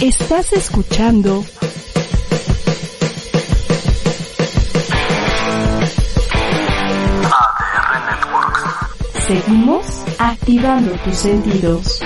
Estás 0.00 0.50
escuchando 0.54 1.44
ADR 7.22 8.06
Networks. 8.08 8.62
Seguimos 9.26 9.84
activando 10.18 10.92
tus 11.04 11.16
sentidos. 11.16 12.00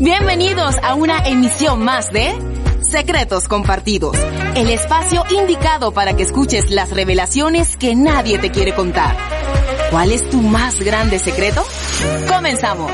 Bienvenidos 0.00 0.74
a 0.82 0.94
una 0.96 1.18
emisión 1.28 1.84
más 1.84 2.10
de 2.10 2.34
Secretos 2.80 3.46
Compartidos, 3.46 4.16
el 4.56 4.68
espacio 4.70 5.22
indicado 5.30 5.92
para 5.92 6.16
que 6.16 6.24
escuches 6.24 6.72
las 6.72 6.90
revelaciones 6.90 7.76
que 7.76 7.94
nadie 7.94 8.40
te 8.40 8.50
quiere 8.50 8.74
contar. 8.74 9.16
¿Cuál 9.92 10.10
es 10.10 10.28
tu 10.28 10.42
más 10.42 10.80
grande 10.80 11.20
secreto? 11.20 11.64
Comenzamos. 12.28 12.90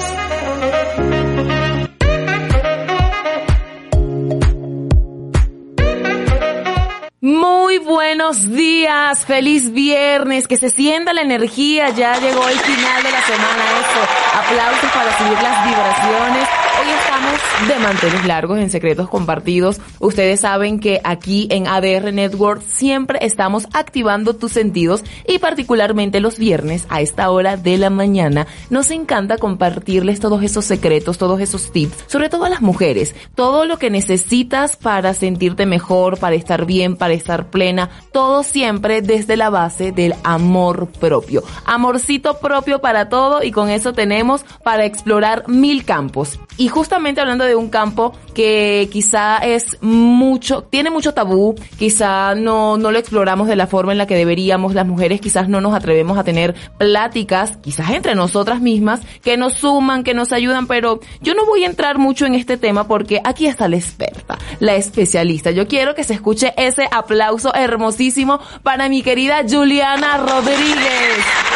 Buenos 8.22 8.52
días, 8.52 9.26
feliz 9.26 9.72
viernes, 9.72 10.46
que 10.46 10.56
se 10.56 10.70
sienta 10.70 11.12
la 11.12 11.22
energía, 11.22 11.88
ya 11.88 12.14
llegó 12.20 12.48
el 12.48 12.58
final 12.58 13.02
de 13.02 13.10
la 13.10 13.20
semana, 13.22 13.64
eso. 13.80 14.00
Aplausos 14.38 14.90
para 14.92 15.18
subir 15.18 15.42
las 15.42 15.64
vibraciones. 15.66 16.61
Hoy 16.82 16.88
estamos 16.90 17.68
de 17.68 17.78
manteles 17.78 18.26
largos 18.26 18.58
en 18.58 18.68
secretos 18.68 19.08
compartidos. 19.08 19.80
Ustedes 20.00 20.40
saben 20.40 20.80
que 20.80 21.00
aquí 21.04 21.46
en 21.52 21.68
ADR 21.68 22.12
Network 22.12 22.60
siempre 22.62 23.20
estamos 23.22 23.68
activando 23.72 24.34
tus 24.34 24.50
sentidos 24.50 25.04
y 25.28 25.38
particularmente 25.38 26.18
los 26.18 26.38
viernes 26.38 26.86
a 26.88 27.00
esta 27.00 27.30
hora 27.30 27.56
de 27.56 27.78
la 27.78 27.88
mañana 27.88 28.48
nos 28.68 28.90
encanta 28.90 29.38
compartirles 29.38 30.18
todos 30.18 30.42
esos 30.42 30.64
secretos, 30.64 31.18
todos 31.18 31.40
esos 31.40 31.70
tips, 31.70 32.04
sobre 32.08 32.28
todo 32.28 32.46
a 32.46 32.50
las 32.50 32.62
mujeres, 32.62 33.14
todo 33.36 33.64
lo 33.64 33.78
que 33.78 33.90
necesitas 33.90 34.76
para 34.76 35.14
sentirte 35.14 35.66
mejor, 35.66 36.18
para 36.18 36.34
estar 36.34 36.66
bien, 36.66 36.96
para 36.96 37.14
estar 37.14 37.46
plena, 37.50 37.90
todo 38.10 38.42
siempre 38.42 39.02
desde 39.02 39.36
la 39.36 39.50
base 39.50 39.92
del 39.92 40.16
amor 40.24 40.88
propio. 40.88 41.44
Amorcito 41.64 42.40
propio 42.40 42.80
para 42.80 43.08
todo 43.08 43.44
y 43.44 43.52
con 43.52 43.70
eso 43.70 43.92
tenemos 43.92 44.44
para 44.64 44.84
explorar 44.84 45.44
mil 45.46 45.84
campos. 45.84 46.40
Y 46.56 46.68
justamente 46.68 47.20
hablando 47.20 47.44
de 47.44 47.56
un 47.56 47.68
campo 47.68 48.12
que 48.34 48.88
quizá 48.92 49.38
es 49.38 49.76
mucho, 49.80 50.62
tiene 50.62 50.90
mucho 50.90 51.14
tabú, 51.14 51.54
quizá 51.78 52.34
no, 52.34 52.76
no 52.76 52.90
lo 52.90 52.98
exploramos 52.98 53.48
de 53.48 53.56
la 53.56 53.66
forma 53.66 53.92
en 53.92 53.98
la 53.98 54.06
que 54.06 54.14
deberíamos, 54.14 54.74
las 54.74 54.86
mujeres 54.86 55.20
quizás 55.20 55.48
no 55.48 55.60
nos 55.60 55.74
atrevemos 55.74 56.18
a 56.18 56.24
tener 56.24 56.54
pláticas, 56.78 57.56
quizás 57.58 57.90
entre 57.90 58.14
nosotras 58.14 58.60
mismas, 58.60 59.00
que 59.22 59.36
nos 59.36 59.54
suman, 59.54 60.04
que 60.04 60.14
nos 60.14 60.32
ayudan, 60.32 60.66
pero 60.66 61.00
yo 61.20 61.34
no 61.34 61.46
voy 61.46 61.64
a 61.64 61.66
entrar 61.66 61.98
mucho 61.98 62.26
en 62.26 62.34
este 62.34 62.56
tema 62.56 62.86
porque 62.86 63.20
aquí 63.24 63.46
está 63.46 63.68
la 63.68 63.76
experta, 63.76 64.38
la 64.60 64.74
especialista. 64.74 65.50
Yo 65.50 65.66
quiero 65.68 65.94
que 65.94 66.04
se 66.04 66.14
escuche 66.14 66.52
ese 66.56 66.88
aplauso 66.90 67.54
hermosísimo 67.54 68.40
para 68.62 68.88
mi 68.88 69.02
querida 69.02 69.42
Juliana 69.48 70.18
Rodríguez. 70.18 71.51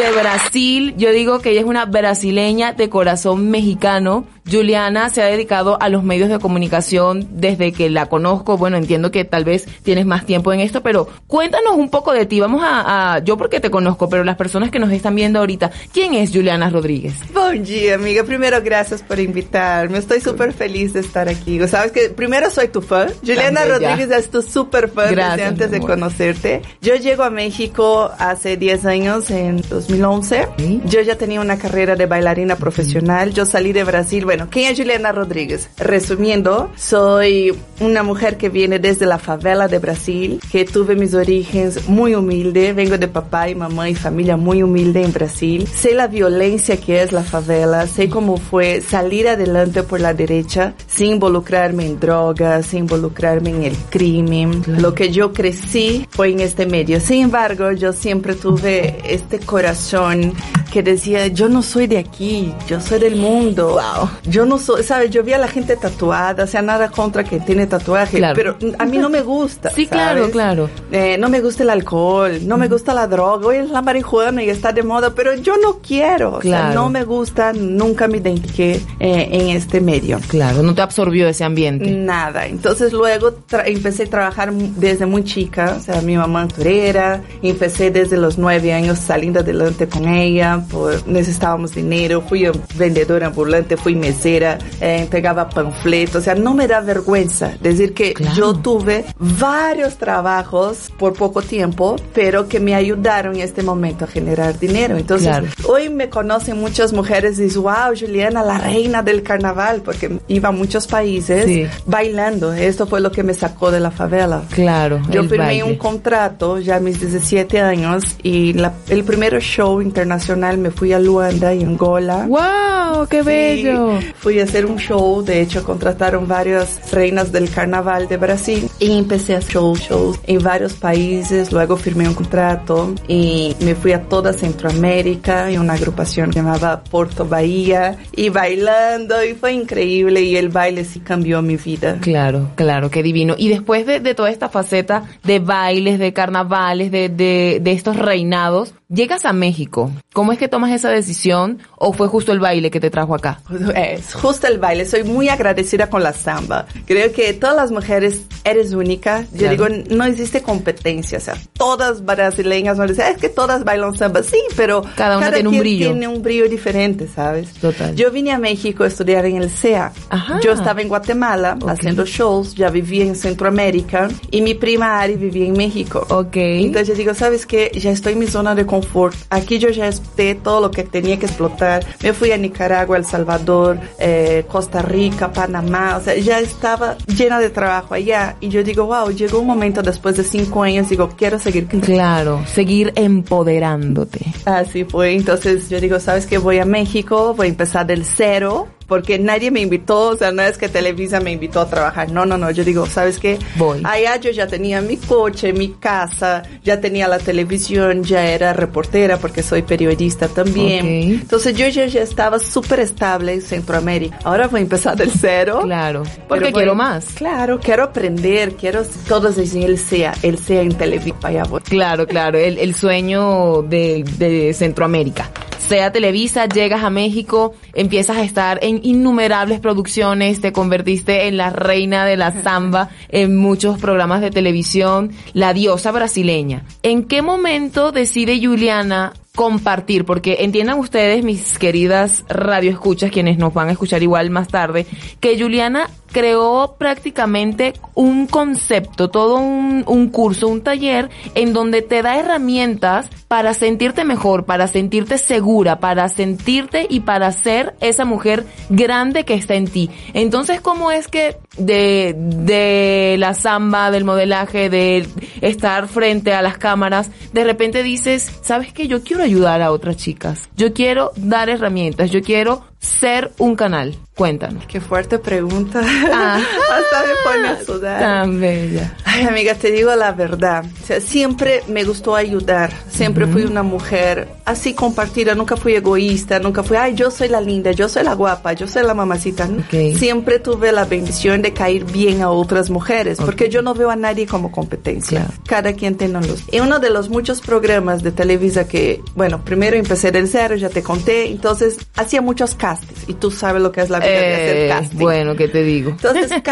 De 0.00 0.12
Brasil. 0.12 0.94
Yo 0.96 1.12
digo 1.12 1.40
que 1.40 1.50
ella 1.50 1.60
es 1.60 1.66
una 1.66 1.84
brasileña 1.84 2.72
de 2.72 2.88
corazón 2.88 3.50
mexicano. 3.50 4.24
Juliana 4.50 5.10
se 5.10 5.22
ha 5.22 5.26
dedicado 5.26 5.76
a 5.80 5.88
los 5.88 6.02
medios 6.02 6.28
de 6.28 6.38
comunicación 6.38 7.28
desde 7.32 7.72
que 7.72 7.90
la 7.90 8.06
conozco. 8.06 8.56
Bueno, 8.56 8.76
entiendo 8.76 9.10
que 9.10 9.24
tal 9.24 9.44
vez 9.44 9.66
tienes 9.82 10.06
más 10.06 10.26
tiempo 10.26 10.52
en 10.52 10.60
esto, 10.60 10.82
pero 10.82 11.08
cuéntanos 11.26 11.74
un 11.74 11.90
poco 11.90 12.12
de 12.12 12.26
ti. 12.26 12.40
Vamos 12.40 12.62
a, 12.64 13.14
a 13.14 13.18
yo 13.20 13.36
porque 13.36 13.60
te 13.60 13.70
conozco, 13.70 14.08
pero 14.08 14.24
las 14.24 14.36
personas 14.36 14.70
que 14.70 14.78
nos 14.78 14.92
están 14.92 15.14
viendo 15.14 15.38
ahorita, 15.38 15.70
¿quién 15.92 16.14
es 16.14 16.30
Juliana 16.30 16.70
Rodríguez? 16.70 17.14
Bom 17.32 17.62
dia, 17.62 17.94
amiga. 17.94 18.24
Primero, 18.24 18.60
gracias 18.62 19.02
por 19.02 19.18
invitarme. 19.18 19.98
Estoy 19.98 20.20
súper 20.20 20.52
feliz 20.52 20.92
de 20.92 21.00
estar 21.00 21.28
aquí. 21.28 21.66
Sabes 21.68 21.92
que 21.92 22.10
primero 22.10 22.50
soy 22.50 22.68
tu 22.68 22.82
fan. 22.82 23.10
Juliana. 23.24 23.60
Rodríguez 23.64 24.10
es 24.10 24.30
tu 24.30 24.42
súper 24.42 24.88
fan 24.88 25.12
Gracias, 25.12 25.36
desde 25.36 25.48
antes 25.48 25.70
de 25.70 25.80
conocerte. 25.80 26.62
Yo 26.80 26.94
llego 26.96 27.22
a 27.22 27.30
México 27.30 28.10
hace 28.18 28.56
10 28.56 28.84
años, 28.86 29.30
en 29.30 29.62
2011. 29.68 30.48
Sí. 30.58 30.80
Yo 30.86 31.00
ya 31.00 31.16
tenía 31.16 31.40
una 31.40 31.58
carrera 31.58 31.96
de 31.96 32.06
bailarina 32.06 32.56
profesional. 32.56 33.32
Yo 33.32 33.46
salí 33.46 33.72
de 33.72 33.84
Brasil. 33.84 34.24
Bueno, 34.30 34.46
¿quién 34.48 34.70
es 34.70 34.78
Juliana 34.78 35.10
Rodríguez? 35.10 35.68
Resumiendo, 35.76 36.70
soy 36.76 37.52
una 37.80 38.04
mujer 38.04 38.36
que 38.36 38.48
viene 38.48 38.78
desde 38.78 39.04
la 39.04 39.18
favela 39.18 39.66
de 39.66 39.80
Brasil, 39.80 40.40
que 40.52 40.64
tuve 40.64 40.94
mis 40.94 41.14
orígenes 41.14 41.88
muy 41.88 42.14
humilde. 42.14 42.72
Vengo 42.72 42.96
de 42.96 43.08
papá 43.08 43.48
y 43.48 43.56
mamá 43.56 43.90
y 43.90 43.96
familia 43.96 44.36
muy 44.36 44.62
humilde 44.62 45.02
en 45.02 45.12
Brasil. 45.12 45.66
Sé 45.66 45.94
la 45.94 46.06
violencia 46.06 46.76
que 46.76 47.02
es 47.02 47.10
la 47.10 47.24
favela, 47.24 47.88
sé 47.88 48.08
cómo 48.08 48.36
fue 48.36 48.82
salir 48.82 49.26
adelante 49.26 49.82
por 49.82 49.98
la 49.98 50.14
derecha 50.14 50.74
sin 50.86 51.14
involucrarme 51.14 51.86
en 51.86 51.98
drogas, 51.98 52.66
sin 52.66 52.80
involucrarme 52.80 53.50
en 53.50 53.64
el 53.64 53.76
crimen. 53.90 54.62
Lo 54.64 54.94
que 54.94 55.10
yo 55.10 55.32
crecí 55.32 56.06
fue 56.08 56.30
en 56.30 56.38
este 56.38 56.66
medio. 56.66 57.00
Sin 57.00 57.22
embargo, 57.22 57.72
yo 57.72 57.92
siempre 57.92 58.36
tuve 58.36 58.98
este 59.12 59.40
corazón 59.40 60.34
que 60.70 60.84
decía, 60.84 61.26
yo 61.26 61.48
no 61.48 61.62
soy 61.62 61.88
de 61.88 61.98
aquí, 61.98 62.54
yo 62.68 62.80
soy 62.80 63.00
del 63.00 63.16
mundo. 63.16 63.80
Yo 64.24 64.44
no 64.46 64.58
soy, 64.58 64.82
sabes, 64.82 65.10
yo 65.10 65.22
vi 65.22 65.32
a 65.32 65.38
la 65.38 65.48
gente 65.48 65.76
tatuada, 65.76 66.44
o 66.44 66.46
sea, 66.46 66.62
nada 66.62 66.90
contra 66.90 67.24
que 67.24 67.40
tiene 67.40 67.66
tatuaje, 67.66 68.18
Claro. 68.18 68.34
pero 68.36 68.56
a 68.78 68.84
mí 68.84 68.98
no 68.98 69.08
me 69.08 69.22
gusta. 69.22 69.70
Sí, 69.70 69.86
claro, 69.86 70.20
¿sabes? 70.20 70.32
claro. 70.32 70.70
Eh, 70.92 71.16
no 71.18 71.28
me 71.28 71.40
gusta 71.40 71.62
el 71.62 71.70
alcohol, 71.70 72.32
no 72.46 72.56
me 72.58 72.68
gusta 72.68 72.94
la 72.94 73.06
droga, 73.06 73.46
hoy 73.46 73.56
es 73.56 73.70
la 73.70 73.82
marihuana 73.82 74.42
y 74.42 74.50
está 74.50 74.72
de 74.72 74.82
moda, 74.82 75.12
pero 75.14 75.34
yo 75.34 75.54
no 75.62 75.78
quiero, 75.78 76.34
o 76.34 76.42
sea, 76.42 76.60
Claro. 76.66 76.74
no 76.82 76.88
me 76.90 77.04
gusta, 77.04 77.52
nunca 77.52 78.08
me 78.08 78.18
identifiqué 78.18 78.80
eh, 79.00 79.28
en 79.30 79.48
este 79.56 79.80
medio. 79.80 80.18
Claro, 80.28 80.62
no 80.62 80.74
te 80.74 80.82
absorbió 80.82 81.28
ese 81.28 81.44
ambiente. 81.44 81.90
Nada. 81.90 82.46
Entonces 82.46 82.92
luego 82.92 83.32
empecé 83.64 84.04
a 84.04 84.06
trabajar 84.10 84.52
desde 84.52 85.06
muy 85.06 85.24
chica, 85.24 85.76
o 85.78 85.82
sea, 85.82 86.00
mi 86.02 86.16
mamá 86.16 86.46
torera, 86.48 87.22
empecé 87.42 87.90
desde 87.90 88.16
los 88.16 88.38
nueve 88.38 88.72
años 88.72 88.98
saliendo 88.98 89.40
adelante 89.40 89.88
con 89.88 90.08
ella, 90.08 90.62
por, 90.70 91.06
necesitábamos 91.06 91.74
dinero, 91.74 92.22
fui 92.28 92.46
vendedora 92.76 93.28
ambulante, 93.28 93.76
fui 93.76 93.94
mesera, 94.10 94.58
eh, 94.80 94.98
entregaba 95.00 95.48
panfletos, 95.48 96.16
o 96.16 96.20
sea, 96.20 96.34
no 96.34 96.54
me 96.54 96.66
da 96.66 96.80
vergüenza 96.80 97.52
decir 97.60 97.94
que 97.94 98.12
Claro. 98.14 98.34
yo 98.36 98.54
tuve 98.54 99.04
varios 99.18 99.96
trabajos 99.96 100.90
por 100.98 101.12
poco 101.14 101.42
tiempo, 101.42 101.96
pero 102.14 102.48
que 102.48 102.60
me 102.60 102.74
ayudaron 102.74 103.36
en 103.36 103.42
este 103.42 103.62
momento 103.62 104.04
a 104.04 104.08
generar 104.08 104.58
dinero. 104.58 104.96
Entonces, 104.96 105.28
Claro. 105.28 105.46
hoy 105.68 105.88
me 105.88 106.08
conocen 106.08 106.58
muchas 106.58 106.92
mujeres 106.92 107.38
y 107.38 107.44
dicen, 107.44 107.62
wow, 107.62 107.94
Juliana, 107.98 108.42
la 108.42 108.58
reina 108.58 109.02
del 109.02 109.22
carnaval, 109.22 109.82
porque 109.84 110.18
iba 110.28 110.48
a 110.48 110.52
muchos 110.52 110.86
países 110.86 111.44
Sí. 111.44 111.66
bailando. 111.86 112.52
Esto 112.52 112.86
fue 112.86 113.00
lo 113.00 113.10
que 113.12 113.22
me 113.22 113.34
sacó 113.34 113.70
de 113.70 113.80
la 113.80 113.90
favela. 113.90 114.42
Claro, 114.50 115.00
Yo 115.10 115.22
firmé 115.24 115.38
baile. 115.38 115.64
un 115.64 115.76
contrato 115.76 116.58
ya 116.58 116.76
a 116.76 116.80
mis 116.80 117.00
17 117.00 117.60
años 117.60 118.02
y 118.22 118.52
la- 118.54 118.72
el 118.88 119.04
primer 119.04 119.38
show 119.40 119.80
internacional 119.80 120.58
me 120.58 120.70
fui 120.70 120.92
a 120.92 120.98
Luanda 120.98 121.54
y 121.54 121.62
Angola. 121.62 122.26
¡Wow! 122.28 123.06
¡Qué 123.08 123.22
bello! 123.22 123.98
Fui 124.18 124.40
a 124.40 124.44
hacer 124.44 124.66
un 124.66 124.78
show, 124.78 125.22
de 125.22 125.40
hecho 125.40 125.64
contrataron 125.64 126.26
varias 126.26 126.90
reinas 126.92 127.32
del 127.32 127.50
carnaval 127.50 128.08
de 128.08 128.16
Brasil 128.16 128.68
y 128.78 128.96
empecé 128.98 129.34
a 129.34 129.38
hacer 129.38 129.50
show, 129.50 129.74
shows 129.76 130.20
en 130.26 130.42
varios 130.42 130.74
países, 130.74 131.50
luego 131.50 131.76
firmé 131.76 132.06
un 132.06 132.14
contrato 132.14 132.94
y 133.08 133.56
me 133.60 133.74
fui 133.74 133.92
a 133.92 134.02
toda 134.02 134.32
Centroamérica 134.32 135.50
en 135.50 135.60
una 135.60 135.72
agrupación 135.72 136.30
llamada 136.30 136.84
Porto 136.84 137.26
Bahía 137.26 137.98
y 138.14 138.28
bailando 138.28 139.24
y 139.24 139.34
fue 139.34 139.52
increíble 139.54 140.22
y 140.22 140.36
el 140.36 140.50
baile 140.50 140.84
sí 140.84 141.00
cambió 141.00 141.42
mi 141.42 141.56
vida. 141.56 141.98
Claro, 142.00 142.50
claro, 142.54 142.90
qué 142.90 143.02
divino. 143.02 143.34
Y 143.36 143.48
después 143.48 143.86
de, 143.86 143.98
de 143.98 144.14
toda 144.14 144.30
esta 144.30 144.48
faceta 144.48 145.04
de 145.24 145.40
bailes, 145.40 145.98
de 145.98 146.12
carnavales, 146.12 146.90
de, 146.90 147.08
de, 147.08 147.58
de 147.60 147.72
estos 147.72 147.96
reinados, 147.96 148.74
llegas 148.88 149.24
a 149.24 149.32
México. 149.32 149.90
¿Cómo 150.12 150.32
es 150.32 150.38
que 150.38 150.48
tomas 150.48 150.72
esa 150.72 150.90
decisión? 150.90 151.58
¿O 151.82 151.94
fue 151.94 152.08
justo 152.08 152.30
el 152.32 152.40
baile 152.40 152.70
que 152.70 152.78
te 152.78 152.90
trajo 152.90 153.14
acá? 153.14 153.40
Es 153.74 154.12
justo 154.12 154.46
el 154.46 154.58
baile. 154.58 154.84
Soy 154.84 155.02
muy 155.02 155.30
agradecida 155.30 155.88
con 155.88 156.02
la 156.02 156.12
samba. 156.12 156.66
Creo 156.86 157.10
que 157.10 157.32
todas 157.32 157.56
las 157.56 157.70
mujeres 157.72 158.22
eres 158.44 158.74
única. 158.74 159.22
Yo 159.32 159.48
Claro. 159.48 159.50
digo, 159.68 159.84
no 159.96 160.04
existe 160.04 160.42
competencia. 160.42 161.16
O 161.16 161.20
sea, 161.22 161.34
todas 161.54 162.04
brasileñas 162.04 162.76
van 162.76 162.84
a 162.84 162.88
decir, 162.88 163.04
"Ah, 163.04 163.10
es 163.10 163.16
que 163.18 163.30
todas 163.30 163.64
bailan 163.64 163.96
samba. 163.96 164.22
Sí, 164.22 164.36
pero 164.56 164.82
Cada 164.94 165.16
una 165.16 165.32
tiene 165.32 165.48
un 165.48 165.58
brillo. 165.58 165.86
tiene 165.86 166.06
un 166.06 166.20
brillo 166.22 166.48
diferente, 166.50 167.08
¿sabes? 167.08 167.54
Total. 167.54 167.96
Yo 167.96 168.10
vine 168.10 168.32
a 168.32 168.38
México 168.38 168.84
a 168.84 168.86
estudiar 168.88 169.24
en 169.24 169.36
el 169.36 169.48
CEA. 169.48 169.90
Ajá. 170.10 170.38
Yo 170.44 170.52
estaba 170.52 170.82
en 170.82 170.88
Guatemala 170.88 171.56
Ok. 171.62 171.70
haciendo 171.70 172.04
shows. 172.04 172.54
Ya 172.56 172.68
vivía 172.68 173.04
en 173.04 173.16
Centroamérica. 173.16 174.08
Y 174.30 174.42
mi 174.42 174.52
prima 174.54 175.00
Ari 175.00 175.14
vivía 175.16 175.46
en 175.46 175.54
México. 175.54 176.06
Ok. 176.10 176.36
Entonces 176.36 176.88
yo 176.88 176.94
digo, 176.94 177.14
¿sabes 177.14 177.46
qué? 177.46 177.70
Ya 177.74 177.90
estoy 177.90 178.12
en 178.12 178.18
mi 178.18 178.26
zona 178.26 178.54
de 178.54 178.66
confort. 178.66 179.16
Aquí 179.30 179.58
yo 179.58 179.70
ya 179.70 179.86
exploté 179.86 180.34
todo 180.34 180.60
lo 180.60 180.70
que 180.70 180.82
tenía 180.84 181.18
que 181.18 181.24
explotar. 181.24 181.69
Me 182.02 182.12
fui 182.12 182.32
a 182.32 182.36
Nicaragua, 182.36 182.96
El 182.96 183.04
Salvador, 183.04 183.78
eh, 183.98 184.44
Costa 184.48 184.82
Rica, 184.82 185.32
Panamá, 185.32 185.96
o 185.96 186.00
sea, 186.02 186.16
ya 186.16 186.40
estaba 186.40 186.96
llena 187.06 187.38
de 187.38 187.50
trabajo 187.50 187.94
allá. 187.94 188.36
Y 188.40 188.48
yo 188.48 188.62
digo, 188.62 188.86
wow, 188.86 189.10
llegó 189.10 189.40
un 189.40 189.46
momento 189.46 189.82
después 189.82 190.16
de 190.16 190.24
cinco 190.24 190.62
años, 190.62 190.88
digo, 190.88 191.08
quiero 191.16 191.38
seguir. 191.38 191.66
Claro, 191.66 192.42
seguir 192.46 192.92
empoderándote. 192.96 194.32
Así 194.44 194.84
fue. 194.84 195.14
Entonces 195.14 195.68
yo 195.68 195.80
digo, 195.80 196.00
¿sabes 196.00 196.26
qué? 196.26 196.38
Voy 196.38 196.58
a 196.58 196.64
México, 196.64 197.34
voy 197.34 197.46
a 197.46 197.50
empezar 197.50 197.86
del 197.86 198.04
cero 198.04 198.68
porque 198.90 199.20
nadie 199.20 199.52
me 199.52 199.60
invitó, 199.60 200.08
o 200.08 200.16
sea, 200.16 200.32
no 200.32 200.42
es 200.42 200.58
que 200.58 200.68
Televisa 200.68 201.20
me 201.20 201.30
invitó 201.30 201.60
a 201.60 201.70
trabajar, 201.70 202.10
no, 202.10 202.26
no, 202.26 202.36
no, 202.36 202.50
yo 202.50 202.64
digo, 202.64 202.86
¿sabes 202.86 203.20
qué? 203.20 203.38
Voy. 203.56 203.80
Allá 203.84 204.16
yo 204.16 204.32
ya 204.32 204.48
tenía 204.48 204.80
mi 204.80 204.96
coche, 204.96 205.52
mi 205.52 205.68
casa, 205.68 206.42
ya 206.64 206.80
tenía 206.80 207.06
la 207.06 207.20
televisión, 207.20 208.02
ya 208.02 208.26
era 208.26 208.52
reportera 208.52 209.16
porque 209.16 209.44
soy 209.44 209.62
periodista 209.62 210.26
también. 210.26 210.86
Entonces 210.86 211.54
yo 211.56 211.68
ya, 211.68 211.86
ya 211.86 212.02
estaba 212.02 212.40
súper 212.40 212.80
estable 212.80 213.32
en 213.34 213.42
Centroamérica. 213.42 214.18
Ahora 214.24 214.48
voy 214.48 214.58
a 214.58 214.62
empezar 214.64 214.96
del 214.96 215.12
cero. 215.12 215.60
Claro, 215.62 216.02
porque 216.28 216.46
Pero 216.46 216.56
quiero 216.56 216.72
voy- 216.72 216.78
más. 216.84 217.04
Claro, 217.14 217.60
quiero 217.60 217.84
aprender, 217.84 218.54
quiero 218.56 218.82
todos 219.06 219.36
dicen 219.36 219.62
él 219.62 219.78
sea, 219.78 220.14
él 220.22 220.36
sea 220.36 220.62
en 220.62 220.74
Televisa, 220.74 221.16
allá 221.22 221.44
voy. 221.44 221.60
Claro, 221.60 222.08
claro, 222.08 222.38
el, 222.38 222.58
el 222.58 222.74
sueño 222.74 223.62
de, 223.62 224.04
de 224.18 224.52
Centroamérica. 224.52 225.30
Sea 225.68 225.92
Televisa, 225.92 226.46
llegas 226.46 226.82
a 226.82 226.90
México, 226.90 227.54
empiezas 227.74 228.16
a 228.16 228.22
estar 228.22 228.58
en 228.62 228.80
innumerables 228.82 229.60
producciones, 229.60 230.40
te 230.40 230.52
convertiste 230.52 231.28
en 231.28 231.36
la 231.36 231.50
reina 231.50 232.04
de 232.04 232.16
la 232.16 232.42
samba 232.42 232.90
en 233.08 233.36
muchos 233.36 233.78
programas 233.78 234.20
de 234.20 234.30
televisión, 234.30 235.12
la 235.32 235.54
diosa 235.54 235.92
brasileña. 235.92 236.64
¿En 236.82 237.04
qué 237.04 237.22
momento 237.22 237.92
decide 237.92 238.40
Juliana 238.44 239.12
compartir, 239.34 240.04
porque 240.04 240.38
entiendan 240.40 240.78
ustedes, 240.78 241.24
mis 241.24 241.58
queridas 241.58 242.24
radioescuchas, 242.28 243.10
quienes 243.10 243.38
nos 243.38 243.54
van 243.54 243.68
a 243.68 243.72
escuchar 243.72 244.02
igual 244.02 244.30
más 244.30 244.48
tarde, 244.48 244.86
que 245.20 245.38
Juliana 245.38 245.88
creó 246.12 246.74
prácticamente 246.76 247.74
un 247.94 248.26
concepto, 248.26 249.10
todo 249.10 249.36
un, 249.36 249.84
un 249.86 250.08
curso, 250.08 250.48
un 250.48 250.62
taller 250.62 251.08
en 251.34 251.52
donde 251.52 251.82
te 251.82 252.02
da 252.02 252.18
herramientas 252.18 253.08
para 253.28 253.54
sentirte 253.54 254.04
mejor, 254.04 254.44
para 254.44 254.66
sentirte 254.66 255.18
segura, 255.18 255.78
para 255.78 256.08
sentirte 256.08 256.86
y 256.88 257.00
para 257.00 257.30
ser 257.30 257.76
esa 257.80 258.04
mujer 258.04 258.44
grande 258.70 259.24
que 259.24 259.34
está 259.34 259.54
en 259.54 259.68
ti. 259.68 259.88
Entonces, 260.14 260.60
¿cómo 260.60 260.90
es 260.90 261.06
que 261.06 261.36
de, 261.56 262.14
de 262.16 263.16
la 263.18 263.34
samba, 263.34 263.92
del 263.92 264.04
modelaje, 264.04 264.68
de 264.68 265.06
estar 265.40 265.86
frente 265.86 266.32
a 266.34 266.42
las 266.42 266.58
cámaras, 266.58 267.10
de 267.32 267.44
repente 267.44 267.84
dices, 267.84 268.40
¿sabes 268.42 268.72
qué? 268.72 268.88
Yo 268.88 269.04
quiero 269.04 269.26
ayudar 269.30 269.62
a 269.62 269.70
otras 269.70 269.96
chicas. 269.96 270.48
Yo 270.56 270.72
quiero 270.72 271.12
dar 271.16 271.48
herramientas. 271.48 272.10
Yo 272.10 272.22
quiero 272.22 272.64
ser 272.80 273.30
un 273.38 273.56
canal. 273.56 273.96
Cuéntanos. 274.16 274.66
Qué 274.66 274.80
fuerte 274.80 275.18
pregunta. 275.18 275.80
Ah. 276.12 276.38
Hasta 276.38 277.06
me 277.06 277.12
pone 277.24 277.48
a 277.48 277.64
sudar. 277.64 278.00
Tan 278.00 278.40
bella. 278.40 278.96
Ay, 279.04 279.24
amiga, 279.24 279.54
te 279.54 279.70
digo 279.70 279.94
la 279.94 280.12
verdad. 280.12 280.64
O 280.82 280.86
sea, 280.86 281.00
siempre 281.00 281.62
me 281.68 281.84
gustó 281.84 282.16
ayudar. 282.16 282.72
Siempre 282.90 283.26
fui 283.26 283.42
una 283.42 283.62
mujer 283.62 284.28
así 284.44 284.74
compartida. 284.74 285.34
Nunca 285.34 285.56
fui 285.56 285.74
egoísta. 285.74 286.38
Nunca 286.40 286.62
fui, 286.62 286.76
ay, 286.76 286.94
yo 286.94 287.10
soy 287.10 287.28
la 287.28 287.40
linda, 287.40 287.70
yo 287.72 287.88
soy 287.88 288.02
la 288.02 288.14
guapa, 288.14 288.54
yo 288.54 288.66
soy 288.66 288.82
la 288.82 288.94
mamacita. 288.94 289.44
Ok. 289.44 289.96
Siempre 289.96 290.40
tuve 290.40 290.72
la 290.72 290.84
bendición 290.84 291.42
de 291.42 291.52
caer 291.52 291.84
bien 291.84 292.22
a 292.22 292.30
otras 292.30 292.70
mujeres. 292.70 293.18
Porque 293.18 293.48
yo 293.48 293.62
no 293.62 293.74
veo 293.74 293.90
a 293.90 293.96
nadie 293.96 294.26
como 294.26 294.50
competencia. 294.50 295.26
Claro. 295.26 295.42
Cada 295.46 295.72
quien 295.74 295.96
tiene 295.96 296.20
los. 296.20 296.44
Y 296.50 296.60
uno 296.60 296.80
de 296.80 296.90
los 296.90 297.08
muchos 297.08 297.40
programas 297.40 298.02
de 298.02 298.10
Televisa 298.10 298.66
que, 298.66 299.00
bueno, 299.14 299.44
primero 299.44 299.76
empecé 299.76 300.10
del 300.10 300.28
cero, 300.28 300.56
ya 300.56 300.70
te 300.70 300.82
conté. 300.82 301.28
Entonces, 301.28 301.78
hacía 301.96 302.20
muchos 302.20 302.54
castings. 302.70 303.08
Y 303.08 303.14
tú 303.14 303.30
sabes 303.30 303.62
lo 303.62 303.72
que 303.72 303.80
es 303.82 303.90
la 303.90 303.98
vida 303.98 304.08
de 304.10 304.34
hacer 304.34 304.56
Eh, 304.56 304.68
casting. 304.68 304.98
bueno, 304.98 305.36
¿qué 305.36 305.48
te 305.48 305.62
digo? 305.62 305.90
Entonces, 305.90 306.30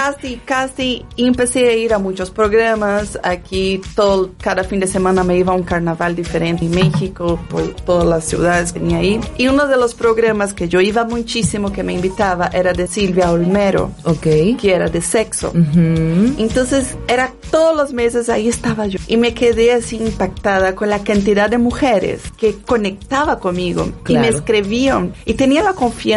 casi, 0.45 1.05
y 1.17 1.27
empecé 1.27 1.69
a 1.69 1.73
ir 1.77 1.93
a 1.95 1.99
muchos 1.99 2.31
programas. 2.31 3.19
Aquí, 3.23 3.81
todo, 3.95 4.31
cada 4.41 4.65
fin 4.65 4.81
de 4.81 4.87
semana 4.87 5.25
me 5.25 5.37
iba 5.37 5.53
a 5.53 5.57
un 5.57 5.63
carnaval 5.63 6.15
diferente 6.17 6.65
en 6.65 6.71
México, 6.73 7.39
por 7.49 7.63
todas 7.85 8.07
las 8.07 8.25
ciudades 8.25 8.73
que 8.73 8.81
tenía 8.81 8.99
ahí. 8.99 9.21
Y 9.37 9.49
uno 9.49 9.67
de 9.67 9.77
los 9.77 9.95
programas 9.95 10.55
que 10.55 10.69
yo 10.69 10.81
iba 10.81 11.05
muchísimo, 11.05 11.73
que 11.73 11.83
me 11.83 11.93
invitaba, 11.95 12.49
era 12.53 12.73
de 12.73 12.87
Silvia 12.87 13.31
Olmero, 13.31 13.93
Ok. 14.05 14.23
que 14.61 14.73
era 14.75 14.89
de 14.89 15.01
sexo. 15.03 15.49
Ujú. 15.49 16.35
Entonces, 16.39 16.97
era 17.09 17.33
todos 17.51 17.77
los 17.77 17.93
meses 17.93 18.29
ahí 18.29 18.49
estaba 18.49 18.87
yo. 18.87 18.99
Y 19.07 19.17
me 19.17 19.35
quedé 19.35 19.73
así 19.73 19.97
impactada 19.97 20.75
con 20.75 20.91
la 20.91 21.03
cantidad 21.03 21.49
de 21.51 21.59
mujeres 21.59 22.23
que 22.37 22.55
conectaba 22.67 23.39
conmigo 23.39 23.85
y 24.07 24.15
me 24.15 24.21
Claro. 24.21 24.37
escribían. 24.37 25.13
Y 25.25 25.35
tenía 25.35 25.63
la 25.63 25.73
confianza, 25.73 26.08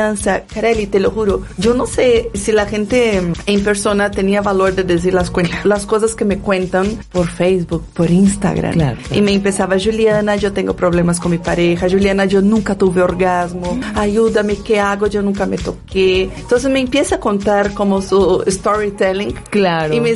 Kareli, 0.54 0.88
te 0.88 1.00
lo 1.00 1.12
juro. 1.12 1.42
Yo 1.58 1.74
no 1.74 1.86
sé 1.86 2.30
si 2.34 2.52
la 2.52 2.66
gente 2.66 3.22
en 3.46 3.64
persona 3.64 4.12
tenía 4.12 4.42
valor 4.42 4.74
de 4.76 4.84
decir 4.84 5.14
las, 5.14 5.32
las 5.64 5.86
cosas 5.86 6.16
que 6.16 6.26
me 6.26 6.38
cuentan 6.40 6.88
por 7.12 7.28
Facebook, 7.28 7.84
por 7.94 8.10
Instagram. 8.10 8.74
Claro, 8.74 8.98
claro. 8.98 9.16
Y 9.16 9.22
me 9.22 9.34
empezaba, 9.34 9.78
Juliana, 9.80 10.36
yo 10.36 10.54
tengo 10.54 10.76
problemas 10.76 11.20
con 11.20 11.32
mi 11.32 11.38
pareja. 11.38 11.90
Juliana, 11.90 12.26
yo 12.26 12.42
nunca 12.42 12.76
tuve 12.76 13.02
orgasmo. 13.02 13.80
Ayúdame, 13.96 14.56
¿qué 14.58 14.80
hago? 14.80 15.08
Yo 15.08 15.22
nunca 15.22 15.46
me 15.46 15.58
toqué. 15.58 16.30
Entonces 16.38 16.70
me 16.72 16.80
empieza 16.80 17.16
a 17.16 17.20
contar 17.20 17.74
como 17.74 18.02
su 18.02 18.44
storytelling. 18.48 19.34
Claro. 19.50 19.94
Y 19.94 20.00
me, 20.00 20.16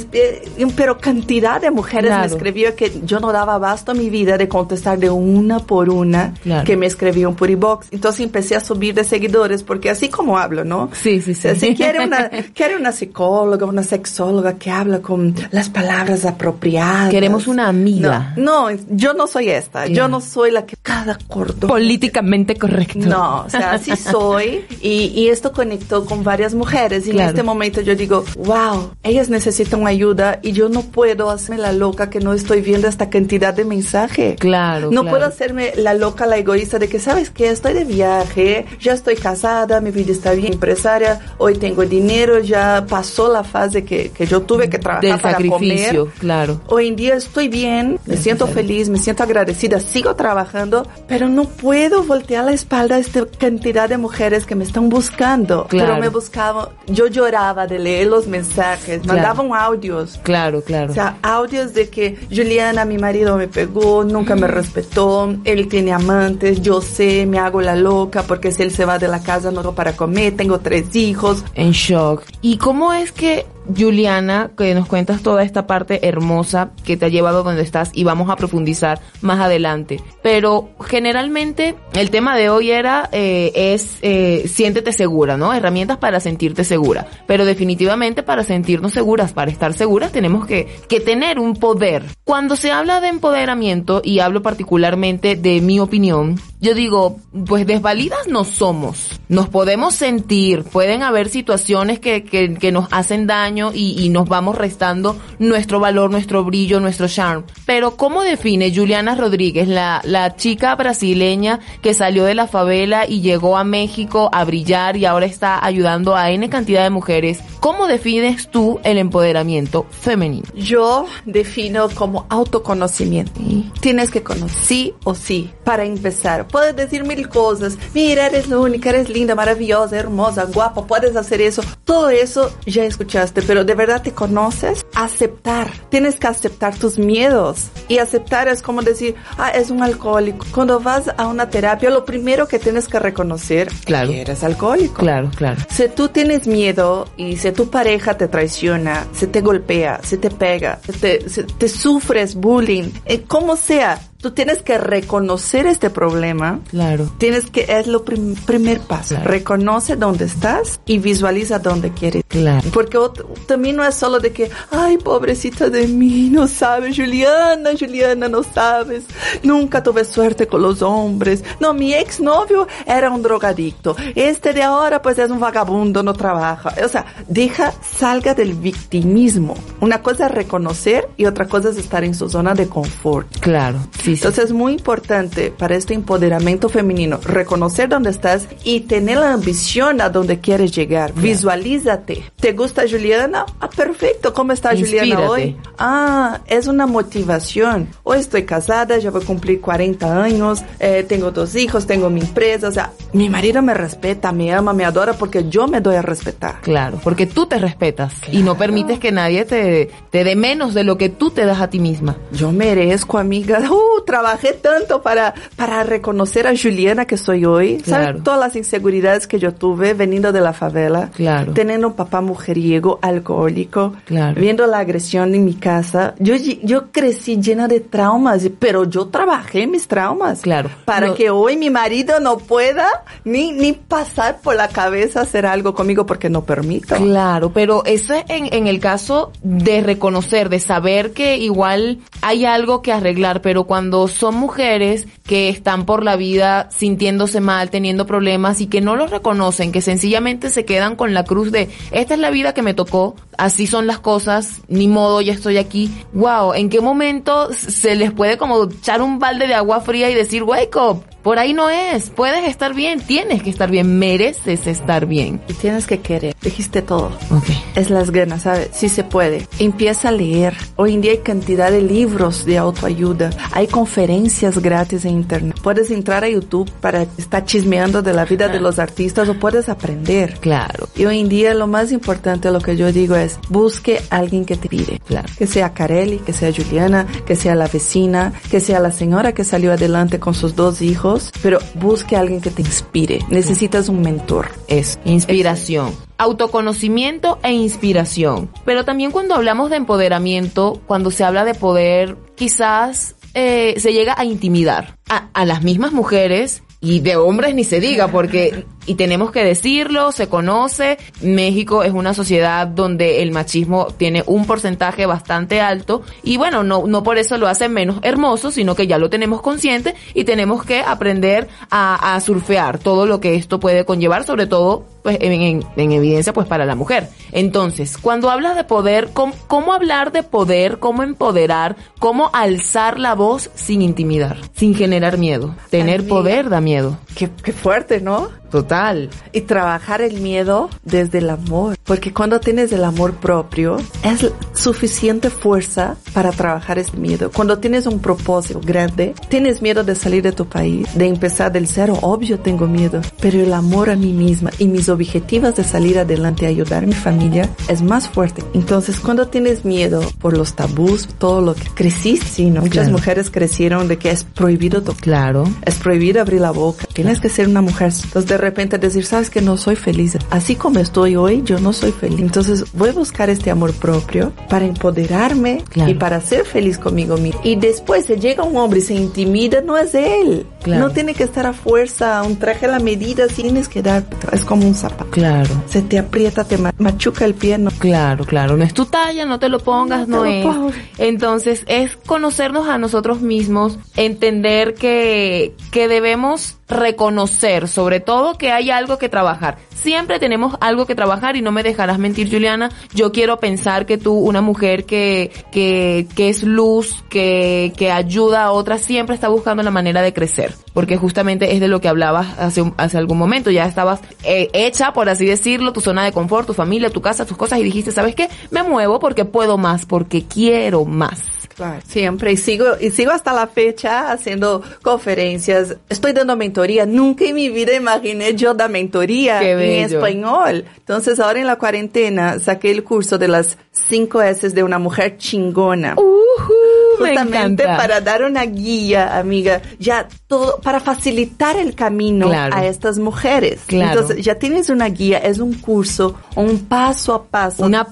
pero 0.76 0.98
cantidad 0.98 1.62
de 1.62 1.72
mujeres 1.72 2.04
me 2.12 2.16
Claro. 2.16 2.34
escribió 2.36 2.76
que 2.76 3.02
yo 3.04 3.20
no 3.20 3.32
daba 3.32 3.56
abasto 3.56 3.92
a 3.92 3.96
mi 3.96 4.10
vida 4.10 4.38
de 4.38 4.48
contestar 4.48 5.00
de 5.00 5.10
una 5.10 5.60
por 5.60 5.90
una 5.90 6.34
que 6.66 6.78
me 6.78 6.86
escribían 6.86 7.36
por 7.36 7.50
inbox. 7.50 7.88
Entonces 7.92 8.22
empecé 8.22 8.56
a 8.56 8.60
subir 8.60 8.94
de 8.94 9.04
seguidores 9.04 9.64
porque 9.66 9.90
así 9.90 10.10
como 10.10 10.38
hablo, 10.38 10.64
¿no? 10.64 10.90
Sí, 10.94 11.22
sí, 11.22 11.32
O 11.32 11.36
sea, 11.36 11.54
sí. 11.56 11.68
si 11.68 11.76
quiere 11.76 12.06
una, 12.06 12.30
quiere 12.54 12.76
una 12.76 12.92
psicóloga, 12.92 13.66
una 13.66 13.84
sexóloga 13.84 14.54
que 14.54 14.72
habla 14.72 15.00
con 15.00 15.36
las 15.52 15.70
palabras 15.70 16.26
apropiadas. 16.26 17.10
Queremos 17.10 17.48
una 17.48 17.68
amiga. 17.68 18.34
No, 18.38 18.70
no, 18.72 18.78
yo 18.90 19.14
no 19.14 19.28
soy 19.28 19.50
esta. 19.50 19.88
Yo 19.88 20.08
no 20.08 20.22
soy 20.22 20.52
la 20.52 20.66
que 20.66 20.76
cada 20.82 21.18
cordón. 21.28 21.70
Políticamente 21.70 22.56
correcto. 22.56 23.00
No, 23.00 23.44
o 23.46 23.50
sea, 23.50 23.72
así 23.74 23.96
soy. 23.98 24.66
Y, 24.82 25.12
y 25.16 25.30
esto 25.30 25.52
conectó 25.52 26.06
con 26.06 26.24
varias 26.24 26.54
mujeres. 26.54 27.08
Y 27.08 27.12
Claro. 27.12 27.30
en 27.30 27.36
este 27.36 27.44
momento 27.44 27.82
yo 27.82 27.96
digo, 27.96 28.24
wow, 28.38 28.92
ellas 29.04 29.30
necesitan 29.30 29.88
ayuda 29.88 30.40
y 30.42 30.52
yo 30.52 30.70
no 30.70 30.82
puedo 30.82 31.30
hacerme 31.30 31.62
la 31.62 31.72
loca 31.72 32.10
que 32.10 32.20
no 32.20 32.34
estoy 32.34 32.62
viendo 32.62 32.88
esta 32.88 33.10
cantidad 33.10 33.54
de 33.54 33.66
mensaje. 33.66 34.36
Claro, 34.40 34.92
No 34.92 35.02
claro. 35.02 35.10
puedo 35.18 35.26
hacerme 35.28 35.72
la 35.78 35.94
loca, 35.94 36.26
la 36.26 36.38
egoísta 36.38 36.80
de 36.80 36.88
que, 36.90 37.00
¿sabes 37.00 37.30
qué? 37.30 37.50
Estoy 37.50 37.74
de 37.74 37.86
viaje, 37.86 38.66
ya 38.82 38.94
estoy 38.94 39.16
casada, 39.16 39.55
mi 39.82 39.92
vida 39.92 40.12
está 40.12 40.34
bien, 40.34 40.54
empresaria, 40.54 41.20
hoy 41.38 41.56
tengo 41.58 41.84
dinero, 41.86 42.40
ya 42.40 42.86
pasó 42.90 43.32
la 43.32 43.44
fase 43.44 43.86
que, 43.86 44.12
que 44.12 44.26
yo 44.26 44.42
tuve 44.42 44.70
que 44.70 44.78
trabajar 44.80 45.02
Del 45.10 45.20
para 45.20 45.32
sacrificio, 45.38 46.06
comer. 46.08 46.20
claro. 46.20 46.62
Hoy 46.68 46.90
en 46.90 46.96
día 46.98 47.16
estoy 47.16 47.48
bien, 47.48 47.98
me 48.06 48.18
siento 48.18 48.48
feliz, 48.48 48.90
me 48.90 48.98
siento 48.98 49.24
agradecida, 49.24 49.80
sigo 49.80 50.16
trabajando, 50.16 50.86
pero 51.08 51.30
no 51.30 51.46
puedo 51.46 52.04
voltear 52.04 52.44
la 52.46 52.52
espalda 52.52 52.96
a 52.96 53.00
esta 53.00 53.26
cantidad 53.40 53.88
de 53.88 53.98
mujeres 53.98 54.46
que 54.46 54.56
me 54.56 54.64
están 54.66 54.90
buscando. 54.90 55.66
Claro. 55.68 55.88
Pero 55.94 56.02
me 56.02 56.10
buscaban, 56.10 56.68
yo 56.88 57.08
lloraba 57.08 57.66
de 57.66 57.80
leer 57.80 58.08
los 58.08 58.28
mensajes, 58.28 59.02
Claro. 59.02 59.20
mandaban 59.22 59.50
audios. 59.54 60.20
Claro, 60.24 60.62
claro. 60.62 60.92
O 60.92 60.94
sea, 60.94 61.18
audios 61.22 61.74
de 61.74 61.90
que 61.90 62.18
Juliana, 62.30 62.84
mi 62.86 62.98
marido 62.98 63.38
me 63.38 63.48
pegó, 63.48 64.04
nunca 64.04 64.36
me 64.36 64.48
respetó, 64.48 65.34
él 65.46 65.68
tiene 65.70 65.94
amantes, 65.94 66.62
yo 66.62 66.82
sé, 66.82 67.26
me 67.26 67.40
hago 67.40 67.62
la 67.62 67.76
loca 67.76 68.24
porque 68.24 68.52
si 68.52 68.64
él 68.64 68.72
se 68.72 68.84
va 68.86 68.98
de 69.00 69.08
la 69.08 69.22
casa 69.22 69.45
tengo 69.52 69.74
para 69.74 69.96
comer, 69.96 70.36
tengo 70.36 70.60
tres 70.60 70.96
hijos. 70.96 71.44
en 71.56 71.72
shock. 71.72 72.24
¿Y 72.42 72.58
cómo 72.58 72.94
es 72.94 73.12
que 73.12 73.46
Juliana, 73.76 74.52
que 74.58 74.74
nos 74.74 74.88
cuentas 74.88 75.22
toda 75.22 75.44
esta 75.44 75.68
parte 75.68 76.08
hermosa 76.08 76.72
que 76.84 76.98
te 76.98 77.06
ha 77.06 77.10
llevado 77.10 77.44
donde 77.44 77.62
estás 77.62 77.92
y 77.94 78.04
vamos 78.04 78.30
a 78.30 78.36
profundizar 78.36 79.00
más 79.22 79.40
adelante? 79.40 80.02
Pero 80.22 80.70
generalmente 80.86 81.76
el 81.94 82.10
tema 82.10 82.36
de 82.36 82.50
hoy 82.50 82.72
era 82.72 83.10
eh, 83.12 83.52
es 83.56 83.98
eh, 84.02 84.46
siéntete 84.48 84.92
segura, 84.92 85.38
¿no? 85.38 85.54
Herramientas 85.54 85.98
para 85.98 86.20
sentirte 86.20 86.64
segura. 86.64 87.08
Pero 87.28 87.46
definitivamente 87.46 88.24
para 88.24 88.44
sentirnos 88.44 88.94
seguras, 88.94 89.34
para 89.34 89.52
estar 89.52 89.74
seguras 89.74 90.12
tenemos 90.12 90.46
que 90.46 90.66
que 90.88 91.00
tener 91.00 91.40
un 91.40 91.56
poder. 91.56 92.04
Cuando 92.24 92.56
se 92.56 92.72
habla 92.72 93.02
de 93.02 93.08
empoderamiento 93.08 94.02
y 94.04 94.20
hablo 94.20 94.42
particularmente 94.42 95.36
de 95.36 95.62
mi 95.62 95.80
opinión, 95.80 96.40
yo 96.60 96.74
digo, 96.74 97.18
pues 97.46 97.68
desvalidas 97.68 98.28
no 98.28 98.44
somos. 98.44 99.20
Nos 99.30 99.50
podemos 99.50 99.96
sentir, 99.96 100.64
pueden 100.64 101.04
haber 101.04 101.30
situaciones 101.30 102.00
que, 102.00 102.24
que, 102.24 102.56
que 102.56 102.72
nos 102.72 102.88
hacen 102.92 103.28
daño 103.28 103.55
y, 103.74 104.10
nos 104.10 104.28
vamos 104.30 104.58
restando 104.58 105.18
nuestro 105.40 105.80
valor, 105.80 106.12
nuestro 106.12 106.44
brillo, 106.44 106.80
nuestro 106.80 107.08
charm. 107.08 107.44
Pero 107.66 107.98
¿cómo 107.98 108.24
define 108.24 108.74
Juliana 108.74 109.16
Rodríguez, 109.16 109.68
la, 109.68 110.02
la 110.04 110.36
chica 110.36 110.76
brasileña 110.76 111.60
que 111.82 111.94
salió 111.94 112.24
de 112.26 112.36
la 112.36 112.48
favela 112.48 113.06
y 113.08 113.22
llegó 113.22 113.58
a 113.58 113.64
México 113.64 114.30
a 114.32 114.44
brillar 114.46 114.98
y 114.98 115.06
ahora 115.06 115.26
está 115.26 115.64
ayudando 115.66 116.16
a 116.16 116.32
N 116.32 116.50
cantidad 116.50 116.84
de 116.84 116.90
mujeres? 116.90 117.42
¿Cómo 117.66 117.88
defines 117.88 118.48
tú 118.52 118.80
el 118.84 119.00
empoderamiento 119.00 119.88
femenino? 119.90 120.48
Yo 120.54 121.08
defino 121.26 121.90
como 121.90 122.28
autoconocimiento. 122.30 123.42
Tienes 123.80 124.12
que 124.12 124.22
conocer, 124.22 124.64
sí 124.64 124.94
o 125.04 125.16
sí, 125.16 125.50
para 125.64 125.84
empezar. 125.84 126.48
Puedes 126.48 126.76
decir 126.76 127.06
mil 127.06 127.28
cosas. 127.28 127.76
Mira, 127.96 128.28
eres 128.28 128.50
la 128.50 128.60
única, 128.60 128.92
eres 128.92 129.10
linda, 129.10 129.34
maravillosa, 129.34 129.98
hermosa, 129.98 130.44
guapa, 130.46 130.86
puedes 130.86 131.16
hacer 131.16 131.42
eso. 131.42 131.64
Todo 131.86 132.10
eso 132.10 132.54
ya 132.68 132.86
escuchaste, 132.86 133.42
pero 133.42 133.66
de 133.66 133.74
verdad 133.74 134.04
te 134.04 134.12
conoces. 134.12 134.86
Aceptar. 134.96 135.72
Tienes 135.90 136.16
que 136.16 136.28
aceptar 136.28 136.76
tus 136.76 136.98
miedos. 136.98 137.68
Y 137.88 138.00
aceptar 138.00 138.48
es 138.48 138.62
como 138.62 138.82
decir, 138.82 139.16
ah, 139.38 139.50
es 139.50 139.70
un 139.70 139.84
alcohólico. 139.84 140.46
Cuando 140.54 140.80
vas 140.80 141.12
a 141.18 141.28
una 141.28 141.50
terapia, 141.50 141.90
lo 141.90 142.06
primero 142.06 142.48
que 142.48 142.60
tienes 142.60 142.88
que 142.88 142.98
reconocer 143.00 143.70
Claro. 143.86 144.10
que 144.10 144.22
eres 144.22 144.44
alcohólico. 144.44 144.96
Claro, 144.96 145.30
claro. 145.36 145.62
Si 145.70 145.88
tú 145.90 146.08
tienes 146.10 146.48
miedo 146.48 147.08
y 147.18 147.38
si 147.38 147.52
tu 147.52 147.70
pareja 147.70 148.18
te 148.18 148.28
traiciona, 148.28 149.06
se 149.14 149.28
te 149.28 149.42
golpea, 149.42 150.00
se 150.04 150.18
te 150.18 150.30
pega, 150.32 150.80
se 150.86 150.94
te, 150.94 151.30
se- 151.30 151.44
te 151.44 151.68
sufres 151.70 152.36
bullying, 152.36 152.90
eh, 153.06 153.22
como 153.24 153.56
sea, 153.56 154.00
tú 154.26 154.32
tienes 154.32 154.64
que 154.64 154.80
reconocer 154.80 155.68
este 155.68 155.92
problema. 155.92 156.60
Claro. 156.72 157.08
Tienes 157.20 157.46
que, 157.52 157.68
es 157.70 157.86
lo 157.86 158.04
prim- 158.04 158.34
primer 158.34 158.80
paso. 158.80 159.14
Claro. 159.14 159.30
Reconoce 159.30 159.96
dónde 159.98 160.26
estás 160.26 160.80
y 160.88 160.98
visualiza 160.98 161.60
dónde 161.60 161.92
quieres. 161.92 162.24
Claro. 162.28 162.68
Porque 162.74 162.98
también 163.46 163.76
no 163.76 163.86
es 163.86 163.94
solo 163.94 164.20
de 164.20 164.32
que, 164.32 164.50
ay, 164.72 164.98
pobrecita 164.98 165.70
de 165.70 165.88
mí, 165.88 166.30
no 166.32 166.48
sabes, 166.48 166.96
Juliana, 166.98 167.70
Juliana, 167.80 168.28
no 168.28 168.42
sabes. 168.42 169.04
Nunca 169.44 169.84
tuve 169.84 170.04
suerte 170.06 170.48
con 170.48 170.64
los 170.64 170.82
hombres. 170.82 171.44
No, 171.60 171.76
mi 171.76 171.94
exnovio 171.94 172.68
era 172.88 173.12
un 173.12 173.22
drogadicto. 173.22 173.96
Este 174.16 174.54
de 174.54 174.64
ahora, 174.64 175.04
pues 175.04 175.20
es 175.20 175.30
un 175.30 175.40
vagabundo, 175.40 176.02
no 176.02 176.14
trabaja. 176.14 176.74
O 176.84 176.88
sea, 176.90 177.06
deja, 177.28 177.74
salga 177.96 178.34
del 178.34 178.56
victimismo. 178.56 179.54
Una 179.82 180.02
cosa 180.02 180.26
es 180.26 180.32
reconocer 180.32 181.10
y 181.16 181.26
otra 181.26 181.48
cosa 181.48 181.70
es 181.70 181.78
estar 181.78 182.04
en 182.04 182.16
su 182.16 182.28
zona 182.28 182.56
de 182.56 182.68
confort. 182.68 183.28
Claro. 183.40 183.78
Sí. 184.02 184.15
Entonces 184.16 184.46
es 184.46 184.52
muy 184.52 184.74
importante 184.74 185.52
para 185.52 185.76
este 185.76 185.94
empoderamiento 185.94 186.70
femenino 186.70 187.20
reconocer 187.24 187.90
dónde 187.90 188.10
estás 188.10 188.48
y 188.64 188.82
tener 188.82 189.18
la 189.18 189.34
ambición 189.34 190.02
a 190.02 190.10
donde 190.10 190.40
quieres 190.40 190.72
llegar. 190.72 191.14
Visualízate. 191.14 192.24
¿Te 192.40 192.54
gusta 192.54 192.84
Juliana? 192.90 193.46
Ah, 193.60 193.70
perfecto. 193.70 194.34
¿Cómo 194.34 194.52
está 194.52 194.70
Juliana 194.72 195.06
Inspírate. 195.06 195.28
hoy? 195.28 195.58
Ah, 195.78 196.40
es 196.48 196.68
una 196.68 196.88
motivación. 196.88 197.88
Hoy 198.04 198.20
estoy 198.20 198.44
casada, 198.46 198.98
ya 198.98 199.12
voy 199.12 199.22
a 199.24 199.26
cumplir 199.26 199.62
40 199.62 200.24
años, 200.24 200.64
eh, 200.80 201.06
tengo 201.08 201.32
dos 201.32 201.56
hijos, 201.56 201.86
tengo 201.86 202.10
mi 202.10 202.22
empresa. 202.22 202.68
O 202.68 202.72
sea, 202.72 202.92
mi 203.14 203.30
marido 203.30 203.62
me 203.62 203.74
respeta, 203.74 204.32
me 204.32 204.54
ama, 204.54 204.74
me 204.74 204.86
adora 204.86 205.14
porque 205.14 205.48
yo 205.50 205.68
me 205.68 205.82
doy 205.82 205.96
a 205.96 206.02
respetar. 206.02 206.62
Claro, 206.62 207.00
porque 207.04 207.26
tú 207.26 207.46
te 207.46 207.60
respetas 207.60 208.14
y 208.32 208.42
no 208.42 208.58
permites 208.58 209.00
que 209.00 209.12
nadie 209.12 209.46
te, 209.46 209.90
te 210.10 210.24
dé 210.24 210.36
menos 210.36 210.74
de 210.74 210.84
lo 210.84 210.98
que 210.98 211.10
tú 211.10 211.32
te 211.32 211.46
das 211.46 211.62
a 211.62 211.70
ti 211.70 211.80
misma. 211.80 212.18
Yo 212.32 212.52
merezco, 212.52 213.18
amiga. 213.18 213.60
Uh, 213.76 214.05
trabajé 214.06 214.54
tanto 214.54 215.02
para, 215.02 215.34
para 215.56 215.84
reconocer 215.84 216.48
a 216.48 216.54
Juliana 216.56 217.06
que 217.06 217.18
soy 217.18 217.46
hoy. 217.46 217.80
¿Sabes 217.86 218.06
Claro. 218.08 218.24
todas 218.24 218.40
las 218.40 218.56
inseguridades 218.56 219.28
que 219.28 219.40
yo 219.40 219.54
tuve 219.54 219.94
veniendo 219.94 220.32
de 220.32 220.42
la 220.42 220.54
favela? 220.54 221.10
Claro. 221.16 221.54
Teniendo 221.54 221.88
un 221.88 221.94
papá 221.96 222.22
mujeriego, 222.22 223.00
alcohólico. 223.02 223.94
Claro. 224.06 224.40
Viendo 224.40 224.68
la 224.68 224.80
agresión 224.80 225.34
en 225.36 225.44
mi 225.46 225.56
casa. 225.56 226.14
Yo, 226.20 226.36
yo 226.36 226.92
crecí 226.92 227.42
llena 227.42 227.68
de 227.68 227.80
traumas, 227.80 228.48
pero 228.60 228.84
yo 228.86 229.08
trabajé 229.08 229.68
mis 229.68 229.88
traumas. 229.88 230.42
Claro. 230.42 230.70
Para 230.86 231.08
No- 231.08 231.16
que 231.16 231.30
hoy 231.30 231.58
mi 231.58 231.70
marido 231.70 232.20
no 232.20 232.38
pueda 232.38 232.88
ni, 233.24 233.52
ni 233.52 233.74
pasar 233.74 234.40
por 234.42 234.56
la 234.56 234.68
cabeza 234.68 235.22
hacer 235.22 235.46
algo 235.46 235.74
conmigo 235.74 236.06
porque 236.06 236.30
no 236.30 236.44
permito. 236.46 236.96
Claro, 236.96 237.52
pero 237.54 237.84
eso 237.86 238.14
es 238.14 238.24
en, 238.30 238.54
en 238.54 238.68
el 238.68 238.80
caso 238.80 239.32
de 239.42 239.82
reconocer, 239.82 240.50
de 240.50 240.60
saber 240.60 241.12
que 241.14 241.38
igual 241.38 242.00
hay 242.22 242.46
algo 242.46 242.82
que 242.82 242.92
arreglar, 242.94 243.42
pero 243.42 243.64
cuando 243.66 243.85
son 244.08 244.36
mujeres 244.36 245.08
que 245.24 245.50
están 245.50 245.86
por 245.86 246.04
la 246.04 246.16
vida 246.16 246.70
sintiéndose 246.72 247.40
mal, 247.40 247.70
teniendo 247.70 248.06
problemas 248.06 248.62
y 248.62 248.68
que 248.68 248.82
no 248.82 248.96
los 248.96 249.12
reconocen, 249.12 249.72
que 249.72 249.82
sencillamente 249.82 250.50
se 250.50 250.66
quedan 250.66 250.96
con 250.96 251.14
la 251.14 251.24
cruz 251.24 251.52
de 251.52 251.70
esta 251.92 252.14
es 252.14 252.20
la 252.20 252.30
vida 252.30 252.54
que 252.54 252.62
me 252.62 252.74
tocó, 252.74 253.16
así 253.38 253.68
son 253.68 253.88
las 253.88 254.00
cosas, 254.00 254.62
ni 254.68 254.88
modo, 254.88 255.22
ya 255.22 255.34
estoy 255.34 255.58
aquí. 255.58 255.92
Wow, 256.14 256.54
¿en 256.54 256.70
qué 256.70 256.82
momento 256.82 257.54
se 257.54 257.96
les 257.96 258.12
puede 258.12 258.38
como 258.38 258.66
echar 258.66 259.02
un 259.02 259.20
balde 259.20 259.48
de 259.48 259.56
agua 259.56 259.82
fría 259.82 260.10
y 260.10 260.16
decir, 260.16 260.44
wake 260.44 260.76
up? 260.76 261.04
Por 261.26 261.40
ahí 261.40 261.54
no 261.54 261.72
es, 261.72 262.12
puedes 262.12 262.48
estar 262.48 262.76
bien, 262.76 263.00
tienes 263.00 263.42
que 263.42 263.50
estar 263.50 263.72
bien, 263.72 263.98
mereces 263.98 264.68
estar 264.68 265.08
bien. 265.08 265.42
Y 265.48 265.54
tienes 265.54 265.88
que 265.88 266.00
querer. 266.00 266.36
Dijiste 266.40 266.84
todo. 266.84 267.08
Ok. 267.32 267.50
Es 267.76 267.90
las 267.90 268.12
ganas, 268.12 268.44
¿sabes? 268.44 268.70
Sí 268.74 268.90
se 268.90 269.04
puede. 269.04 269.48
Empieza 269.58 270.10
a 270.10 270.12
leer. 270.12 270.56
Hoy 270.76 270.94
en 270.94 271.02
día 271.02 271.14
hay 271.14 271.18
cantidad 271.18 271.72
de 271.72 271.82
libros 271.82 272.46
de 272.46 272.60
autoayuda. 272.60 273.32
Hay 273.54 273.66
conferencias 273.76 274.60
gratis 274.60 275.04
en 275.04 275.16
internet. 275.16 275.60
Puedes 275.62 275.92
entrar 275.92 276.24
a 276.24 276.30
YouTube 276.30 276.72
para 276.80 277.02
estar 277.18 277.44
chismeando 277.44 278.02
de 278.02 278.14
la 278.14 278.24
vida 278.24 278.48
de 278.48 278.62
los 278.62 278.80
artistas 278.80 279.28
o 279.28 279.34
puedes 279.34 279.68
aprender. 279.68 280.38
Claro. 280.40 280.88
Y 280.96 281.04
hoy 281.04 281.20
en 281.20 281.28
día 281.28 281.54
lo 281.54 281.68
más 281.68 281.92
importante, 281.92 282.52
lo 282.52 282.62
que 282.62 282.78
yo 282.78 282.94
digo 282.94 283.18
es, 283.18 283.38
busque 283.50 284.02
a 284.10 284.16
alguien 284.16 284.46
que 284.46 284.56
te 284.56 284.70
pide. 284.70 285.02
Claro. 285.06 285.28
Que 285.38 285.46
sea 285.46 285.74
Carelli, 285.74 286.20
que 286.20 286.32
sea 286.32 286.54
Juliana, 286.54 287.06
que 287.26 287.36
sea 287.36 287.54
la 287.54 287.68
vecina, 287.68 288.32
que 288.50 288.62
sea 288.62 288.80
la 288.80 288.94
señora 288.94 289.34
que 289.34 289.44
salió 289.44 289.74
adelante 289.74 290.22
con 290.22 290.36
sus 290.36 290.56
dos 290.56 290.82
hijos, 290.82 291.34
pero 291.44 291.60
busque 291.74 292.16
a 292.16 292.22
alguien 292.22 292.40
que 292.40 292.52
te 292.52 292.62
inspire. 292.62 293.20
Necesitas 293.30 293.90
un 293.90 294.02
mentor. 294.02 294.52
Es 294.70 295.00
inspiración. 295.04 295.94
Autoconocimiento 296.18 297.40
e 297.44 297.52
inspiración. 297.52 298.50
Pero 298.64 298.86
también 298.86 299.12
cuando 299.12 299.36
hablamos 299.36 299.70
de 299.70 299.76
empoderamiento, 299.76 300.80
cuando 300.88 301.12
se 301.12 301.26
habla 301.26 301.44
de 301.44 301.56
poder, 301.56 302.16
quizás 302.36 303.15
eh, 303.36 303.76
se 303.78 303.94
llega 303.94 304.16
a 304.18 304.26
intimidar 304.26 304.98
a, 305.10 305.30
a 305.34 305.46
las 305.46 305.62
mismas 305.62 305.92
mujeres 305.92 306.64
y 306.80 307.02
de 307.02 307.16
hombres 307.16 307.54
ni 307.54 307.64
se 307.64 307.80
diga, 307.80 308.08
porque, 308.08 308.66
y 308.86 308.96
tenemos 308.96 309.32
que 309.32 309.44
decirlo, 309.44 310.12
se 310.12 310.28
conoce, 310.28 310.98
México 311.22 311.84
es 311.84 311.92
una 311.94 312.14
sociedad 312.14 312.68
donde 312.68 313.22
el 313.22 313.32
machismo 313.32 313.88
tiene 313.98 314.24
un 314.28 314.46
porcentaje 314.46 315.06
bastante 315.06 315.62
alto 315.62 316.04
y 316.24 316.38
bueno, 316.38 316.64
no, 316.64 316.86
no 316.88 317.04
por 317.04 317.18
eso 317.18 317.38
lo 317.38 317.48
hace 317.48 317.68
menos 317.70 317.98
hermoso, 318.04 318.52
sino 318.52 318.76
que 318.76 318.88
ya 318.88 318.98
lo 318.98 319.10
tenemos 319.10 319.42
consciente 319.42 319.96
y 320.14 320.24
tenemos 320.24 320.64
que 320.66 320.82
aprender 320.82 321.48
a, 321.72 322.16
a 322.16 322.20
surfear 322.22 322.78
todo 322.80 323.06
lo 323.06 323.20
que 323.20 323.36
esto 323.36 323.60
puede 323.60 323.86
conllevar, 323.86 324.24
sobre 324.26 324.48
todo 324.48 324.86
pues 325.04 325.18
en, 325.22 325.32
en- 325.34 325.64
en 325.76 325.92
evidencia 325.92 326.34
pues 326.34 326.48
para 326.48 326.66
la 326.66 326.76
mujer. 326.76 327.10
Entonces, 327.32 327.98
cuando 327.98 328.30
hablas 328.32 328.56
de 328.56 328.64
poder, 328.64 329.10
¿cómo, 329.14 329.34
cómo 329.48 329.74
hablar 329.74 330.12
de 330.12 330.24
poder? 330.24 330.80
¿Cómo 330.80 331.04
empoderar? 331.04 331.76
¿Cómo 332.00 332.30
alzar 332.34 333.00
la 333.00 333.14
voz 333.14 333.52
sin 333.56 333.82
intimidar? 333.82 334.38
Sin 334.56 334.74
generar 334.74 335.18
miedo. 335.18 335.56
Tener 335.70 336.00
Amiga. 336.02 336.10
poder 336.16 336.50
da 336.50 336.60
miedo. 336.62 336.98
Qué, 337.16 337.30
qué 337.44 337.52
fuerte, 337.54 338.02
¿no? 338.02 338.30
Total. 338.56 339.10
Y 339.34 339.42
trabajar 339.42 340.02
el 340.02 340.22
miedo 340.22 340.70
desde 340.84 341.18
el 341.18 341.30
amor. 341.30 341.76
Porque 341.84 342.14
cuando 342.14 342.40
tienes 342.40 342.72
el 342.72 342.84
amor 342.86 343.16
propio, 343.16 343.78
es 344.04 344.32
suficiente 344.54 345.30
fuerza 345.30 345.98
para 346.14 346.32
trabajar 346.32 346.80
ese 346.80 346.96
miedo. 346.98 347.30
Cuando 347.34 347.60
tienes 347.60 347.86
un 347.86 348.00
propósito 348.00 348.62
grande, 348.64 349.14
tienes 349.28 349.62
miedo 349.62 349.84
de 349.84 349.94
salir 349.96 350.24
de 350.24 350.32
tu 350.32 350.46
país, 350.46 350.88
de 350.96 351.08
empezar 351.08 351.52
del 351.52 351.68
cero. 351.68 351.98
Obvio 352.02 352.40
tengo 352.40 352.66
miedo. 352.66 353.02
Pero 353.20 353.42
el 353.42 353.54
amor 353.54 353.90
a 353.90 353.96
mí 353.96 354.14
misma 354.14 354.52
y 354.58 354.68
mis 354.68 354.88
objetivos 354.90 355.56
de 355.56 355.64
salir 355.64 356.00
adelante 356.00 356.46
y 356.46 356.48
ayudar 356.48 356.84
a 356.84 356.88
mi 356.88 356.94
familia 356.94 357.50
es 357.68 357.82
más 357.82 358.08
fuerte. 358.08 358.42
Entonces, 358.54 359.00
cuando 359.00 359.28
tienes 359.28 359.66
miedo 359.66 360.02
por 360.20 360.38
los 360.38 360.56
tabús, 360.56 361.08
todo 361.20 361.42
lo 361.42 361.56
que 361.56 361.68
creciste, 361.74 362.26
sí, 362.26 362.46
¿no? 362.50 362.62
Muchas 362.62 362.86
Claro. 362.86 362.92
mujeres 362.94 363.30
crecieron 363.30 363.88
de 363.90 363.98
que 363.98 364.12
es 364.12 364.24
prohibido 364.24 364.82
tocar 364.82 365.02
Claro. 365.02 365.44
es 365.66 365.76
prohibido 365.76 366.22
abrir 366.22 366.42
la 366.42 366.52
boca. 366.52 366.88
Tienes 366.94 367.20
que 367.20 367.30
ser 367.30 367.48
una 367.48 367.62
mujer. 367.62 367.92
Entonces 368.06 368.30
de 368.30 368.38
repente 368.46 368.78
decir, 368.78 369.06
sabes 369.06 369.30
que 369.30 369.42
no 369.42 369.58
soy 369.58 369.76
feliz. 369.76 370.18
Así 370.30 370.56
como 370.56 370.80
estoy 370.80 371.16
hoy, 371.16 371.42
yo 371.44 371.60
no 371.60 371.74
soy 371.74 371.92
feliz. 371.92 372.20
Entonces 372.22 372.64
voy 372.74 372.90
a 372.90 372.94
buscar 372.94 373.30
este 373.30 373.52
amor 373.52 373.74
propio 373.74 374.32
para 374.50 374.66
empoderarme 374.66 375.64
Claro. 375.70 375.92
y 375.92 375.94
para 375.96 376.22
ser 376.22 376.46
feliz 376.46 376.78
conmigo 376.78 377.18
mismo. 377.18 377.42
Y 377.44 377.56
después 377.56 378.06
se 378.06 378.18
llega 378.20 378.44
un 378.44 378.56
hombre 378.58 378.80
y 378.80 378.84
se 378.84 378.94
intimida, 378.94 379.62
no 379.62 379.78
es 379.78 379.94
él. 379.94 380.46
Claro. 380.64 380.88
No 380.88 380.94
tiene 380.94 381.14
que 381.14 381.24
estar 381.24 381.46
a 381.46 381.54
fuerza, 381.54 382.24
un 382.24 382.38
traje 382.38 382.66
a 382.66 382.70
la 382.70 382.80
medida, 382.80 383.28
tienes 383.28 383.68
que 383.68 383.82
dar. 383.82 384.04
Es 384.32 384.46
como 384.46 384.66
un 384.68 384.74
zapato. 384.76 385.12
Claro. 385.12 385.50
Se 385.68 385.82
te 385.82 386.00
aprieta, 386.00 386.44
te 386.44 386.58
ma- 386.58 386.74
machuca 386.78 387.26
el 387.26 387.34
pie, 387.36 387.58
no. 387.58 387.72
Claro, 387.72 388.26
claro. 388.26 388.56
No 388.58 388.64
es 388.64 388.74
tu 388.74 388.86
talla, 388.86 389.26
no 389.26 389.38
te 389.40 389.50
lo 389.50 389.60
pongas, 389.60 390.08
No 390.08 390.20
no, 390.20 390.26
es. 390.26 390.46
pongas. 390.46 390.76
Entonces, 390.98 391.64
es 391.68 391.98
conocernos 392.06 392.68
a 392.68 392.78
nosotros 392.78 393.22
mismos, 393.22 393.78
entender 393.96 394.74
que, 394.76 395.54
que 395.72 395.88
debemos 395.88 396.58
reconocer, 396.68 397.68
sobre 397.68 398.00
todo, 398.00 398.38
que 398.38 398.52
hay 398.52 398.72
algo 398.72 398.98
que 398.98 399.10
trabajar. 399.10 399.58
Siempre 399.74 400.20
tenemos 400.20 400.56
algo 400.62 400.86
que 400.86 400.96
trabajar 400.96 401.36
y 401.36 401.42
no 401.42 401.52
me 401.52 401.64
dejarás 401.64 402.00
mentir, 402.00 402.32
Juliana. 402.32 402.72
Yo 402.94 403.12
quiero 403.12 403.40
pensar 403.40 403.86
que 403.86 403.98
tú, 403.98 404.14
una 404.14 404.42
mujer 404.42 404.86
que, 404.86 405.32
que, 405.52 406.08
que 406.16 406.30
es 406.30 406.44
luz, 406.44 407.04
que, 407.10 407.72
que 407.78 407.92
ayuda 407.92 408.46
a 408.46 408.52
otras, 408.52 408.82
siempre 408.82 409.14
está 409.14 409.28
buscando 409.28 409.62
la 409.62 409.72
manera 409.72 410.02
de 410.02 410.14
crecer. 410.14 410.56
Porque 410.74 410.98
justamente 410.98 411.54
es 411.54 411.60
de 411.60 411.68
lo 411.68 411.82
que 411.82 411.88
hablabas 411.88 412.38
hace, 412.40 412.64
hace 412.78 412.98
algún 412.98 413.18
momento. 413.18 413.52
Ya 413.52 413.66
estabas 413.66 414.00
eh, 414.24 414.50
hecha, 414.54 414.92
por 414.94 415.08
así 415.08 415.26
decirlo, 415.26 415.72
tu 415.72 415.82
zona 415.82 416.04
de 416.04 416.12
confort, 416.12 416.48
tu 416.48 416.54
familia, 416.54 416.90
tu 416.90 417.02
casa, 417.02 417.26
tus 417.26 417.38
cosas 417.38 417.60
y 417.60 417.64
dijiste, 417.64 417.92
¿sabes 417.92 418.16
qué? 418.16 418.30
Me 418.50 418.64
muevo 418.64 419.00
porque 419.00 419.24
puedo 419.26 419.58
más, 419.58 419.86
porque 419.86 420.26
quiero 420.26 420.86
más. 420.86 421.22
Claro, 421.56 421.82
siempre. 421.88 422.34
Y 422.34 422.38
sigo, 422.38 422.66
y 422.80 422.92
sigo 422.92 423.12
hasta 423.12 423.32
la 423.34 423.48
fecha 423.48 424.12
haciendo 424.12 424.62
conferencias. 424.82 425.78
Estoy 425.90 426.12
dando 426.14 426.36
mentoría. 426.36 426.86
Nunca 426.86 427.26
en 427.26 427.36
mi 427.36 427.50
vida 427.50 427.74
imaginé 427.76 428.36
yo 428.36 428.54
dar 428.54 428.70
mentoría 428.70 429.42
en 429.42 429.86
español. 429.86 430.66
Entonces, 430.78 431.20
ahora 431.20 431.40
en 431.40 431.48
la 431.48 431.58
cuarentena 431.58 432.40
saqué 432.40 432.72
el 432.72 432.84
curso 432.84 433.18
de 433.18 433.28
las 433.30 433.58
cinco 433.72 434.22
S 434.22 434.50
de 434.50 434.64
una 434.64 434.80
mujer 434.80 435.18
chingona. 435.18 435.94
Ujú, 435.96 436.54
me 437.02 437.10
Justamente 437.10 437.64
para 437.64 438.02
dar 438.02 438.24
una 438.24 438.44
guía, 438.44 439.18
amiga, 439.18 439.62
ya 439.80 440.08
todo, 440.28 440.60
para 440.62 440.80
facilitar 440.80 441.56
el 441.58 441.74
camino 441.76 442.28
Claro. 442.28 442.56
a 442.56 442.66
estas 442.66 443.00
mujeres. 443.00 443.62
Claro. 443.68 444.02
Entonces, 444.02 444.26
ya 444.26 444.36
tienes 444.36 444.70
una 444.70 444.88
guía, 444.90 445.20
es 445.20 445.40
un 445.40 445.54
curso, 445.54 446.16
un 446.36 446.66
paso 446.66 447.14
a 447.14 447.24
paso. 447.26 447.66
Una 447.66 447.86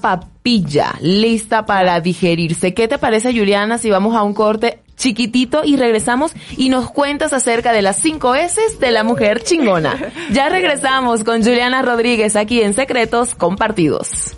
papilla 0.44 0.94
lista 1.00 1.64
para 1.64 2.02
digerirse. 2.02 2.74
¿Qué 2.74 2.86
te 2.86 2.98
parece, 2.98 3.32
Juliana, 3.32 3.78
si 3.78 3.88
vamos 3.88 4.14
a 4.14 4.22
un 4.22 4.34
corte 4.34 4.80
chiquitito 4.94 5.64
y 5.64 5.78
regresamos 5.78 6.32
y 6.58 6.68
nos 6.68 6.90
cuentas 6.90 7.32
acerca 7.32 7.72
de 7.72 7.80
las 7.80 7.96
cinco 7.96 8.34
S 8.34 8.60
de 8.78 8.90
la 8.90 9.04
mujer 9.04 9.42
chingona? 9.42 10.12
Ya 10.32 10.50
regresamos 10.50 11.24
con 11.24 11.42
Juliana 11.42 11.80
Rodríguez 11.80 12.36
aquí 12.36 12.60
en 12.60 12.74
Secretos 12.74 13.34
Compartidos. 13.34 14.36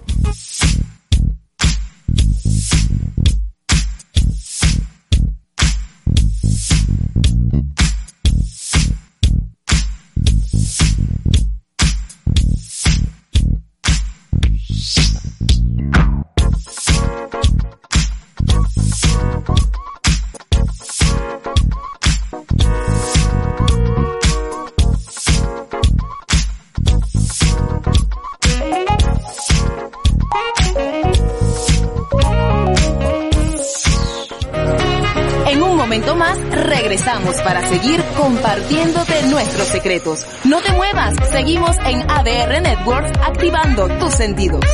Momento 35.86 36.16
más 36.16 36.36
regresamos 36.50 37.40
para 37.42 37.62
seguir 37.68 38.02
compartiéndote 38.16 39.22
nuestros 39.30 39.68
secretos. 39.68 40.26
No 40.44 40.60
te 40.60 40.72
muevas, 40.72 41.14
seguimos 41.30 41.76
en 41.86 42.02
ADR 42.10 42.60
Networks 42.60 43.12
activando 43.24 43.86
tus 44.00 44.12
sentidos. 44.12 44.64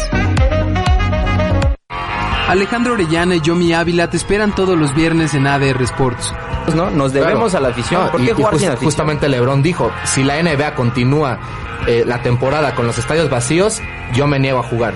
Alejandro 2.48 2.94
Orellana 2.94 3.36
y 3.36 3.40
Yomi 3.42 3.74
Ávila 3.74 4.08
te 4.08 4.16
esperan 4.16 4.54
todos 4.54 4.78
los 4.78 4.94
viernes 4.94 5.34
en 5.34 5.46
ADR 5.46 5.82
Sports. 5.82 6.32
¿No? 6.74 6.90
Nos 6.90 7.12
debemos 7.12 7.50
Claro. 7.50 7.66
a 7.66 7.68
la 7.68 7.74
afición. 7.74 8.04
No, 8.04 8.10
¿Por 8.12 8.20
y- 8.20 8.24
qué 8.26 8.30
y 8.30 8.34
jugar 8.34 8.52
just- 8.52 8.60
sin 8.62 8.68
afición? 8.70 8.84
Justamente 8.86 9.28
LeBron 9.28 9.62
dijo, 9.62 9.90
si 10.04 10.22
la 10.24 10.36
NBA 10.38 10.74
continúa 10.74 11.38
eh, 11.86 12.04
la 12.06 12.22
temporada 12.22 12.74
con 12.76 12.86
los 12.86 12.96
estadios 12.98 13.28
vacíos, 13.28 13.80
yo 14.12 14.26
me 14.28 14.38
niego 14.38 14.60
a 14.60 14.62
jugar. 14.62 14.94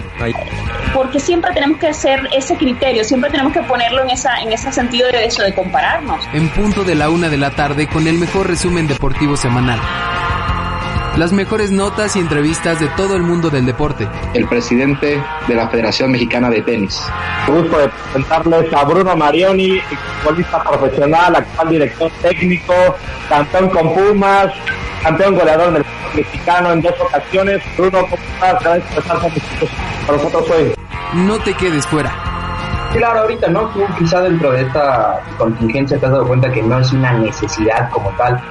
porque 0.95 1.21
siempre 1.21 1.53
tenemos 1.53 1.79
que 1.79 1.89
hacer 1.89 2.27
ese 2.35 2.57
criterio, 2.57 3.05
siempre 3.05 3.29
tenemos 3.31 3.53
que 3.53 3.61
ponerlo 3.63 4.03
en 4.03 4.11
esa 4.11 4.41
en 4.41 4.51
ese 4.53 4.73
sentido 4.73 5.09
de 5.11 5.27
eso 5.27 5.43
de 5.43 5.53
compararnos. 5.55 6.21
En 6.33 6.49
punto 6.51 6.85
de 6.85 6.95
la 6.95 7.11
una 7.11 7.29
de 7.29 7.37
la 7.37 7.51
tarde 7.51 7.87
con 7.87 8.07
el 8.07 8.19
mejor 8.19 8.47
resumen 8.47 8.87
deportivo 8.87 9.37
semanal. 9.37 9.79
Las 11.17 11.33
mejores 11.33 11.71
notas 11.71 12.15
y 12.17 12.19
entrevistas 12.19 12.79
de 12.79 12.89
todo 12.89 13.17
el 13.17 13.23
mundo 13.23 13.49
del 13.49 13.65
deporte. 13.65 14.07
el 14.35 14.47
presidente 14.49 15.23
de 15.49 15.55
la 15.55 15.67
Federación 15.69 16.11
Mexicana 16.11 16.51
de 16.51 16.61
Tenis. 16.61 17.03
gusto 17.47 17.79
de 17.79 17.89
presentarles 17.89 18.73
a 18.75 18.85
Bruno 18.85 19.17
Marioni, 19.17 19.81
futbolista 20.23 20.63
profesional, 20.63 21.37
actual 21.37 21.69
director 21.71 22.11
técnico, 22.21 22.75
campeón 23.31 23.71
con 23.71 23.95
Pumas, 23.95 24.53
campeón 25.03 25.37
goleador 25.37 25.73
del 25.73 25.85
fútbol 25.85 26.17
mexicano 26.17 26.73
en 26.73 26.83
dos 26.83 26.95
ocasiones. 27.01 27.63
Bruno, 27.79 28.03
¿cómo 28.11 28.23
estás? 28.35 28.63
Gracias 28.63 28.93
por 28.93 29.03
estar 29.03 29.19
con 29.19 29.31
nosotros, 29.31 29.71
con 30.07 30.17
nosotros 30.17 30.51
hoy. 30.51 30.75
No 31.15 31.39
te 31.39 31.55
quedes 31.55 31.87
fuera. 31.87 32.36
Claro, 32.97 33.21
ahorita, 33.21 33.49
¿no? 33.49 33.69
Tú 33.71 33.81
quizá 33.99 34.23
dentro 34.23 34.53
de 34.53 34.63
esta 34.63 35.21
contingencia 35.37 35.99
te 35.99 36.07
has 36.07 36.13
dado 36.13 36.27
cuenta 36.27 36.51
que 36.51 36.63
no 36.63 36.79
es 36.79 36.93
una 36.93 37.13
necesidad 37.13 37.91
como 37.91 38.11
tal. 38.17 38.43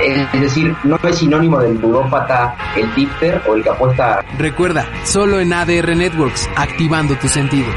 Es 0.00 0.40
decir, 0.40 0.74
no 0.82 0.98
es 1.02 1.18
sinónimo 1.18 1.60
del 1.60 1.80
ludópata, 1.80 2.54
el 2.76 2.92
tipster 2.94 3.40
o 3.46 3.54
el 3.54 3.62
que 3.62 3.70
apuesta 3.70 4.24
Recuerda, 4.38 4.86
solo 5.04 5.38
en 5.40 5.52
ADR 5.52 5.94
Networks, 5.96 6.50
activando 6.56 7.14
tus 7.16 7.30
sentidos. 7.30 7.74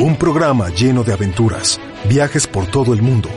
Un 0.00 0.16
programa 0.16 0.68
lleno 0.70 1.04
de 1.04 1.12
aventuras, 1.12 1.80
viajes 2.08 2.46
por 2.46 2.66
todo 2.66 2.92
el 2.92 3.02
mundo, 3.02 3.28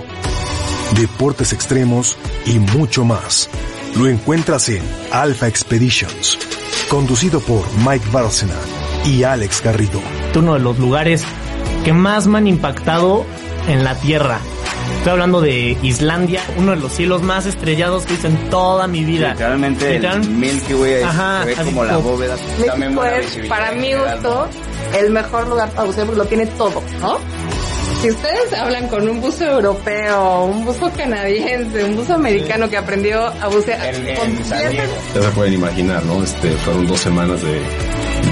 deportes 0.96 1.54
extremos 1.54 2.18
y 2.46 2.60
mucho 2.60 3.06
más. 3.06 3.50
Lo 3.96 4.08
encuentras 4.08 4.68
en 4.70 4.82
Alpha 5.12 5.48
Expeditions, 5.48 6.38
conducido 6.90 7.40
por 7.40 7.64
Mike 7.86 8.08
Bárcena 8.12 8.56
y 9.06 9.24
Alex 9.24 9.62
Garrido. 9.64 10.02
uno 10.36 10.54
de 10.54 10.60
los 10.60 10.78
lugares 10.80 11.24
que 11.84 11.94
más 11.94 12.28
me 12.28 12.38
han 12.38 12.48
impactado 12.48 13.26
en 13.68 13.84
la 13.84 13.96
Tierra. 13.96 14.40
Estoy 14.98 15.12
hablando 15.12 15.40
de 15.42 15.78
Islandia, 15.84 16.42
uno 16.58 16.72
de 16.72 16.78
los 16.78 16.92
cielos 16.94 17.22
más 17.22 17.46
estrellados 17.46 18.06
que 18.06 18.16
hice 18.16 18.28
en 18.28 18.50
toda 18.50 18.88
mi 18.88 19.04
vida. 19.04 19.32
Literalmente 19.32 19.94
Literal- 20.00 20.22
el 20.22 20.30
Milky 20.30 20.74
Way 20.74 21.04
Ajá, 21.04 21.40
se 21.42 21.46
ve 21.48 21.54
así 21.54 21.64
como 21.66 21.84
la 21.86 21.98
bóveda. 21.98 22.36
México 22.78 23.04
es, 23.06 23.48
para 23.48 23.72
mi 23.74 23.94
gusto, 23.94 24.48
el 25.00 25.12
mejor 25.12 25.48
lugar 25.48 25.70
para 25.72 25.84
bucear 25.86 26.06
porque 26.06 26.18
lo 26.20 26.26
tiene 26.26 26.46
todo, 26.48 26.82
¿no? 27.02 27.18
Si 28.02 28.10
ustedes 28.10 28.54
hablan 28.54 28.88
con 28.88 29.08
un 29.10 29.20
buzo 29.22 29.46
europeo, 29.46 30.46
un 30.46 30.64
buzo 30.66 30.90
canadiense, 30.96 31.84
un 31.84 31.98
buzo 31.98 32.14
americano 32.16 32.70
que 32.70 32.78
aprendió 32.78 33.26
a 33.28 33.48
bucear 33.48 33.94
Ya 33.94 35.22
se 35.22 35.30
pueden 35.36 35.54
imaginar, 35.54 36.04
¿no? 36.06 36.24
Este, 36.24 36.50
fueron 36.52 36.88
dos 36.88 37.00
semanas 37.00 37.42
de, 37.42 37.62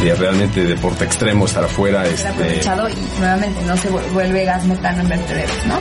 de 0.01 0.13
realmente 0.15 0.63
deporte 0.63 1.05
extremo, 1.05 1.45
estar 1.45 1.63
afuera, 1.63 2.05
este, 2.07 2.27
aprovechado 2.27 2.89
y 2.89 2.93
nuevamente 3.19 3.61
no 3.65 3.75
se 3.77 3.89
vu- 3.91 4.11
vuelve 4.13 4.45
gas 4.45 4.63
metano 4.65 5.01
en 5.01 5.09
vertederos, 5.09 5.65
¿no? 5.65 5.79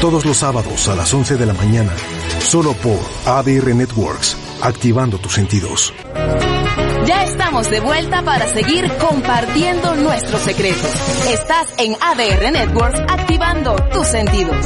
Todos 0.00 0.24
los 0.24 0.36
sábados 0.36 0.88
a 0.88 0.94
las 0.94 1.12
11 1.12 1.36
de 1.36 1.46
la 1.46 1.54
mañana, 1.54 1.92
solo 2.40 2.72
por 2.74 2.98
ADR 3.26 3.74
Networks, 3.74 4.36
activando 4.62 5.18
tus 5.18 5.32
sentidos. 5.34 5.92
Ya 7.06 7.24
estamos 7.24 7.70
de 7.70 7.80
vuelta 7.80 8.22
para 8.22 8.46
seguir 8.48 8.90
compartiendo 8.98 9.94
nuestros 9.94 10.40
secretos. 10.42 10.90
Estás 11.30 11.66
en 11.78 11.96
ADR 12.00 12.50
Networks 12.50 12.98
activando 13.08 13.76
tus 13.92 14.06
sentidos. 14.08 14.56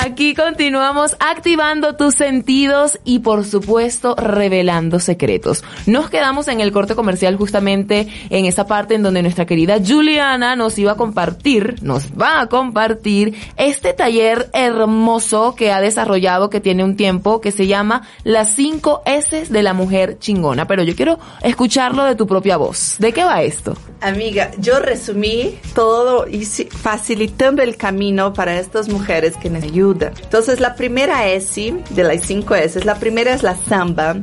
Aquí 0.00 0.34
continuamos 0.34 1.16
activando 1.18 1.96
tus 1.96 2.14
sentidos 2.14 2.98
y 3.04 3.18
por 3.18 3.44
supuesto 3.44 4.14
revelando 4.16 5.00
secretos. 5.00 5.64
Nos 5.86 6.10
quedamos 6.10 6.48
en 6.48 6.60
el 6.60 6.72
corte 6.72 6.94
comercial 6.94 7.36
justamente 7.36 8.08
en 8.30 8.44
esa 8.44 8.66
parte 8.66 8.94
en 8.94 9.02
donde 9.02 9.22
nuestra 9.22 9.46
querida 9.46 9.78
Juliana 9.84 10.56
nos 10.56 10.78
iba 10.78 10.92
a 10.92 10.96
compartir, 10.96 11.76
nos 11.82 12.12
va 12.12 12.40
a 12.40 12.48
compartir 12.48 13.34
este 13.56 13.92
taller 13.92 14.50
hermoso 14.52 15.54
que 15.54 15.72
ha 15.72 15.80
desarrollado 15.80 16.50
que 16.50 16.60
tiene 16.60 16.84
un 16.84 16.96
tiempo 16.96 17.40
que 17.40 17.52
se 17.52 17.66
llama 17.66 18.06
Las 18.24 18.50
5 18.50 19.02
S 19.06 19.46
de 19.48 19.62
la 19.62 19.74
mujer 19.74 20.18
chingona. 20.18 20.66
Pero 20.66 20.82
yo 20.82 20.94
quiero 20.94 21.18
escucharlo 21.42 22.04
de 22.04 22.16
tu 22.16 22.26
propia 22.26 22.56
voz. 22.56 22.96
¿De 22.98 23.12
qué 23.12 23.24
va 23.24 23.42
esto? 23.42 23.76
Amiga, 24.00 24.50
yo 24.58 24.80
resumí 24.80 25.58
todo 25.74 26.28
y 26.28 26.44
facilitando 26.44 27.62
el 27.62 27.76
camino 27.76 28.34
para 28.34 28.58
estas 28.58 28.88
mujeres 28.88 29.36
que 29.36 29.50
necesitan 29.50 29.74
ayuda. 29.84 30.12
Entonces, 30.22 30.60
la 30.60 30.74
primera 30.74 31.28
S 31.28 31.74
de 31.90 32.02
las 32.04 32.22
cinco 32.24 32.54
S, 32.54 32.82
la 32.84 32.94
primera 32.96 33.34
es 33.34 33.42
la 33.42 33.56
samba. 33.56 34.16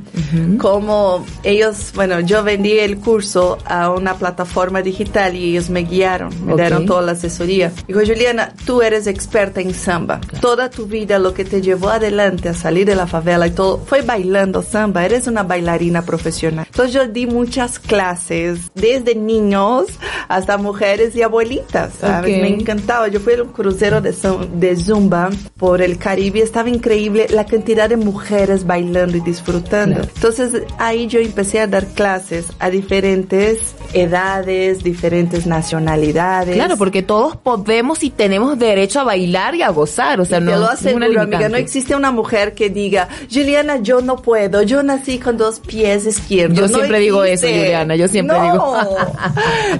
Como 0.60 1.26
ellos, 1.44 1.92
bueno, 1.96 2.20
yo 2.22 2.44
vendí 2.44 2.80
el 2.80 2.98
curso 2.98 3.58
a 3.66 3.90
una 3.92 4.16
plataforma 4.16 4.82
digital 4.82 5.36
y 5.36 5.52
ellos 5.52 5.70
me 5.70 5.82
guiaron, 5.84 6.30
me 6.46 6.54
Ok. 6.54 6.60
dieron 6.60 6.86
toda 6.86 7.02
la 7.02 7.12
asesoría. 7.14 7.72
Dijo, 7.88 8.00
Juliana, 8.00 8.54
tú 8.66 8.82
eres 8.82 9.08
experta 9.08 9.62
en 9.62 9.74
samba. 9.74 10.20
Toda 10.40 10.70
tu 10.70 10.86
vida 10.86 11.20
lo 11.20 11.34
que 11.34 11.46
te 11.46 11.62
llevó 11.62 11.90
adelante 11.90 12.50
a 12.50 12.54
salir 12.54 12.86
de 12.86 12.96
la 12.96 13.08
favela 13.08 13.48
y 13.48 13.52
todo 13.52 13.80
fue 13.86 14.02
bailando 14.02 14.64
samba. 14.64 15.06
Eres 15.06 15.28
una 15.28 15.44
bailarina 15.44 16.02
profesional. 16.04 16.66
Entonces 16.70 16.94
yo 16.94 17.08
di 17.08 17.28
muchas 17.28 17.78
clases, 17.80 18.72
desde 18.76 19.16
niños 19.16 19.86
hasta 20.28 20.58
mujeres 20.58 21.16
y 21.16 21.22
abuelitas, 21.22 21.92
¿sabes? 22.00 22.36
Ok. 22.36 22.42
Me 22.42 22.48
encantaba. 22.48 23.08
Yo 23.10 23.20
fui 23.20 23.34
a 23.34 23.44
un 23.44 23.50
crucero 23.50 24.02
de, 24.02 24.16
de 24.56 24.76
Zumba 24.78 25.30
por 25.62 25.84
el 25.84 26.00
Caribe, 26.00 26.42
estaba 26.42 26.70
increíble 26.70 27.28
la 27.30 27.46
cantidad 27.46 27.88
de 27.88 27.96
mujeres 27.96 28.66
bailando 28.66 29.16
y 29.16 29.20
disfrutando. 29.22 30.02
Entonces 30.02 30.64
ahí 30.80 31.06
yo 31.06 31.20
empecé 31.20 31.60
a 31.60 31.68
dar 31.68 31.86
clases 31.86 32.48
a 32.58 32.72
diferentes 32.72 33.76
edades, 33.94 34.84
diferentes 34.84 35.46
nacionalidades. 35.46 36.56
Claro, 36.56 36.78
porque 36.78 37.04
todos 37.04 37.36
podemos 37.36 38.04
y 38.04 38.10
tenemos 38.10 38.58
derecho 38.58 39.02
a 39.02 39.04
bailar 39.04 39.54
y 39.54 39.62
a 39.62 39.70
gozar, 39.70 40.20
o 40.20 40.26
sea, 40.26 40.40
Y 40.40 40.42
no 40.42 40.52
te 40.52 40.58
lo 40.58 40.64
es 40.72 40.82
una 40.82 41.06
aseguro, 41.06 41.22
amiga, 41.22 41.48
no 41.48 41.58
existe 41.58 41.96
una 41.96 42.10
mujer 42.12 42.56
que 42.56 42.72
diga, 42.72 43.08
Juliana, 43.32 43.78
yo 43.78 44.02
no 44.02 44.16
puedo, 44.16 44.64
yo 44.64 44.82
nací 44.82 45.20
con 45.20 45.38
dos 45.38 45.60
pies 45.60 46.08
izquierdos. 46.08 46.58
Yo 46.58 46.68
No 46.70 46.76
siempre 46.80 46.98
digo 47.00 47.24
eso, 47.24 47.46
existe. 47.46 47.60
Juliana, 47.66 47.96
yo 47.96 48.08
siempre 48.08 48.36
No. 48.36 48.52
digo. 48.52 48.78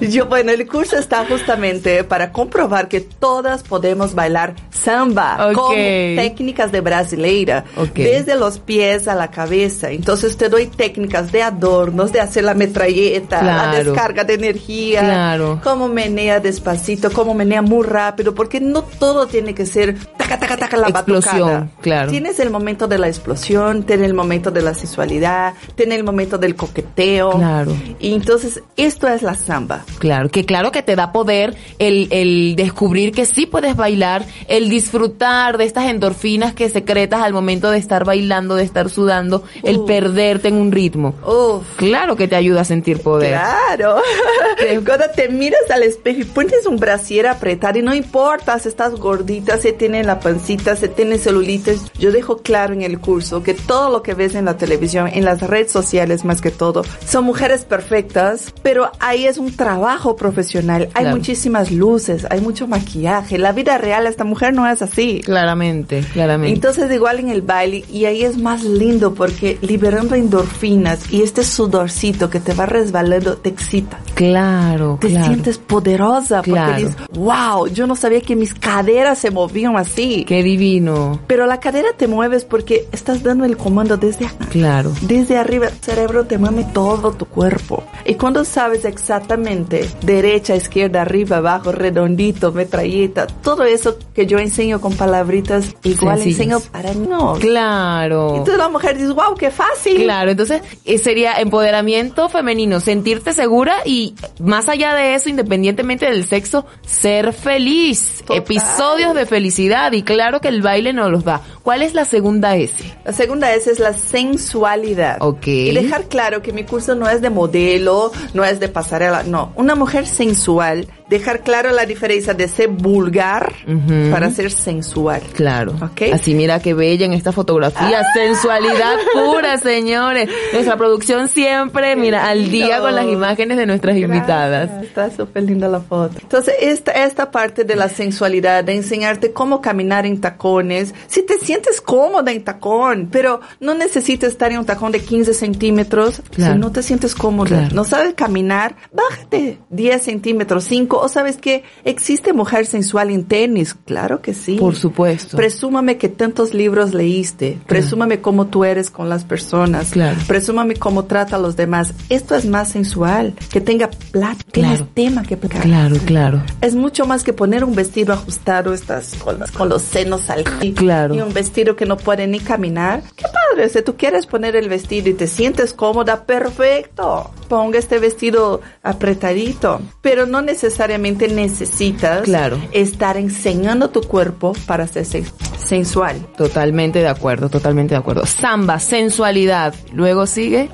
yo, 0.12 0.26
bueno, 0.26 0.52
el 0.52 0.64
curso 0.68 0.96
está 0.96 1.26
justamente 1.26 2.04
para 2.04 2.30
comprobar 2.30 2.86
que 2.86 3.00
todas 3.00 3.64
podemos 3.64 4.14
bailar 4.14 4.54
samba 4.70 5.48
Ok. 5.48 5.54
con 5.54 5.71
técnicas 5.74 6.72
de 6.72 6.80
brasileira, 6.80 7.64
desde 7.94 8.36
los 8.36 8.58
pies 8.58 9.08
a 9.08 9.14
la 9.14 9.30
cabeza. 9.30 9.90
Entonces 9.90 10.36
te 10.36 10.48
doy 10.48 10.66
técnicas 10.66 11.32
de 11.32 11.42
adornos, 11.42 12.12
de 12.12 12.20
hacer 12.20 12.44
la 12.44 12.54
metralleta, 12.54 13.42
la 13.42 13.74
descarga 13.82 14.24
de 14.24 14.34
energía, 14.34 15.00
Claro. 15.00 15.60
cómo 15.62 15.88
menea 15.88 16.40
despacito, 16.40 17.10
cómo 17.12 17.34
menea 17.34 17.62
muy 17.62 17.86
rápido, 17.86 18.34
porque 18.34 18.60
no 18.60 18.82
todo 18.82 19.26
tiene 19.26 19.54
que 19.54 19.66
ser 19.66 19.96
taca, 20.16 20.38
taca, 20.38 20.56
taca, 20.56 20.76
la 20.76 20.88
Explosión, 20.88 21.32
batucada. 21.40 21.68
claro. 21.80 22.10
Tienes 22.10 22.38
el 22.40 22.50
momento 22.50 22.86
de 22.88 22.98
la 22.98 23.08
explosión, 23.08 23.82
tienes 23.84 24.06
el 24.06 24.14
momento 24.14 24.50
de 24.50 24.62
la 24.62 24.74
sensualidad, 24.74 25.54
tienes 25.74 25.98
el 25.98 26.04
momento 26.04 26.38
del 26.38 26.54
coqueteo. 26.56 27.32
Claro. 27.32 27.72
Y 28.00 28.14
entonces, 28.14 28.62
esto 28.76 29.08
es 29.08 29.22
la 29.22 29.34
samba. 29.34 29.84
Claro, 29.98 30.28
que 30.28 30.44
claro 30.44 30.70
que 30.72 30.82
te 30.82 30.96
da 30.96 31.12
poder 31.12 31.54
el, 31.78 32.08
el 32.10 32.54
descubrir 32.56 33.12
que 33.12 33.26
sí 33.26 33.46
puedes 33.46 33.76
bailar, 33.76 34.24
el 34.48 34.68
disfrutar 34.68 35.58
de 35.58 35.61
estas 35.64 35.86
endorfinas 35.88 36.54
que 36.54 36.68
secretas 36.68 37.22
al 37.22 37.32
momento 37.32 37.70
de 37.70 37.78
estar 37.78 38.04
bailando, 38.04 38.54
de 38.56 38.64
estar 38.64 38.90
sudando, 38.90 39.44
el 39.62 39.78
Uf. 39.78 39.86
perderte 39.86 40.48
en 40.48 40.54
un 40.56 40.72
ritmo. 40.72 41.14
Uf. 41.26 41.64
Claro 41.76 42.16
que 42.16 42.28
te 42.28 42.36
ayuda 42.36 42.62
a 42.62 42.64
sentir 42.64 43.00
poder. 43.00 43.30
Claro. 43.38 43.96
Cuando 44.86 45.04
te 45.14 45.28
miras 45.28 45.70
al 45.70 45.82
espejo 45.82 46.20
y 46.20 46.24
pones 46.24 46.66
un 46.66 46.76
brasier 46.76 47.26
apretado 47.26 47.78
y 47.78 47.82
no 47.82 47.94
importa 47.94 48.58
si 48.58 48.68
estás 48.68 48.94
gordita, 48.94 49.58
si 49.58 49.72
tienes 49.72 50.06
la 50.06 50.20
pancita, 50.20 50.76
si 50.76 50.88
tienes 50.88 51.22
celulitis. 51.22 51.82
Yo 51.98 52.12
dejo 52.12 52.38
claro 52.38 52.74
en 52.74 52.82
el 52.82 52.98
curso 53.00 53.42
que 53.42 53.54
todo 53.54 53.90
lo 53.90 54.02
que 54.02 54.14
ves 54.14 54.34
en 54.34 54.44
la 54.46 54.56
televisión, 54.56 55.08
en 55.12 55.24
las 55.24 55.40
redes 55.40 55.70
sociales 55.72 56.24
más 56.24 56.40
que 56.40 56.50
todo, 56.50 56.84
son 57.06 57.24
mujeres 57.24 57.64
perfectas, 57.64 58.52
pero 58.62 58.90
ahí 59.00 59.26
es 59.26 59.38
un 59.38 59.54
trabajo 59.56 60.16
profesional. 60.16 60.88
Hay 60.94 61.02
Claro. 61.04 61.16
muchísimas 61.16 61.70
luces, 61.70 62.26
hay 62.30 62.40
mucho 62.40 62.66
maquillaje. 62.66 63.38
La 63.38 63.52
vida 63.52 63.78
real, 63.78 64.06
esta 64.06 64.24
mujer 64.24 64.54
no 64.54 64.66
es 64.68 64.82
así. 64.82 65.20
Claramente, 65.42 66.04
claramente. 66.12 66.54
Entonces 66.54 66.92
igual 66.92 67.18
en 67.18 67.28
el 67.28 67.42
baile 67.42 67.84
y 67.92 68.04
ahí 68.04 68.22
es 68.22 68.38
más 68.38 68.62
lindo 68.62 69.12
porque 69.12 69.58
liberando 69.60 70.14
endorfinas 70.14 71.12
y 71.12 71.22
este 71.22 71.42
sudorcito 71.42 72.30
que 72.30 72.38
te 72.38 72.54
va 72.54 72.64
resbalando 72.66 73.36
te 73.38 73.48
excita. 73.48 73.98
claro, 74.14 74.98
Te 75.00 75.08
claro. 75.08 75.26
sientes 75.26 75.58
poderosa 75.58 76.36
porque 76.42 76.52
Claro. 76.52 76.76
dices, 76.76 76.96
wow, 77.14 77.66
yo 77.66 77.88
no 77.88 77.96
sabía 77.96 78.20
que 78.20 78.36
mis 78.36 78.54
caderas 78.54 79.18
se 79.18 79.32
movían 79.32 79.76
así. 79.76 80.24
Qué 80.28 80.44
divino. 80.44 81.18
Pero 81.26 81.46
la 81.46 81.58
cadera 81.58 81.88
te 81.96 82.06
mueves 82.06 82.44
porque 82.44 82.86
estás 82.92 83.24
dando 83.24 83.44
el 83.44 83.56
comando 83.56 83.96
desde 83.96 84.26
acá. 84.26 84.46
Claro. 84.50 84.92
Desde 85.00 85.38
arriba, 85.38 85.66
el 85.66 85.74
cerebro 85.80 86.24
te 86.26 86.38
mueve 86.38 86.64
todo 86.72 87.10
tu 87.12 87.24
cuerpo. 87.26 87.82
Y 88.04 88.14
cuando 88.14 88.44
sabes 88.44 88.84
exactamente 88.84 89.88
derecha, 90.04 90.54
izquierda, 90.54 91.02
arriba, 91.02 91.38
abajo, 91.38 91.72
redondito, 91.72 92.52
metralleta, 92.52 93.26
todo 93.26 93.64
eso 93.64 93.96
que 94.14 94.26
yo 94.26 94.38
enseño 94.38 94.80
con 94.80 94.92
igual 95.36 96.20
enseño 96.20 96.60
para 96.60 96.92
niños. 96.94 97.38
Claro. 97.38 98.30
Entonces 98.36 98.58
la 98.58 98.68
mujer 98.68 98.96
dice, 98.96 99.12
wow, 99.12 99.34
qué 99.38 99.50
fácil. 99.50 100.02
Claro, 100.02 100.30
entonces 100.30 100.62
eh, 100.84 100.98
sería 100.98 101.34
empoderamiento 101.40 102.28
femenino, 102.28 102.80
sentirte 102.80 103.32
segura 103.32 103.76
y 103.84 104.14
más 104.40 104.68
allá 104.68 104.94
de 104.94 105.14
eso, 105.14 105.28
independientemente 105.28 106.06
del 106.06 106.26
sexo, 106.26 106.66
ser 106.84 107.32
feliz. 107.32 108.24
Episodios 108.28 109.14
de 109.14 109.26
felicidad 109.26 109.92
y 109.92 110.02
claro 110.02 110.40
que 110.40 110.48
el 110.48 110.62
baile 110.62 110.92
nos 110.92 111.10
los 111.10 111.24
da. 111.24 111.40
¿Cuál 111.62 111.82
es 111.82 111.94
la 111.94 112.04
segunda 112.04 112.56
S? 112.56 112.74
La 113.04 113.12
segunda 113.12 113.52
S 113.54 113.70
es 113.70 113.78
la 113.78 113.92
sensualidad. 113.92 115.18
Ok. 115.20 115.46
Y 115.46 115.70
dejar 115.72 116.04
claro 116.08 116.42
que 116.42 116.52
mi 116.52 116.64
curso 116.64 116.94
no 116.94 117.08
es 117.08 117.20
de 117.20 117.30
modelo, 117.30 118.12
no 118.34 118.44
es 118.44 118.60
de 118.60 118.68
pasarela, 118.68 119.22
no. 119.22 119.52
Una 119.56 119.74
mujer 119.74 120.06
sensual, 120.06 120.88
dejar 121.08 121.40
claro 121.40 121.70
la 121.72 121.84
diferencia 121.86 122.34
de 122.34 122.48
ser 122.48 122.68
vulgar 122.68 123.52
Ujú. 123.66 124.10
para 124.10 124.30
ser 124.30 124.50
sensual. 124.50 125.22
Claro. 125.34 125.72
Ok. 125.82 126.02
Así 126.12 126.34
mira 126.34 126.60
qué 126.60 126.74
bella 126.74 127.06
en 127.06 127.12
esta 127.12 127.32
fotografía. 127.32 128.02
Sensualidad 128.14 128.96
pura, 129.12 129.58
señores. 129.62 130.28
Nuestra 130.52 130.76
producción 130.76 131.28
siempre, 131.28 131.96
mira, 131.96 132.28
al 132.28 132.50
día 132.50 132.80
con 132.80 132.94
las 132.94 133.06
imágenes 133.06 133.56
de 133.58 133.66
nuestras 133.66 133.96
invitadas. 133.96 134.82
Está 134.82 135.10
súper 135.10 135.42
linda 135.44 135.68
la 135.68 135.80
foto. 135.80 136.18
Entonces, 136.20 136.54
esta, 136.60 136.92
esta 136.92 137.30
parte 137.30 137.64
de 137.64 137.76
la 137.76 137.88
sensualidad, 137.88 138.64
de 138.64 138.74
enseñarte 138.74 139.32
cómo 139.32 139.60
caminar 139.60 140.06
en 140.06 140.20
tacones, 140.20 140.94
si 141.08 141.22
te 141.22 141.38
sientes 141.38 141.80
cómoda 141.80 142.32
en 142.32 142.42
tacón, 142.44 143.08
pero 143.10 143.40
no 143.60 143.74
necesitas 143.74 144.30
estar 144.30 144.50
en 144.52 144.58
un 144.58 144.64
tacón 144.66 144.92
de 144.92 145.00
15 145.00 145.34
centímetros 145.34 146.22
Claro. 146.30 146.54
si 146.54 146.58
no 146.58 146.72
te 146.72 146.82
sientes 146.82 147.14
cómoda. 147.14 147.48
Claro. 147.48 147.74
No 147.74 147.84
sabes 147.84 148.14
caminar, 148.14 148.76
bájate 148.92 149.58
10 149.70 150.02
centímetros, 150.02 150.64
5, 150.64 150.91
o 150.98 151.08
sabes 151.08 151.36
que 151.36 151.64
existe 151.84 152.32
mujer 152.32 152.66
sensual 152.66 153.10
en 153.10 153.24
tenis. 153.24 153.74
Claro 153.84 154.20
que 154.22 154.34
sí. 154.34 154.56
Por 154.56 154.74
supuesto. 154.76 155.36
Presúmame 155.36 155.96
que 155.98 156.08
tantos 156.08 156.54
libros 156.54 156.94
leíste. 156.94 157.58
Presúmame 157.66 158.20
cómo 158.20 158.46
tú 158.46 158.64
eres 158.64 158.90
con 158.90 159.08
las 159.08 159.24
personas. 159.24 159.90
Claro. 159.90 160.18
Presúmame 160.26 160.74
cómo 160.74 161.04
trata 161.04 161.36
a 161.36 161.38
los 161.38 161.56
demás. 161.56 161.92
Esto 162.08 162.34
es 162.36 162.44
más 162.46 162.70
sensual. 162.70 163.34
Que 163.50 163.60
tenga 163.60 163.88
plata, 164.10 164.42
Claro. 164.52 164.88
tema 164.94 165.22
que 165.22 165.36
platicar. 165.36 165.64
Claro, 165.64 165.96
claro. 166.04 166.42
Es 166.60 166.74
mucho 166.74 167.06
más 167.06 167.22
que 167.24 167.32
poner 167.32 167.64
un 167.64 167.74
vestido 167.74 168.12
ajustado, 168.12 168.72
estas 168.72 169.14
con, 169.16 169.38
con 169.56 169.68
los 169.68 169.82
senos 169.82 170.28
al 170.30 170.44
Claro. 170.74 171.14
y 171.14 171.20
un 171.20 171.32
vestido 171.32 171.76
que 171.76 171.86
no 171.86 171.96
puede 171.96 172.26
ni 172.26 172.40
caminar. 172.40 173.02
Qué 173.16 173.24
padre, 173.24 173.68
si 173.68 173.82
tú 173.82 173.96
quieres 173.96 174.26
poner 174.26 174.56
el 174.56 174.68
vestido 174.68 175.08
y 175.08 175.14
te 175.14 175.26
sientes 175.26 175.72
cómoda, 175.72 176.24
perfecto. 176.24 177.30
Ponga 177.48 177.78
este 177.78 177.98
vestido 177.98 178.60
apretadito, 178.82 179.80
pero 180.00 180.26
no 180.26 180.40
necesariamente 180.42 180.81
necesitas 181.28 182.22
Claro. 182.22 182.58
estar 182.72 183.16
enseñando 183.16 183.90
tu 183.90 184.02
cuerpo 184.02 184.52
para 184.66 184.86
ser 184.86 185.04
sen- 185.04 185.30
sensual. 185.58 186.16
Totalmente 186.36 186.98
de 187.00 187.08
acuerdo, 187.08 187.48
totalmente 187.48 187.94
de 187.94 187.98
acuerdo. 188.00 188.26
Samba, 188.26 188.78
sensualidad. 188.78 189.74
Luego 189.92 190.26
sigue. 190.26 190.68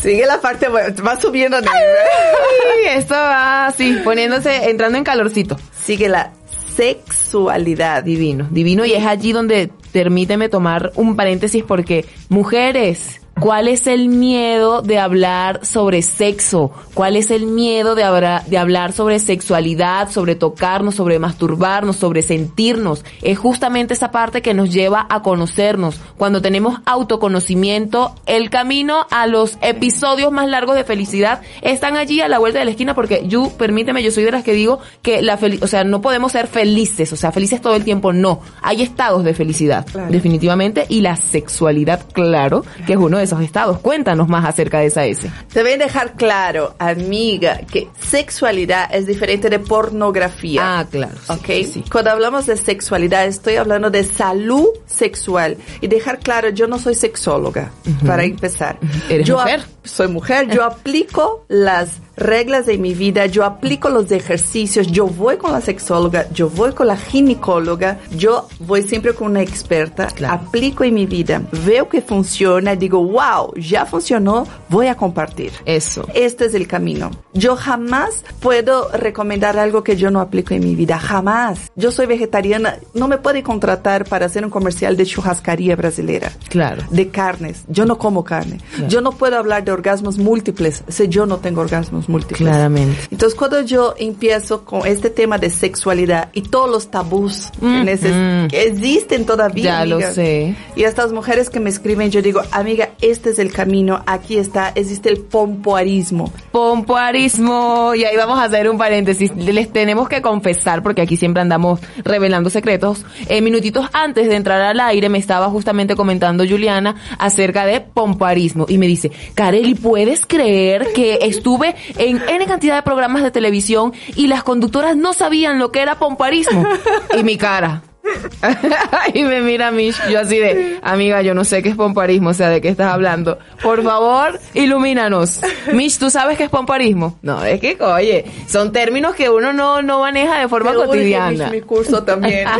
Sigue 0.00 0.26
la 0.26 0.40
parte, 0.40 0.68
va 0.68 1.20
subiendo. 1.20 1.60
de- 1.60 1.68
Ay, 1.68 2.96
esto 2.98 3.14
va 3.14 3.66
así, 3.66 3.98
poniéndose, 4.04 4.70
entrando 4.70 4.98
en 4.98 5.04
calorcito. 5.04 5.56
Sigue 5.84 6.08
la 6.08 6.32
sexualidad. 6.74 8.02
Divino, 8.02 8.48
divino. 8.50 8.84
Y 8.84 8.92
es 8.92 9.04
allí 9.06 9.32
donde 9.32 9.70
permíteme 9.92 10.48
tomar 10.48 10.92
un 10.96 11.16
paréntesis 11.16 11.62
porque 11.62 12.04
mujeres, 12.28 13.20
¿cuál 13.40 13.68
es 13.68 13.86
el 13.86 14.08
miedo 14.08 14.82
de 14.82 14.98
hablar 14.98 15.64
sobre 15.66 16.02
sexo? 16.02 16.70
¿Cuál 16.94 17.16
es 17.16 17.30
el 17.30 17.46
miedo 17.46 17.94
de, 17.94 18.04
habra- 18.04 18.42
de 18.46 18.58
hablar 18.58 18.92
sobre 18.92 19.18
sexualidad, 19.18 20.10
sobre 20.10 20.34
tocarnos, 20.36 20.94
sobre 20.94 21.18
masturbarnos, 21.18 21.96
sobre 21.96 22.22
sentirnos? 22.22 23.04
Es 23.22 23.38
justamente 23.38 23.94
esa 23.94 24.10
parte 24.10 24.42
que 24.42 24.54
nos 24.54 24.72
lleva 24.72 25.06
a 25.10 25.22
conocernos. 25.22 26.00
Cuando 26.16 26.40
tenemos 26.40 26.78
autoconocimiento, 26.86 28.14
el 28.26 28.50
camino 28.50 29.06
a 29.10 29.26
los 29.26 29.58
episodios 29.60 30.30
más 30.30 30.48
largos 30.48 30.76
de 30.76 30.84
felicidad 30.84 31.40
están 31.62 31.96
allí 31.96 32.20
a 32.20 32.28
la 32.28 32.38
vuelta 32.38 32.58
de 32.60 32.64
la 32.66 32.70
esquina 32.70 32.94
porque 32.94 33.24
yo, 33.26 33.50
permíteme, 33.58 34.02
yo 34.02 34.10
soy 34.10 34.24
de 34.24 34.30
las 34.30 34.44
que 34.44 34.52
digo 34.52 34.78
que 35.02 35.22
la 35.22 35.38
fel- 35.38 35.62
o 35.62 35.66
sea, 35.66 35.84
no 35.84 36.00
podemos 36.00 36.32
ser 36.32 36.46
felices, 36.46 37.12
o 37.12 37.16
sea, 37.16 37.32
felices 37.32 37.60
todo 37.60 37.74
el 37.74 37.84
tiempo, 37.84 38.12
no. 38.12 38.40
Hay 38.62 38.82
estados 38.82 39.24
de 39.24 39.34
felicidad, 39.34 39.84
Claro. 39.90 40.10
definitivamente, 40.10 40.86
y 40.88 41.00
la 41.00 41.16
sexualidad, 41.16 42.04
claro, 42.12 42.64
que 42.86 42.92
es 42.92 42.98
uno 42.98 43.18
de 43.18 43.23
esos 43.24 43.40
estados. 43.40 43.78
Cuéntanos 43.80 44.28
más 44.28 44.44
acerca 44.44 44.80
de 44.80 44.86
esa 44.86 45.04
S. 45.04 45.28
A 45.28 45.62
dejar 45.62 46.14
claro, 46.14 46.74
amiga, 46.78 47.60
que 47.70 47.88
sexualidad 48.00 48.88
es 48.94 49.06
diferente 49.06 49.50
de 49.50 49.58
pornografía. 49.58 50.78
Ah, 50.80 50.86
claro. 50.88 51.14
sí, 51.26 51.32
¿Ok? 51.32 51.46
sí. 51.72 51.84
Cuando 51.90 52.10
hablamos 52.10 52.46
de 52.46 52.56
sexualidad, 52.56 53.26
estoy 53.26 53.56
hablando 53.56 53.90
de 53.90 54.04
salud 54.04 54.68
sexual. 54.86 55.56
Y 55.80 55.88
dejar 55.88 56.20
claro, 56.20 56.50
yo 56.50 56.66
no 56.66 56.78
soy 56.78 56.94
sexóloga, 56.94 57.70
para 58.06 58.24
empezar. 58.24 58.78
¿Eres 59.08 59.26
yo, 59.26 59.38
mujer? 59.38 59.62
soy 59.82 60.08
mujer, 60.08 60.48
yo 60.48 60.64
aplico 60.64 61.44
las 61.48 61.98
reglas 62.16 62.66
de 62.66 62.78
mi 62.78 62.94
vida, 62.94 63.26
yo 63.26 63.44
aplico 63.44 63.88
los 63.88 64.10
ejercicios, 64.10 64.86
yo 64.88 65.06
voy 65.06 65.36
con 65.36 65.52
la 65.52 65.60
sexóloga, 65.60 66.28
yo 66.32 66.48
voy 66.48 66.72
con 66.72 66.86
la 66.86 66.96
ginecóloga, 66.96 67.98
yo 68.16 68.48
voy 68.60 68.82
siempre 68.82 69.14
con 69.14 69.30
una 69.30 69.42
experta, 69.42 70.08
aplico 70.28 70.84
en 70.84 70.94
mi 70.94 71.06
vida, 71.06 71.42
veo 71.64 71.88
que 71.88 72.02
funciona, 72.02 72.76
digo, 72.76 73.02
wow, 73.04 73.54
ya 73.56 73.86
funcionó, 73.86 74.46
voy 74.68 74.86
a 74.86 74.96
compartir. 74.96 75.52
Eso. 75.64 76.06
Este 76.14 76.46
es 76.46 76.54
el 76.54 76.66
camino. 76.66 77.10
Yo 77.32 77.56
jamás 77.56 78.24
puedo 78.40 78.88
recomendar 78.92 79.58
algo 79.58 79.82
que 79.82 79.96
yo 79.96 80.10
no 80.10 80.20
aplico 80.20 80.54
en 80.54 80.64
mi 80.64 80.74
vida, 80.74 80.98
jamás. 80.98 81.72
Yo 81.74 81.90
soy 81.90 82.06
vegetariana, 82.06 82.78
no 82.94 83.08
me 83.08 83.18
puede 83.18 83.42
contratar 83.42 84.04
para 84.04 84.26
hacer 84.26 84.44
un 84.44 84.50
comercial 84.50 84.96
de 84.96 85.06
churrascaría 85.06 85.76
brasilera. 85.76 86.32
Claro. 86.48 86.82
De 86.90 87.08
carnes, 87.08 87.64
yo 87.68 87.86
no 87.86 87.98
como 87.98 88.24
carne. 88.24 88.60
Yo 88.88 89.00
no 89.00 89.12
puedo 89.12 89.36
hablar 89.36 89.64
de 89.64 89.72
orgasmos 89.72 90.18
múltiples 90.18 90.84
si 90.88 91.08
yo 91.08 91.26
no 91.26 91.38
tengo 91.38 91.60
orgasmos 91.60 92.03
múltiples. 92.08 92.40
Claramente. 92.48 92.96
Entonces, 93.10 93.38
cuando 93.38 93.60
yo 93.62 93.94
empiezo 93.98 94.64
con 94.64 94.86
este 94.86 95.10
tema 95.10 95.38
de 95.38 95.50
sexualidad 95.50 96.28
y 96.32 96.42
todos 96.42 96.70
los 96.70 96.90
tabús 96.90 97.50
que, 97.60 97.66
neces- 97.66 98.48
que 98.48 98.62
existen 98.64 99.24
todavía, 99.26 99.64
Ya 99.64 99.84
lo 99.86 99.96
amiga, 99.96 100.10
sé. 100.12 100.54
y 100.76 100.82
estas 100.84 101.12
mujeres 101.12 101.50
que 101.50 101.60
me 101.60 101.70
escriben, 101.70 102.10
yo 102.10 102.22
digo, 102.22 102.42
amiga, 102.50 102.90
este 103.00 103.30
es 103.30 103.38
el 103.38 103.52
camino, 103.52 104.02
aquí 104.06 104.36
está, 104.38 104.72
existe 104.74 105.08
el 105.08 105.18
pompoarismo. 105.18 106.32
Pompoarismo. 106.52 107.94
Y 107.94 108.04
ahí 108.04 108.16
vamos 108.16 108.38
a 108.38 108.44
hacer 108.44 108.68
un 108.68 108.78
paréntesis. 108.78 109.34
Les 109.36 109.72
tenemos 109.72 110.08
que 110.08 110.22
confesar, 110.22 110.82
porque 110.82 111.02
aquí 111.02 111.16
siempre 111.16 111.42
andamos 111.42 111.80
revelando 112.04 112.50
secretos. 112.50 113.04
Eh, 113.28 113.40
minutitos 113.40 113.86
antes 113.92 114.28
de 114.28 114.36
entrar 114.36 114.60
al 114.60 114.80
aire 114.80 115.08
me 115.08 115.18
estaba 115.18 115.48
justamente 115.50 115.96
comentando 115.96 116.44
Juliana 116.46 116.96
acerca 117.18 117.66
de 117.66 117.80
pompoarismo. 117.80 118.66
Y 118.68 118.78
me 118.78 118.86
dice, 118.86 119.10
Kareli, 119.34 119.74
¿puedes 119.74 120.26
creer 120.26 120.88
que 120.94 121.18
estuve 121.22 121.74
en 121.96 122.22
N 122.28 122.46
cantidad 122.46 122.76
de 122.76 122.82
programas 122.82 123.22
de 123.22 123.30
televisión 123.30 123.92
y 124.14 124.26
las 124.26 124.42
conductoras 124.42 124.96
no 124.96 125.12
sabían 125.12 125.58
lo 125.58 125.72
que 125.72 125.80
era 125.80 125.98
pompoarismo? 125.98 126.64
Y 127.18 127.22
mi 127.22 127.36
cara. 127.36 127.82
y 129.14 129.22
me 129.22 129.40
mira 129.40 129.70
Mish, 129.70 129.96
yo 130.10 130.20
así 130.20 130.38
de, 130.38 130.78
amiga, 130.82 131.22
yo 131.22 131.34
no 131.34 131.44
sé 131.44 131.62
qué 131.62 131.70
es 131.70 131.76
pomparismo, 131.76 132.30
o 132.30 132.34
sea, 132.34 132.48
¿de 132.50 132.60
qué 132.60 132.68
estás 132.68 132.92
hablando? 132.92 133.38
Por 133.62 133.82
favor, 133.82 134.38
ilumínanos. 134.52 135.40
Mish, 135.72 135.98
¿tú 135.98 136.10
sabes 136.10 136.36
qué 136.36 136.44
es 136.44 136.50
pomparismo? 136.50 137.18
No, 137.22 137.42
es 137.44 137.60
que, 137.60 137.76
oye, 137.80 138.24
son 138.46 138.72
términos 138.72 139.14
que 139.14 139.30
uno 139.30 139.52
no, 139.52 139.82
no 139.82 140.00
maneja 140.00 140.38
de 140.40 140.48
forma 140.48 140.72
urge, 140.72 140.86
cotidiana. 140.86 141.46
Mi, 141.46 141.56
mi 141.56 141.60
curso 141.62 142.02
también. 142.02 142.46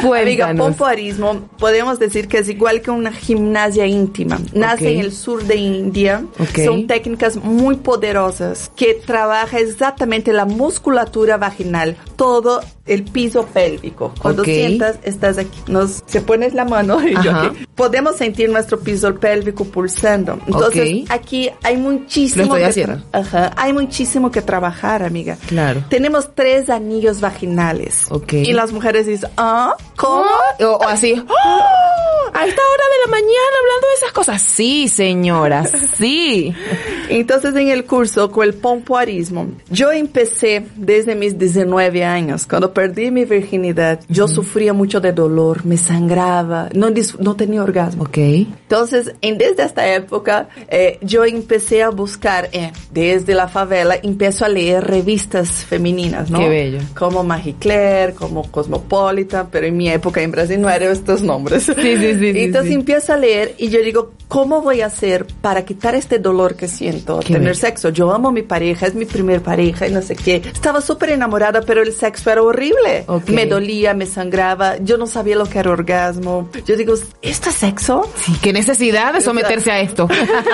Amiga, 0.00 0.46
Cuéntanos. 0.46 0.66
pompoarismo, 0.66 1.48
podemos 1.58 1.98
decir 1.98 2.26
que 2.28 2.38
es 2.38 2.48
igual 2.48 2.80
que 2.80 2.90
una 2.90 3.12
gimnasia 3.12 3.86
íntima. 3.86 4.38
Nace 4.52 4.86
Ok. 4.86 4.92
en 4.94 5.00
el 5.00 5.12
sur 5.12 5.44
de 5.44 5.56
India. 5.56 6.24
Ok. 6.38 6.60
Son 6.64 6.86
técnicas 6.86 7.36
muy 7.36 7.76
poderosas 7.76 8.70
que 8.76 8.94
trabaja 8.94 9.58
exactamente 9.58 10.32
la 10.32 10.44
musculatura 10.44 11.36
vaginal, 11.36 11.96
todo 12.16 12.60
el 12.86 13.04
piso 13.04 13.46
pélvico. 13.46 13.99
Cuando 14.08 14.42
Ok. 14.42 14.48
sientas, 14.48 14.96
estás 15.02 15.38
aquí. 15.38 15.60
Nos, 15.68 16.02
se 16.06 16.20
pones 16.20 16.54
la 16.54 16.64
mano 16.64 17.06
y 17.06 17.12
yo 17.22 17.30
aquí. 17.30 17.66
Podemos 17.74 18.16
sentir 18.16 18.50
nuestro 18.50 18.80
piso 18.80 19.14
pélvico 19.14 19.64
pulsando. 19.64 20.38
Entonces, 20.46 21.02
Ok. 21.04 21.10
aquí 21.10 21.50
hay 21.62 21.76
muchísimo 21.76 22.44
Lo 22.46 22.56
estoy 22.56 22.60
que 22.60 22.66
haciendo. 22.66 23.04
Ajá, 23.12 23.52
hay 23.56 23.72
muchísimo 23.72 24.30
que 24.30 24.42
trabajar, 24.42 25.02
amiga. 25.02 25.36
Claro. 25.46 25.84
Tenemos 25.88 26.34
tres 26.34 26.70
anillos 26.70 27.20
vaginales. 27.20 28.06
Ok. 28.10 28.32
Y 28.34 28.52
las 28.52 28.72
mujeres 28.72 29.06
dicen, 29.06 29.30
¿ah? 29.36 29.74
¿Cómo? 29.96 30.24
O, 30.60 30.64
o 30.64 30.82
así, 30.88 31.12
¡Oh! 31.28 31.30
a 32.32 32.46
esta 32.46 32.62
hora 32.62 32.84
de 32.84 33.04
la 33.04 33.10
mañana 33.10 33.56
hablando 33.60 33.86
de 33.88 33.94
esas 33.96 34.12
cosas. 34.12 34.40
Sí, 34.42 34.88
señora, 34.88 35.64
sí. 35.96 36.54
Entonces, 37.08 37.54
en 37.56 37.68
el 37.68 37.84
curso 37.84 38.30
con 38.30 38.44
el 38.44 38.54
pompoarismo, 38.54 39.48
yo 39.68 39.90
empecé 39.90 40.64
desde 40.76 41.14
mis 41.16 41.36
19 41.38 42.04
años. 42.04 42.46
Cuando 42.46 42.72
perdí 42.72 43.10
mi 43.10 43.24
virginidad, 43.24 43.89
yo 44.08 44.28
sufría 44.28 44.72
mucho 44.72 45.00
de 45.00 45.12
dolor, 45.12 45.64
me 45.64 45.76
sangraba, 45.76 46.68
no, 46.74 46.88
no 47.18 47.36
tenía 47.36 47.62
orgasmo. 47.62 48.04
Ok. 48.04 48.18
Entonces, 48.18 49.14
en, 49.20 49.38
desde 49.38 49.64
esta 49.64 49.92
época, 49.94 50.48
eh, 50.68 50.98
yo 51.02 51.24
empecé 51.24 51.82
a 51.82 51.90
buscar, 51.90 52.48
eh, 52.52 52.72
desde 52.92 53.34
la 53.34 53.48
favela, 53.48 53.96
empiezo 54.02 54.44
a 54.44 54.48
leer 54.48 54.84
revistas 54.84 55.64
femeninas, 55.64 56.30
¿no? 56.30 56.38
Qué 56.38 56.48
bello. 56.48 56.78
Como 56.96 57.24
Marie 57.24 57.56
Claire, 57.58 58.14
como 58.14 58.50
Cosmopolitan, 58.50 59.48
pero 59.50 59.66
en 59.66 59.76
mi 59.76 59.88
época 59.88 60.22
en 60.22 60.30
Brasil 60.30 60.60
no 60.60 60.68
eran 60.70 60.92
estos 60.92 61.22
nombres. 61.22 61.64
Sí, 61.64 61.72
sí, 61.74 62.14
sí, 62.18 62.32
Entonces 62.34 62.68
sí. 62.70 62.74
empiezo 62.74 63.12
a 63.12 63.16
leer 63.16 63.54
y 63.58 63.68
yo 63.68 63.80
digo, 63.80 64.12
¿cómo 64.28 64.62
voy 64.62 64.80
a 64.80 64.86
hacer 64.86 65.26
para 65.40 65.64
quitar 65.64 65.94
este 65.94 66.18
dolor 66.18 66.54
que 66.54 66.68
siento 66.68 67.20
Qué 67.20 67.34
tener 67.34 67.40
bello. 67.50 67.54
sexo? 67.54 67.88
Yo 67.90 68.12
amo 68.12 68.28
a 68.28 68.32
mi 68.32 68.42
pareja, 68.42 68.86
es 68.86 68.94
mi 68.94 69.04
primer 69.04 69.42
pareja 69.42 69.88
y 69.88 69.92
no 69.92 70.02
sé 70.02 70.16
qué. 70.16 70.36
Estaba 70.36 70.80
súper 70.80 71.10
enamorada, 71.10 71.62
pero 71.62 71.82
el 71.82 71.92
sexo 71.92 72.30
era 72.30 72.42
horrible. 72.42 73.04
Ok. 73.06 73.28
Me 73.30 73.46
dolía, 73.46 73.79
me 73.94 74.06
sangraba, 74.06 74.76
yo 74.78 74.96
no 74.96 75.06
sabía 75.06 75.36
lo 75.36 75.46
que 75.46 75.58
era 75.58 75.70
orgasmo. 75.70 76.48
Yo 76.66 76.76
digo, 76.76 76.94
¿esto 77.22 77.48
es 77.48 77.54
sexo? 77.54 78.08
Sí, 78.16 78.32
qué 78.40 78.52
necesidad 78.52 79.12
de 79.12 79.20
someterse 79.20 79.70
a 79.70 79.80
esto. 79.80 80.08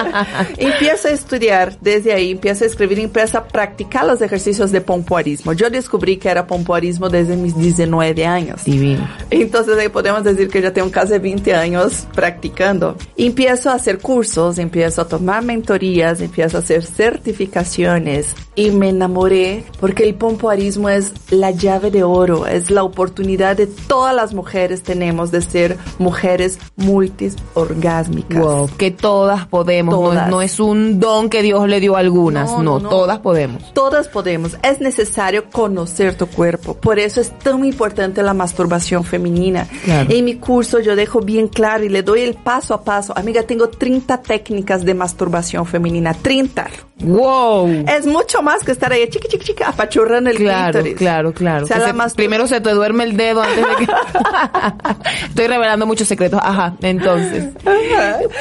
empiezo 0.56 1.08
a 1.08 1.10
estudiar 1.10 1.78
desde 1.80 2.12
ahí, 2.12 2.30
empiezo 2.30 2.64
a 2.64 2.66
escribir, 2.66 2.98
empiezo 3.00 3.38
a 3.38 3.44
practicar 3.44 4.06
los 4.06 4.20
ejercicios 4.22 4.72
de 4.72 4.80
pompoarismo. 4.80 5.52
Yo 5.52 5.70
descubrí 5.70 6.16
que 6.16 6.28
era 6.28 6.46
pompoarismo 6.46 7.08
desde 7.08 7.36
mis 7.36 7.56
19 7.56 8.26
años. 8.26 8.64
Divino. 8.64 9.08
Entonces 9.30 9.76
ahí 9.78 9.88
podemos 9.88 10.24
decir 10.24 10.48
que 10.48 10.62
ya 10.62 10.72
tengo 10.72 10.90
casi 10.90 11.18
20 11.18 11.54
años 11.54 12.06
practicando. 12.14 12.96
Empiezo 13.16 13.70
a 13.70 13.74
hacer 13.74 13.98
cursos, 13.98 14.58
empiezo 14.58 15.02
a 15.02 15.08
tomar 15.08 15.42
mentorías, 15.42 16.20
empiezo 16.20 16.58
a 16.58 16.60
hacer 16.60 16.84
certificaciones 16.84 18.34
y 18.54 18.70
me 18.70 18.88
enamoré 18.88 19.64
porque 19.80 20.04
el 20.04 20.14
pompoarismo 20.14 20.88
es 20.88 21.12
la 21.30 21.50
llave 21.50 21.90
de 21.90 22.02
oro, 22.02 22.46
es 22.46 22.70
la 22.70 22.82
oportunidad 22.82 23.15
de 23.16 23.66
todas 23.88 24.14
las 24.14 24.34
mujeres 24.34 24.82
tenemos 24.82 25.30
de 25.30 25.40
ser 25.40 25.76
mujeres 25.98 26.58
multiorgásmicas. 26.76 28.38
Wow, 28.38 28.70
que 28.76 28.90
todas 28.90 29.46
podemos. 29.46 29.94
No, 29.94 30.00
Todas. 30.00 30.24
es- 30.26 30.30
no 30.30 30.42
es 30.42 30.60
un 30.60 31.00
don 31.00 31.28
que 31.30 31.42
Dios 31.42 31.68
le 31.68 31.80
dio 31.80 31.96
a 31.96 32.00
algunas. 32.00 32.50
No, 32.50 32.58
No, 32.58 32.62
no, 32.76 32.80
no. 32.80 32.88
todas 32.88 33.18
podemos. 33.20 33.72
Todas 33.74 34.08
podemos. 34.08 34.56
Es 34.62 34.80
necesario 34.80 35.44
conocer 35.50 36.14
tu 36.16 36.26
cuerpo. 36.26 36.74
Por 36.74 36.98
eso 36.98 37.20
es 37.20 37.30
tan 37.38 37.64
importante 37.64 38.22
la 38.22 38.34
masturbación 38.34 39.04
femenina. 39.04 39.66
Claro. 39.84 40.10
En 40.12 40.24
mi 40.24 40.36
curso 40.36 40.80
yo 40.80 40.96
dejo 40.96 41.20
bien 41.20 41.48
claro 41.48 41.84
y 41.84 41.88
le 41.88 42.02
doy 42.02 42.20
el 42.22 42.34
paso 42.34 42.74
a 42.74 42.82
paso. 42.84 43.12
Amiga, 43.16 43.42
tengo 43.44 43.68
30 43.68 44.20
técnicas 44.22 44.84
de 44.84 44.94
masturbación 44.94 45.66
femenina. 45.66 46.12
30. 46.14 46.66
Wow. 46.98 47.84
Es 47.88 48.06
mucho 48.06 48.40
más 48.42 48.64
que 48.64 48.72
estar 48.72 48.90
ahí 48.90 49.06
chiqui, 49.08 49.28
chiqui, 49.28 49.44
chiqui, 49.46 49.62
apachurrando 49.62 50.30
el 50.30 50.36
Claro, 50.36 50.72
clítoris. 50.80 50.96
claro, 50.96 51.32
claro. 51.34 51.64
O 51.64 51.68
sea, 51.68 51.92
se- 52.08 52.14
primero 52.14 52.46
se 52.46 52.60
te 52.62 52.70
duerme 52.70 53.05
el 53.06 53.16
dedo 53.16 53.42
antes 53.42 53.56
de 53.66 53.86
que... 53.86 53.92
Estoy 55.28 55.46
revelando 55.46 55.86
muchos 55.86 56.08
secretos. 56.08 56.40
Ajá, 56.42 56.74
entonces. 56.82 57.46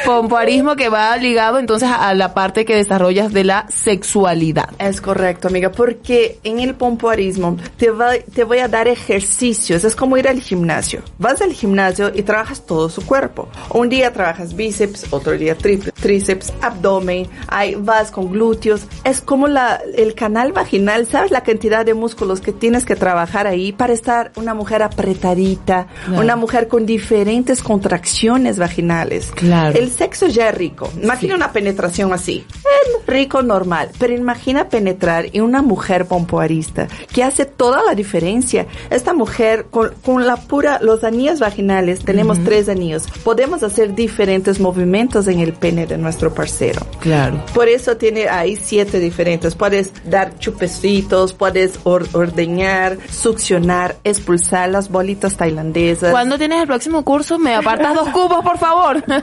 Pompoarismo 0.05 0.75
que 0.75 0.89
va 0.89 1.15
ligado 1.17 1.59
entonces 1.59 1.89
a 1.91 2.13
la 2.13 2.33
parte 2.33 2.65
que 2.65 2.75
desarrollas 2.75 3.31
de 3.33 3.43
la 3.43 3.65
sexualidad. 3.69 4.69
Es 4.79 5.01
correcto, 5.01 5.47
amiga, 5.47 5.71
porque 5.71 6.39
en 6.43 6.59
el 6.59 6.75
pompoarismo 6.75 7.57
te, 7.77 7.89
va, 7.91 8.11
te 8.33 8.43
voy 8.43 8.59
a 8.59 8.67
dar 8.67 8.87
ejercicios. 8.87 9.83
Es 9.83 9.95
como 9.95 10.17
ir 10.17 10.27
al 10.27 10.39
gimnasio. 10.41 11.01
Vas 11.19 11.41
al 11.41 11.53
gimnasio 11.53 12.11
y 12.13 12.23
trabajas 12.23 12.65
todo 12.65 12.89
su 12.89 13.05
cuerpo. 13.05 13.47
Un 13.73 13.89
día 13.89 14.11
trabajas 14.13 14.55
bíceps, 14.55 15.05
otro 15.11 15.33
día 15.33 15.57
tri- 15.57 15.91
tríceps, 15.93 16.51
abdomen, 16.61 17.27
ahí 17.47 17.75
vas 17.75 18.09
con 18.11 18.31
glúteos. 18.31 18.81
Es 19.03 19.21
como 19.21 19.47
la, 19.47 19.79
el 19.95 20.15
canal 20.15 20.51
vaginal, 20.53 21.05
¿sabes? 21.07 21.31
La 21.31 21.41
cantidad 21.41 21.85
de 21.85 21.93
músculos 21.93 22.41
que 22.41 22.51
tienes 22.51 22.85
que 22.85 22.95
trabajar 22.95 23.47
ahí 23.47 23.71
para 23.71 23.93
estar 23.93 24.31
una 24.35 24.53
mujer 24.55 24.81
apretadita, 24.81 25.87
Claro. 26.05 26.21
una 26.23 26.35
mujer 26.35 26.67
con 26.67 26.85
diferentes 26.87 27.61
contracciones 27.61 28.57
vaginales. 28.57 29.31
Claro. 29.31 29.77
El 29.77 29.91
sexo 29.91 30.27
ya 30.27 30.49
es 30.49 30.55
rico. 30.57 30.89
Imagina 31.01 31.35
una 31.35 31.51
penetración 31.51 32.11
así. 32.13 32.45
Es 32.49 33.05
rico 33.07 33.43
normal. 33.43 33.89
Pero 33.99 34.13
imagina 34.13 34.69
penetrar 34.69 35.27
en 35.33 35.43
una 35.43 35.61
mujer 35.61 36.05
pompoarista 36.07 36.87
que 37.13 37.23
hace 37.23 37.45
toda 37.45 37.83
la 37.83 37.93
diferencia. 37.95 38.65
Esta 38.89 39.13
mujer 39.13 39.67
con, 39.69 39.91
con 40.03 40.25
la 40.25 40.37
pura, 40.37 40.79
los 40.81 41.03
anillos 41.03 41.39
vaginales, 41.39 42.03
tenemos 42.03 42.43
tres 42.43 42.69
anillos. 42.69 43.03
Podemos 43.23 43.61
hacer 43.63 43.93
diferentes 43.95 44.59
movimientos 44.59 45.27
en 45.27 45.39
el 45.39 45.53
pene 45.53 45.85
de 45.85 45.97
nuestro 45.97 46.33
parcero. 46.33 46.85
Claro. 46.99 47.43
Por 47.53 47.67
eso 47.67 47.97
tiene 47.97 48.27
ahí 48.29 48.55
siete 48.55 48.99
diferentes. 48.99 49.55
Puedes 49.55 49.91
dar 50.09 50.37
chupecitos, 50.39 51.33
puedes 51.33 51.79
or- 51.83 52.07
ordeñar, 52.13 52.97
succionar, 53.11 53.97
expulsar 54.03 54.44
las 54.51 54.89
bolitas 54.89 55.35
tailandesas. 55.37 56.11
¿Cuándo 56.11 56.37
tienes 56.37 56.61
el 56.61 56.67
próximo 56.67 57.03
curso? 57.03 57.37
¿Me 57.37 57.55
apartas 57.55 57.95
dos 57.95 58.09
cubos, 58.09 58.43
por 58.43 58.57
favor? 58.57 59.03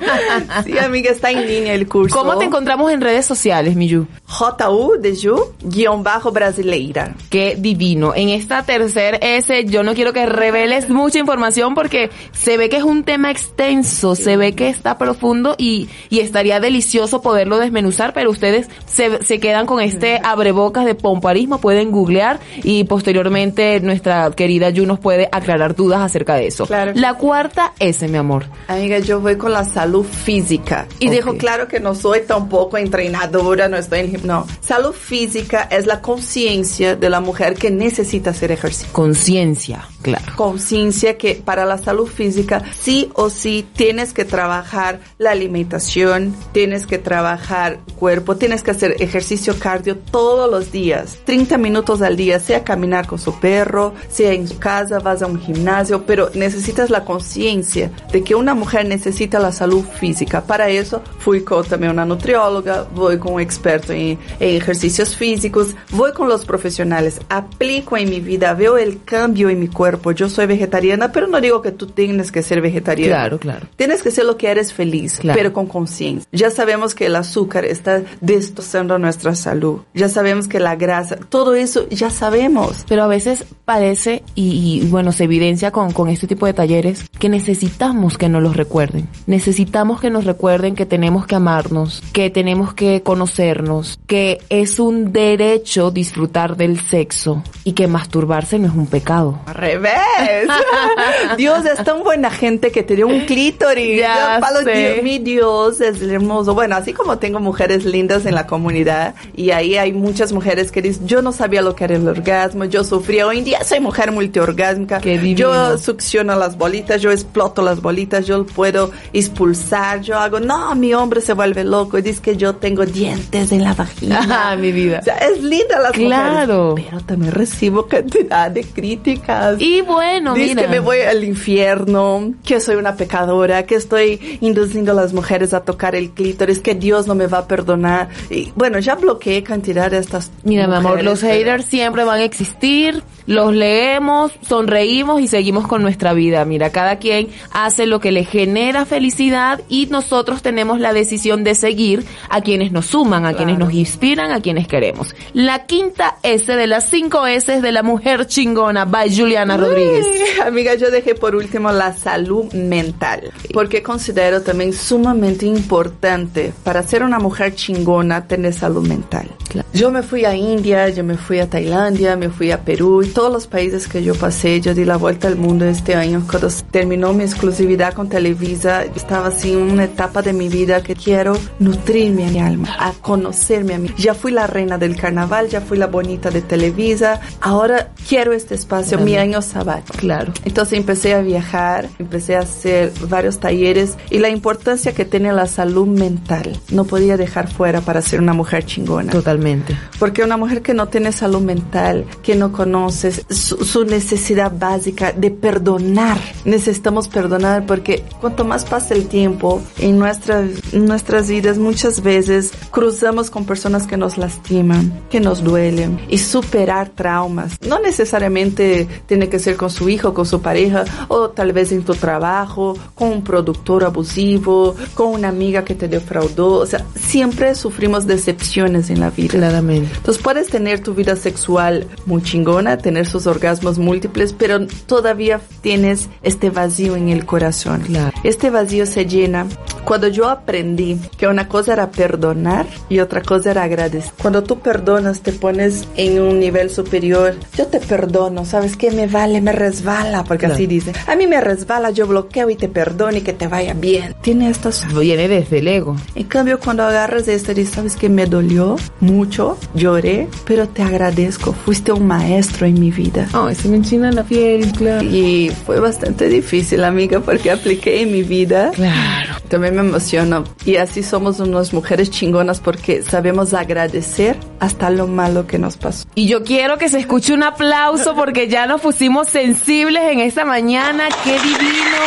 Sí, 0.64 0.78
amiga, 0.78 1.11
está 1.11 1.30
en 1.30 1.46
línea 1.46 1.74
el 1.74 1.88
curso. 1.88 2.16
¿Cómo 2.16 2.37
te 2.37 2.44
encontramos 2.44 2.92
en 2.92 3.00
redes 3.00 3.24
sociales, 3.26 3.74
Miyu? 3.74 4.06
JU 4.26 4.96
de 5.00 5.16
Ju, 5.16 5.54
guion 5.62 6.02
bajo 6.02 6.30
brasileira. 6.30 7.14
Qué 7.30 7.56
divino. 7.58 8.12
En 8.14 8.28
esta 8.28 8.62
tercer 8.62 9.18
S, 9.22 9.64
yo 9.64 9.82
no 9.82 9.94
quiero 9.94 10.12
que 10.12 10.26
reveles 10.26 10.88
mucha 10.90 11.18
información 11.18 11.74
porque 11.74 12.11
se 12.32 12.56
ve 12.56 12.68
que 12.68 12.76
es 12.76 12.85
un 12.85 13.04
tema 13.04 13.30
extenso, 13.30 14.14
se 14.14 14.37
ve 14.37 14.54
que 14.54 14.68
está 14.68 14.98
profundo 14.98 15.54
y, 15.58 15.88
y 16.11 16.20
estaría 16.20 16.61
delicioso 16.61 17.22
poderlo 17.22 17.58
desmenuzar, 17.58 18.12
pero 18.12 18.30
ustedes 18.30 18.68
se, 18.87 19.22
se 19.22 19.40
quedan 19.40 19.66
con 19.66 19.80
este 19.80 20.20
abrebocas 20.22 20.85
de 20.85 20.94
pomparismo, 20.94 21.58
pueden 21.58 21.90
googlear 21.90 22.40
y 22.62 22.85
posteriormente 22.85 23.80
nuestra 23.80 24.30
querida 24.30 24.70
Yu 24.70 24.87
nos 24.87 24.98
puede 25.00 25.12
aclarar 25.33 25.75
dudas 25.75 26.01
acerca 26.01 26.35
de 26.35 26.46
eso. 26.46 26.66
Claro. 26.66 26.92
La 26.94 27.14
cuarta 27.14 27.72
S, 27.79 28.07
mi 28.09 28.16
amor. 28.18 28.46
Amiga, 28.68 28.98
yo 28.98 29.20
voy 29.20 29.37
con 29.37 29.53
la 29.53 29.64
salud 29.64 30.05
física. 30.05 30.87
Y 30.98 31.09
Ok. 31.09 31.12
dejo 31.12 31.37
claro 31.37 31.68
que 31.68 31.81
no 31.81 31.94
soy 31.94 32.20
tampoco 32.22 32.77
entrenadora, 32.79 33.68
no 33.68 33.77
estoy 33.77 34.01
en... 34.01 34.27
No, 34.27 34.46
salud 34.61 34.92
física 34.92 35.68
es 35.70 35.87
la 35.87 36.01
conciencia 36.01 36.96
de 36.96 37.11
la 37.11 37.20
mujer 37.20 37.55
que 37.55 37.70
necesita 37.70 38.31
hacer 38.31 38.53
ejercicio. 38.53 38.88
Conciencia, 38.92 39.87
claro. 40.03 40.25
Conciencia 40.37 41.16
que 41.18 41.35
para 41.35 41.64
la 41.64 41.79
salud 41.79 42.07
física 42.07 42.62
sí 42.79 43.11
o 43.14 43.31
sí 43.31 43.66
tienes 43.75 44.12
que 44.12 44.25
trabajar 44.25 45.01
la 45.18 45.31
alimentación, 45.33 46.35
tienes 46.53 46.87
que 46.87 46.98
trabajar 46.98 47.79
cuerpo, 47.98 48.37
tienes 48.37 48.62
que 48.62 48.70
hacer 48.72 48.96
ejercicio 49.01 49.59
cardio 49.59 49.96
todos 49.98 50.51
los 50.51 50.72
días, 50.72 51.18
30 51.25 51.59
minutos 51.59 52.03
al 52.03 52.16
día, 52.16 52.38
sea 52.40 52.64
caminar 52.64 53.07
con 53.07 53.18
su 53.18 53.38
perro, 53.40 53.94
sea 54.09 54.33
en 54.33 54.48
su 54.48 54.59
casa, 54.59 54.98
vas 55.03 55.23
a 55.23 55.27
un 55.27 55.41
gimnasio, 55.41 56.05
pero 56.07 56.31
necesitas 56.35 56.91
la 56.91 57.05
conciencia 57.05 57.91
de 58.12 58.23
que 58.23 58.35
una 58.35 58.55
mujer 58.55 58.87
necesita 58.87 59.38
la 59.38 59.53
salud 59.53 59.85
física. 60.01 60.43
Para 60.43 60.69
eso 60.69 61.03
fui 61.19 61.43
con 61.43 61.65
también 61.65 61.93
una 61.93 62.05
nutrióloga, 62.05 62.87
voy 62.95 63.19
con 63.19 63.35
un 63.35 63.41
experto 63.41 63.93
en, 63.93 64.19
en 64.41 64.57
ejercicios 64.57 65.17
físicos, 65.17 65.75
voy 65.91 66.12
con 66.12 66.29
los 66.29 66.45
profesionales, 66.45 67.21
aplico 67.29 67.97
en 67.97 68.11
mi 68.11 68.21
vida, 68.21 68.55
veo 68.55 68.79
el 68.79 69.03
cambio 69.05 69.49
en 69.49 69.61
mi 69.61 69.69
cuerpo. 69.69 70.12
Yo 70.12 70.29
soy 70.29 70.47
vegetariana, 70.47 71.12
pero 71.12 71.27
no 71.27 71.41
digo 71.41 71.62
que 71.62 71.73
tú 71.73 71.87
tienes 71.87 72.33
que 72.33 72.43
ser 72.43 72.61
vegetariana. 72.61 73.15
Claro, 73.17 73.38
claro. 73.38 73.67
Tienes 73.77 74.03
que 74.03 74.11
ser 74.11 74.25
lo 74.25 74.37
que 74.37 74.49
eres 74.51 74.73
feliz, 74.73 75.19
Claro. 75.19 75.37
pero 75.37 75.53
con 75.53 75.67
conciencia. 75.67 76.29
Ya 76.33 76.51
sabemos 76.51 76.95
que 76.95 77.07
el 77.07 77.17
azúcar 77.17 77.65
está 77.65 78.03
destrozando 78.21 78.99
nuestra 78.99 79.35
salud. 79.35 79.81
Ya 79.95 80.09
sabemos 80.09 80.49
que 80.49 80.61
la 80.61 80.77
grasa, 80.77 81.17
todo 81.17 81.55
eso 81.55 81.88
ya 81.88 82.11
sabemos. 82.11 82.85
Pero 82.88 83.03
a 83.03 83.07
veces 83.07 83.45
parece, 83.65 84.23
y, 84.35 84.82
y, 84.83 84.88
bueno, 84.88 85.12
se 85.12 85.25
evidencia 85.25 85.71
con, 85.71 85.92
con 85.92 86.09
este 86.09 86.27
tipo 86.27 86.47
de 86.47 86.53
talleres, 86.53 87.09
que 87.18 87.29
necesitamos 87.29 88.18
que 88.18 88.29
nos 88.29 88.42
los 88.42 88.57
recuerden. 88.57 89.09
Necesitamos 89.27 90.01
que 90.01 90.11
nos 90.11 90.25
recuerden 90.25 90.75
que 90.75 90.87
tenemos 90.87 91.27
que 91.27 91.37
amarnos, 91.37 92.03
que 92.12 92.31
tenemos 92.31 92.75
que 92.75 93.03
conocernos, 93.03 93.99
que 94.07 94.38
es 94.49 94.79
un 94.81 95.12
derecho 95.12 95.90
disfrutar 95.90 96.57
del 96.57 96.81
sexo 96.81 97.42
y 97.64 97.73
que 97.73 97.87
masturbarse 97.87 98.59
no 98.59 98.68
es 98.68 98.75
un 98.75 98.87
pecado. 98.87 99.38
Al 99.47 99.55
revés. 99.55 99.92
Dios 101.37 101.64
es 101.66 101.83
tan 101.85 102.03
buena 102.03 102.31
gente 102.31 102.71
que 102.73 102.83
te 102.83 102.97
dio 102.97 103.07
un 103.07 103.21
clítoris. 103.21 103.99
Ya 104.01 104.40
sé. 104.64 104.73
Dios, 104.73 105.03
mi 105.03 105.18
Dios 105.18 105.81
es 105.81 106.01
hermoso. 106.03 106.55
Bueno, 106.55 106.77
así 106.77 106.92
como 106.92 107.18
tengo 107.18 107.40
mujeres 107.40 107.85
lindas 107.85 108.27
en 108.27 108.35
la 108.35 108.47
comunidad 108.47 109.14
y 109.35 109.51
ahí 109.51 109.77
hay 109.77 109.92
muchas 109.92 110.33
mujeres 110.33 110.71
que 110.73 110.83
dicen, 110.83 111.07
yo 111.07 111.23
no 111.23 111.33
sabía 111.33 111.62
lo 111.62 111.75
que 111.75 111.85
era 111.85 111.97
el 111.97 112.07
orgasmo, 112.09 112.64
yo 112.64 112.85
sufría. 112.85 113.27
Hoy 113.27 113.38
en 113.38 113.45
día 113.45 113.64
soy 113.64 113.81
mujer 113.81 114.12
multiorgásmica. 114.12 115.01
Yo 115.01 115.79
succiono 115.79 116.37
las 116.37 116.57
bolitas, 116.57 117.01
yo 117.01 117.11
exploto 117.11 117.62
las 117.62 117.81
bolitas, 117.81 118.27
yo 118.27 118.45
puedo 118.47 118.90
expulsar, 119.12 120.01
yo 120.01 120.18
hago, 120.18 120.40
no, 120.40 120.75
mi 120.75 120.92
hombre 120.95 121.21
se 121.21 121.33
vuelve 121.33 121.64
loco 121.64 121.99
y 121.99 122.03
dice 122.03 122.21
que 122.21 122.37
yo 122.37 122.55
tengo 122.57 122.85
dientes 122.85 123.53
en 123.53 123.62
la 123.64 123.75
vagina. 123.75 124.21
Ah, 124.45 124.57
mi 124.57 124.73
vida. 124.73 124.99
O 125.01 125.05
sea, 125.05 125.16
es 125.18 125.42
linda 125.42 125.79
las 125.79 125.92
Claro. 125.92 126.71
mujeres. 126.71 126.90
Pero 126.90 127.05
también 127.05 127.33
recibo 127.33 127.87
cantidad 127.87 128.51
de 128.51 128.64
críticas. 128.64 129.61
Y 129.61 129.81
bueno, 129.83 130.35
Dice 130.35 130.49
mira. 130.55 130.62
que 130.62 130.68
me 130.68 130.81
voy 130.81 130.99
al 131.22 131.28
infierno, 131.28 132.35
que 132.44 132.61
soy 132.61 132.76
una 132.76 132.96
pecadora, 132.96 133.64
que 133.64 133.76
estoy 133.76 134.38
induciendo 134.40 134.92
a 134.92 134.94
las 134.94 135.12
mujeres 135.12 135.54
a 135.54 135.61
tocar 135.61 135.94
el 135.94 136.11
clítoris, 136.11 136.58
que 136.61 136.74
Dios 136.74 137.06
no 137.06 137.14
me 137.14 137.26
va 137.26 137.38
a 137.38 137.46
perdonar. 137.48 138.08
Y 138.30 138.52
bueno, 138.56 138.78
ya 138.78 138.94
bloqueé 138.96 139.42
cantidad 139.42 139.90
de 139.90 139.98
estas. 139.98 140.30
Mira, 140.44 140.66
mi 140.66 140.74
amor, 140.74 140.92
mujeres, 140.92 141.04
los 141.04 141.20
pero- 141.20 141.32
haters 141.35 141.64
siempre 141.66 142.04
van 142.04 142.20
a 142.20 142.24
existir, 142.24 143.02
los 143.26 143.54
leemos, 143.54 144.32
sonreímos 144.46 145.20
y 145.20 145.28
seguimos 145.28 145.66
con 145.66 145.82
nuestra 145.82 146.12
vida. 146.12 146.44
Mira, 146.44 146.70
cada 146.70 146.96
quien 146.96 147.28
hace 147.52 147.87
lo 147.87 148.00
que 148.00 148.12
le 148.12 148.24
genera 148.24 148.85
felicidad 148.85 149.61
y 149.68 149.87
nosotros 149.87 150.42
tenemos 150.42 150.80
la 150.80 150.92
decisión 150.92 151.44
de 151.44 151.54
seguir 151.54 152.04
a 152.28 152.40
quienes 152.40 152.72
nos 152.72 152.87
suman, 152.87 153.26
a 153.26 153.35
quienes 153.35 153.58
nos 153.58 153.72
inspiran, 153.72 154.32
a 154.32 154.40
quienes 154.40 154.66
queremos. 154.66 155.14
La 155.32 155.66
quinta 155.66 156.16
S 156.22 156.54
de 156.54 156.66
las 156.66 156.88
cinco 156.88 157.26
S 157.26 157.61
de 157.61 157.72
la 157.72 157.82
mujer 157.82 158.26
chingona, 158.26 158.85
by 158.85 159.14
Juliana 159.14 159.56
Rodríguez. 159.56 160.06
Amiga, 160.44 160.74
yo 160.74 160.90
dejé 160.90 161.14
por 161.14 161.35
último 161.35 161.72
la 161.72 161.94
salud 161.94 162.52
mental, 162.52 163.32
porque 163.52 163.82
considero 163.82 164.42
también 164.42 164.72
sumamente 164.72 165.46
importante 165.46 166.52
para 166.64 166.82
ser 166.82 167.02
una 167.02 167.18
mujer 167.18 167.54
chingona 167.54 168.26
tener 168.26 168.52
salud 168.52 168.87
mental. 168.87 169.28
Yo 169.74 169.90
me 169.90 170.02
fui 170.02 170.24
a 170.24 170.35
India, 170.35 170.88
yo 170.88 171.04
me 171.04 171.16
fui 171.16 171.38
a 171.38 171.48
Tailandia, 171.48 172.16
me 172.16 172.28
fui 172.28 172.50
a 172.50 172.61
Perú 172.61 173.02
todos 173.12 173.33
los 173.33 173.46
países 173.46 173.88
que 173.88 174.03
yo 174.03 174.14
pasé, 174.14 174.61
yo 174.61 174.75
di 174.75 174.85
la 174.85 174.96
vuelta 174.96 175.29
al 175.29 175.37
mundo 175.37 175.64
este 175.64 175.94
año. 175.94 176.25
Cuando 176.29 176.48
terminó 176.70 177.12
mi 177.12 177.25
exclusividad 177.25 177.92
con 177.94 178.09
Televisa, 178.09 178.85
estaba 178.85 179.29
así 179.29 179.53
en 179.53 179.59
una 179.59 179.85
etapa 179.85 180.22
de 180.22 180.33
mi 180.33 180.48
vida 180.48 180.83
que 180.83 180.94
quiero 180.94 181.37
nutrirme 181.59 182.27
a 182.27 182.31
mi 182.31 182.40
alma, 182.40 182.68
a 182.79 182.92
conocerme 182.92 183.75
a 183.75 183.79
mí. 183.79 183.90
Ya 183.98 184.14
fui 184.14 184.33
la 184.33 184.46
reina 184.46 184.79
del 184.79 184.96
carnaval, 184.96 185.48
ya 185.48 185.61
fui 185.61 185.79
la 185.79 185.87
bonita 185.87 186.31
de 186.31 186.42
Televisa, 186.42 187.20
ahora 187.40 187.92
quiero 188.09 188.33
este 188.33 188.55
espacio, 188.55 188.98
mi 188.98 189.16
año 189.16 189.42
sabático. 189.42 189.98
Claro. 189.98 190.33
Entonces 190.44 190.79
empecé 190.79 191.14
a 191.14 191.20
viajar, 191.20 191.88
empecé 191.98 192.37
a 192.37 192.40
hacer 192.40 192.92
varios 193.09 193.38
talleres 193.38 193.96
y 194.11 194.18
la 194.18 194.29
importancia 194.29 194.92
que 194.92 195.05
tiene 195.05 195.33
la 195.33 195.46
salud 195.46 195.87
mental. 195.87 196.59
No 196.70 196.85
podía 196.85 197.16
dejar 197.16 197.48
fuera 197.53 197.81
para 197.81 198.03
ser 198.03 198.20
una 198.20 198.33
mujer 198.33 198.64
chingona. 198.64 199.12
Totalmente. 199.12 199.77
Porque 199.98 200.22
una 200.22 200.37
mujer 200.37 200.62
que 200.62 200.75
no 200.75 200.88
tiene 200.88 201.12
salud 201.12 201.40
mental, 201.40 202.07
que 202.22 202.35
no 202.35 202.53
conoce 202.53 203.02
su, 203.11 203.65
su 203.65 203.85
necesidad 203.85 204.53
básica 204.57 205.12
de 205.12 205.31
perdonar, 205.31 206.19
necesitamos 206.45 207.09
perdonar 207.09 207.67
porque 207.67 208.05
cuanto 208.21 208.45
más 208.45 208.65
pasa 208.65 208.95
el 208.95 209.07
tiempo 209.09 209.62
en 209.79 209.99
nuestra, 209.99 210.45
nuestras 210.73 211.29
vidas, 211.29 211.59
muchas 211.59 212.03
veces 212.03 212.53
cruzamos 212.71 213.31
con 213.31 213.45
personas 213.45 213.87
que 213.87 213.97
nos 213.97 214.19
lastiman, 214.19 215.03
que 215.11 215.21
nos 215.21 215.43
duelen 215.43 216.01
y 216.09 216.19
superar 216.19 216.91
traumas. 216.91 217.57
No 217.67 217.79
necesariamente 217.81 218.87
tiene 219.07 219.29
que 219.29 219.38
ser 219.38 219.57
con 219.57 219.71
su 219.71 219.88
hijo, 219.88 220.15
con 220.15 220.27
su 220.27 220.41
pareja 220.41 220.85
o 221.09 221.31
tal 221.31 221.53
vez 221.53 221.73
en 221.73 221.85
tu 221.85 221.95
trabajo, 221.95 222.77
con 222.95 223.09
un 223.09 223.25
productor 223.25 223.85
abusivo, 223.85 224.75
con 224.95 225.09
una 225.09 225.29
amiga 225.29 225.65
que 225.65 225.75
te 225.75 225.88
defraudó. 225.88 226.55
O 226.55 226.67
sea, 226.67 226.85
siempre 226.95 227.55
sufrimos 227.55 228.07
decepciones 228.07 228.91
en 228.91 229.01
la 229.01 229.11
vida. 229.11 229.31
Claramente. 229.33 229.91
Entonces 229.97 230.23
puedes 230.23 230.49
tener 230.49 230.81
tu 230.81 230.95
vida 230.95 231.17
sexual 231.17 231.87
muy 232.07 232.23
chingona, 232.23 232.79
tener 232.92 233.07
sus 233.07 233.26
orgasmos 233.26 233.78
múltiples, 233.78 234.35
pero 234.35 234.66
todavía 234.85 235.40
tienes 235.62 236.11
este 236.22 236.50
vacío 236.50 236.94
en 236.94 237.09
el 237.09 237.24
corazón. 237.24 237.83
Este 238.22 238.50
vacío 238.50 238.85
se 238.85 239.07
llena 239.07 239.46
cuando 239.85 240.09
yo 240.09 240.28
aprendí 240.28 240.98
que 241.16 241.26
una 241.26 241.48
cosa 241.48 241.72
era 241.72 241.90
perdonar 241.90 242.66
y 242.90 242.98
otra 243.00 243.22
cosa 243.22 243.52
era 243.52 243.62
agradecer. 243.62 244.12
Cuando 244.20 244.42
tú 244.42 244.59
perdonas, 244.59 245.20
te 245.22 245.33
pones 245.33 245.88
en 245.96 246.20
un 246.20 246.38
nivel 246.38 246.68
superior. 246.68 247.35
Yo 247.57 247.66
te 247.66 247.81
perdono, 247.81 248.44
¿sabes 248.44 248.76
qué? 248.76 248.90
Me 248.90 249.07
vale, 249.07 249.40
me 249.40 249.52
resbala, 249.52 250.22
porque 250.24 250.40
Claro. 250.42 250.55
así 250.55 250.66
dicen. 250.66 250.94
A 251.07 251.16
mí 251.16 251.26
me 251.26 251.40
resbala, 251.40 251.90
yo 251.92 252.07
bloqueo 252.07 252.50
y 252.50 252.57
te 252.57 252.68
perdono 252.68 253.16
y 253.16 253.22
que 253.22 253.33
te 253.33 253.48
vaya 253.48 253.72
bien. 253.72 254.14
Tiene 254.20 254.50
estas... 254.50 254.85
Viene 254.94 255.28
desde 255.28 255.61
el 255.61 255.68
ego. 255.68 255.96
En 256.14 256.24
cambio, 256.24 256.61
cuando 256.61 256.83
agarras 256.83 257.26
esto 257.26 257.52
y 257.52 257.64
sabes 257.64 257.96
que 257.96 258.11
me 258.11 258.26
dolió 258.26 258.76
mucho, 259.00 259.57
lloré, 259.74 260.28
pero 260.44 260.68
te 260.68 260.83
agradezco, 260.83 261.52
fuiste 261.55 261.90
un 261.92 262.07
maestro 262.07 262.66
en 262.66 262.82
mi 262.83 262.90
vida. 262.90 263.29
Ay, 263.33 263.55
se 263.55 263.68
me 263.68 263.77
enchina 263.77 264.11
la 264.11 264.25
piel, 264.25 264.73
claro. 264.73 265.05
Y 265.05 265.53
fue 265.64 265.79
bastante 265.79 266.29
difícil, 266.29 266.83
amiga, 266.83 267.21
porque 267.21 267.53
apliqué 267.53 268.03
en 268.03 268.11
mi 268.11 268.25
vida. 268.25 268.73
Claro. 268.75 269.37
También 269.49 269.77
me 269.77 269.83
emociono. 269.83 270.42
Y 270.64 270.77
así 270.77 271.05
somos 271.05 271.38
unas 271.38 271.73
mujeres 271.73 272.11
chingonas 272.11 272.59
porque 272.61 273.03
sabemos 273.03 273.55
agradecer 273.55 274.37
hasta 274.59 274.90
lo 274.90 275.07
malo 275.07 275.47
que 275.47 275.59
nos 275.59 275.77
pasó. 275.77 276.05
Y 276.16 276.27
yo 276.27 276.42
quiero 276.42 276.77
que 276.77 276.88
se 276.88 276.99
escuche 276.99 277.33
un 277.33 277.45
aplauso 277.45 278.16
porque 278.16 278.49
ya 278.49 278.66
nos 278.66 278.81
pusimos 278.81 279.29
sensibles 279.29 280.03
en 280.11 280.18
esta 280.18 280.45
mañana. 280.45 281.05
Qué 281.23 281.35
divino, 281.35 282.01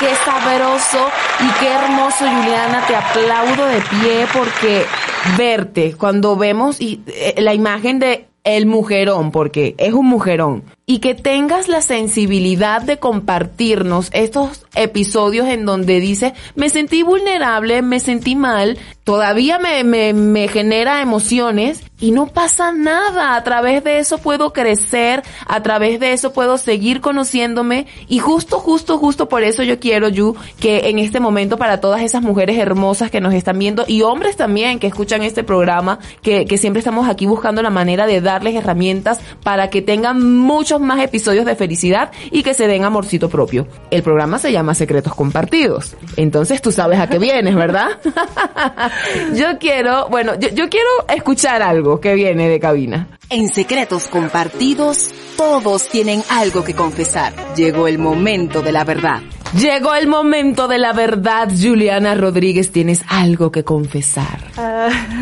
qué 0.00 0.14
sabroso 0.24 1.10
y 1.40 1.60
qué 1.60 1.72
hermoso, 1.72 2.24
Juliana. 2.24 2.86
Te 2.86 2.96
aplaudo 2.96 3.66
de 3.66 3.80
pie 3.82 4.26
porque 4.32 4.86
verte 5.36 5.94
cuando 5.98 6.36
vemos 6.36 6.80
y, 6.80 7.02
eh, 7.06 7.34
la 7.38 7.52
imagen 7.52 7.98
de 7.98 8.31
el 8.44 8.66
mujerón, 8.66 9.30
porque 9.30 9.74
es 9.78 9.92
un 9.92 10.06
mujerón, 10.06 10.64
y 10.84 10.98
que 10.98 11.14
tengas 11.14 11.68
la 11.68 11.80
sensibilidad 11.80 12.82
de 12.82 12.98
compartirnos 12.98 14.10
estos 14.12 14.66
episodios 14.74 15.46
en 15.48 15.64
donde 15.64 16.00
dices, 16.00 16.32
me 16.54 16.70
sentí 16.70 17.02
vulnerable, 17.02 17.82
me 17.82 18.00
sentí 18.00 18.34
mal, 18.34 18.78
todavía 19.04 19.58
me, 19.58 19.84
me, 19.84 20.12
me 20.12 20.48
genera 20.48 21.00
emociones 21.00 21.82
y 22.02 22.10
no 22.10 22.26
pasa 22.26 22.72
nada. 22.72 23.36
A 23.36 23.44
través 23.44 23.84
de 23.84 23.98
eso 23.98 24.18
puedo 24.18 24.52
crecer, 24.52 25.22
a 25.46 25.62
través 25.62 26.00
de 26.00 26.12
eso 26.12 26.32
puedo 26.32 26.58
seguir 26.58 27.00
conociéndome 27.00 27.86
y 28.08 28.18
justo, 28.18 28.58
justo, 28.58 28.98
justo 28.98 29.28
por 29.28 29.44
eso 29.44 29.62
yo 29.62 29.78
quiero, 29.78 30.08
Yu, 30.08 30.34
que 30.58 30.90
en 30.90 30.98
este 30.98 31.20
momento 31.20 31.56
para 31.58 31.80
todas 31.80 32.02
esas 32.02 32.22
mujeres 32.22 32.58
hermosas 32.58 33.10
que 33.10 33.20
nos 33.20 33.34
están 33.34 33.58
viendo 33.58 33.84
y 33.86 34.02
hombres 34.02 34.36
también 34.36 34.80
que 34.80 34.88
escuchan 34.88 35.22
este 35.22 35.44
programa, 35.44 36.00
que, 36.22 36.44
que 36.44 36.58
siempre 36.58 36.80
estamos 36.80 37.08
aquí 37.08 37.26
buscando 37.26 37.62
la 37.62 37.70
manera 37.70 38.06
de 38.06 38.20
darles 38.20 38.56
herramientas 38.56 39.20
para 39.44 39.70
que 39.70 39.80
tengan 39.80 40.22
más 40.80 41.02
episodios 41.02 41.44
de 41.44 41.56
felicidad 41.56 42.10
y 42.30 42.42
que 42.42 42.54
se 42.54 42.66
den 42.66 42.84
amorcito 42.84 43.28
propio. 43.28 43.66
El 43.90 44.02
programa 44.02 44.38
se 44.38 44.52
llama 44.52 44.74
Secretos 44.74 45.14
Compartidos. 45.14 45.96
Entonces 46.16 46.62
tú 46.62 46.72
sabes 46.72 46.98
a 46.98 47.06
qué 47.06 47.18
vienes, 47.18 47.54
¿verdad? 47.54 47.88
yo 49.34 49.58
quiero, 49.58 50.08
bueno, 50.08 50.34
yo 50.38 50.68
quiero 50.68 50.88
escuchar 51.08 51.62
algo 51.62 52.00
que 52.00 52.14
viene 52.14 52.48
de 52.48 52.60
cabina. 52.60 53.08
En 53.30 53.48
Secretos 53.48 54.08
Compartidos, 54.08 55.10
todos 55.36 55.88
tienen 55.88 56.22
algo 56.28 56.64
que 56.64 56.74
confesar. 56.74 57.32
Llegó 57.56 57.88
el 57.88 57.98
momento 57.98 58.62
de 58.62 58.72
la 58.72 58.84
verdad. 58.84 59.20
Llegó 59.56 59.94
el 59.94 60.06
momento 60.06 60.66
de 60.66 60.78
la 60.78 60.94
verdad, 60.94 61.50
Juliana 61.50 62.14
Rodríguez, 62.14 62.72
tienes 62.72 63.02
algo 63.08 63.52
que 63.52 63.64
confesar. 63.64 64.38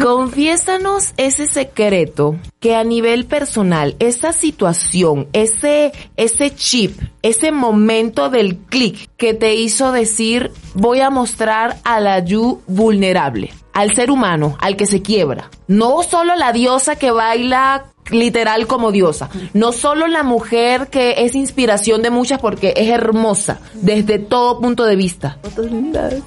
Confiésanos 0.00 1.14
ese 1.16 1.48
secreto 1.48 2.36
que 2.60 2.76
a 2.76 2.84
nivel 2.84 3.26
personal, 3.26 3.96
esa 3.98 4.32
situación, 4.32 5.26
ese, 5.32 5.90
ese 6.16 6.54
chip, 6.54 6.96
ese 7.22 7.50
momento 7.50 8.30
del 8.30 8.56
clic 8.56 9.10
que 9.16 9.34
te 9.34 9.54
hizo 9.56 9.90
decir, 9.90 10.52
voy 10.74 11.00
a 11.00 11.10
mostrar 11.10 11.78
a 11.82 11.98
la 11.98 12.20
Yu 12.20 12.62
vulnerable, 12.68 13.52
al 13.72 13.96
ser 13.96 14.12
humano, 14.12 14.56
al 14.60 14.76
que 14.76 14.86
se 14.86 15.02
quiebra. 15.02 15.50
No 15.66 16.04
solo 16.04 16.36
la 16.36 16.52
diosa 16.52 16.94
que 16.94 17.10
baila 17.10 17.86
literal 18.10 18.66
como 18.66 18.92
diosa. 18.92 19.28
No 19.54 19.72
solo 19.72 20.06
la 20.06 20.22
mujer 20.22 20.88
que 20.88 21.24
es 21.24 21.34
inspiración 21.34 22.02
de 22.02 22.10
muchas 22.10 22.40
porque 22.40 22.74
es 22.76 22.88
hermosa 22.88 23.60
desde 23.74 24.18
todo 24.18 24.60
punto 24.60 24.84
de 24.84 24.96
vista. 24.96 25.38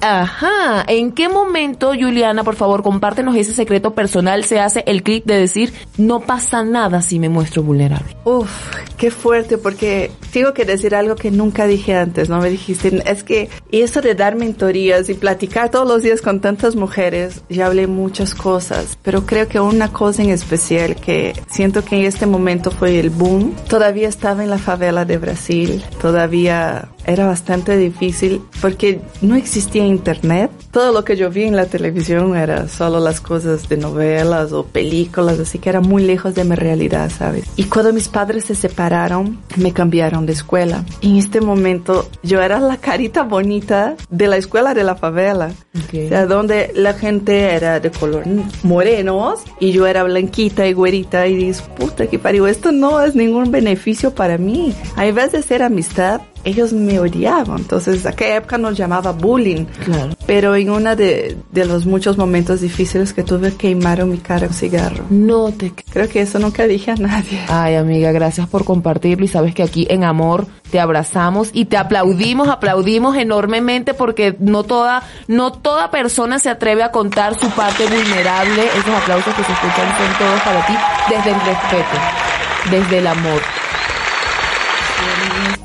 Ajá. 0.00 0.84
¿En 0.86 1.12
qué 1.12 1.28
momento, 1.28 1.92
Juliana, 1.98 2.44
por 2.44 2.56
favor, 2.56 2.82
compártenos 2.82 3.36
ese 3.36 3.52
secreto 3.52 3.94
personal, 3.94 4.44
se 4.44 4.60
hace 4.60 4.82
el 4.86 5.02
clic 5.02 5.24
de 5.24 5.38
decir, 5.38 5.72
no 5.96 6.20
pasa 6.20 6.62
nada 6.62 7.02
si 7.02 7.18
me 7.18 7.28
muestro 7.28 7.62
vulnerable? 7.62 8.16
Uf, 8.24 8.50
qué 8.96 9.10
fuerte, 9.10 9.58
porque 9.58 10.10
tengo 10.32 10.52
que 10.54 10.64
decir 10.64 10.94
algo 10.94 11.16
que 11.16 11.30
nunca 11.30 11.66
dije 11.66 11.94
antes, 11.96 12.28
¿no? 12.28 12.38
Me 12.40 12.50
dijiste, 12.50 13.02
es 13.06 13.22
que 13.22 13.48
eso 13.70 14.00
de 14.00 14.14
dar 14.14 14.36
mentorías 14.36 15.08
y 15.08 15.14
platicar 15.14 15.70
todos 15.70 15.86
los 15.86 16.02
días 16.02 16.22
con 16.22 16.40
tantas 16.40 16.76
mujeres, 16.76 17.42
ya 17.48 17.66
hablé 17.66 17.86
muchas 17.86 18.34
cosas, 18.34 18.98
pero 19.02 19.26
creo 19.26 19.48
que 19.48 19.60
una 19.60 19.92
cosa 19.92 20.22
en 20.22 20.30
especial 20.30 20.96
que 20.96 21.34
siento 21.50 21.73
que 21.82 21.96
en 21.96 22.04
este 22.04 22.26
momento 22.26 22.70
fue 22.70 23.00
el 23.00 23.08
boom. 23.08 23.54
Todavía 23.68 24.08
estaba 24.08 24.44
en 24.44 24.50
la 24.50 24.58
favela 24.58 25.04
de 25.06 25.16
Brasil, 25.16 25.82
todavía 26.00 26.88
era 27.06 27.26
bastante 27.26 27.76
difícil 27.76 28.42
porque 28.60 29.00
no 29.22 29.34
existía 29.36 29.84
internet. 29.84 30.50
Todo 30.70 30.92
lo 30.92 31.04
que 31.04 31.16
yo 31.16 31.30
vi 31.30 31.44
en 31.44 31.56
la 31.56 31.66
televisión 31.66 32.36
era 32.36 32.68
solo 32.68 33.00
las 33.00 33.20
cosas 33.20 33.68
de 33.68 33.76
novelas 33.76 34.52
o 34.52 34.64
películas, 34.64 35.38
así 35.38 35.58
que 35.58 35.68
era 35.68 35.80
muy 35.80 36.02
lejos 36.02 36.34
de 36.34 36.44
mi 36.44 36.56
realidad, 36.56 37.10
¿sabes? 37.16 37.44
Y 37.56 37.64
cuando 37.64 37.92
mis 37.92 38.08
padres 38.08 38.44
se 38.46 38.54
separaron, 38.54 39.38
me 39.56 39.72
cambiaron 39.72 40.26
de 40.26 40.32
escuela. 40.32 40.84
Y 41.00 41.10
en 41.10 41.16
este 41.16 41.40
momento 41.40 42.08
yo 42.22 42.42
era 42.42 42.58
la 42.60 42.76
carita 42.76 43.22
bonita 43.22 43.94
de 44.10 44.26
la 44.26 44.36
escuela 44.36 44.74
de 44.74 44.84
la 44.84 44.96
favela. 44.96 45.52
O 45.74 46.08
sea, 46.08 46.26
donde 46.26 46.72
la 46.74 46.94
gente 46.94 47.54
era 47.54 47.80
de 47.80 47.90
color 47.90 48.24
morenos 48.62 49.40
y 49.60 49.72
yo 49.72 49.86
era 49.86 50.02
blanquita 50.04 50.66
y 50.66 50.72
güerita 50.72 51.26
y 51.26 51.36
dices, 51.36 51.62
puta 51.62 52.06
que 52.06 52.18
parió, 52.18 52.46
esto 52.46 52.72
no 52.72 53.00
es 53.00 53.14
ningún 53.14 53.50
beneficio 53.50 54.14
para 54.14 54.38
mí. 54.38 54.74
A 54.96 55.04
vez 55.14 55.32
de 55.32 55.42
ser 55.42 55.62
amistad, 55.62 56.20
ellos 56.44 56.72
me 56.72 56.98
odiaban. 56.98 57.58
Entonces, 57.58 58.06
aquella 58.06 58.36
época 58.36 58.58
nos 58.58 58.76
llamaba 58.76 59.12
bullying. 59.12 59.64
Claro. 59.84 60.14
Pero 60.26 60.54
en 60.54 60.70
uno 60.70 60.94
de, 60.94 61.36
de, 61.50 61.64
los 61.64 61.86
muchos 61.86 62.18
momentos 62.18 62.60
difíciles 62.60 63.12
que 63.12 63.22
tuve, 63.22 63.54
quemaron 63.54 64.10
mi 64.10 64.18
cara 64.18 64.46
un 64.46 64.52
cigarro. 64.52 65.04
No 65.10 65.52
te... 65.52 65.72
Creo 65.90 66.08
que 66.08 66.20
eso 66.20 66.38
nunca 66.38 66.66
dije 66.66 66.92
a 66.92 66.96
nadie. 66.96 67.40
Ay, 67.48 67.74
amiga, 67.74 68.12
gracias 68.12 68.48
por 68.48 68.64
compartirlo 68.64 69.24
y 69.24 69.28
sabes 69.28 69.54
que 69.54 69.62
aquí 69.62 69.86
en 69.90 70.04
Amor 70.04 70.46
te 70.70 70.80
abrazamos 70.80 71.50
y 71.52 71.66
te 71.66 71.76
aplaudimos, 71.76 72.48
aplaudimos 72.48 73.16
enormemente 73.16 73.94
porque 73.94 74.36
no 74.38 74.64
toda, 74.64 75.02
no 75.28 75.52
toda 75.52 75.90
persona 75.90 76.38
se 76.38 76.50
atreve 76.50 76.82
a 76.82 76.90
contar 76.90 77.38
su 77.38 77.48
parte 77.50 77.84
vulnerable. 77.86 78.64
Esos 78.76 78.94
aplausos 78.94 79.34
que 79.34 79.44
se 79.44 79.52
escuchan 79.52 79.88
son 79.96 80.18
todos 80.18 80.40
para 80.42 80.66
ti 80.66 80.74
desde 81.08 81.30
el 81.30 81.40
respeto, 81.40 82.70
desde 82.70 82.98
el 82.98 83.06
amor 83.06 83.63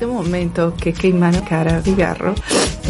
este 0.00 0.14
momento 0.14 0.72
que 0.80 0.94
quemaron 0.94 1.42
cara 1.42 1.82
cigarro, 1.82 2.34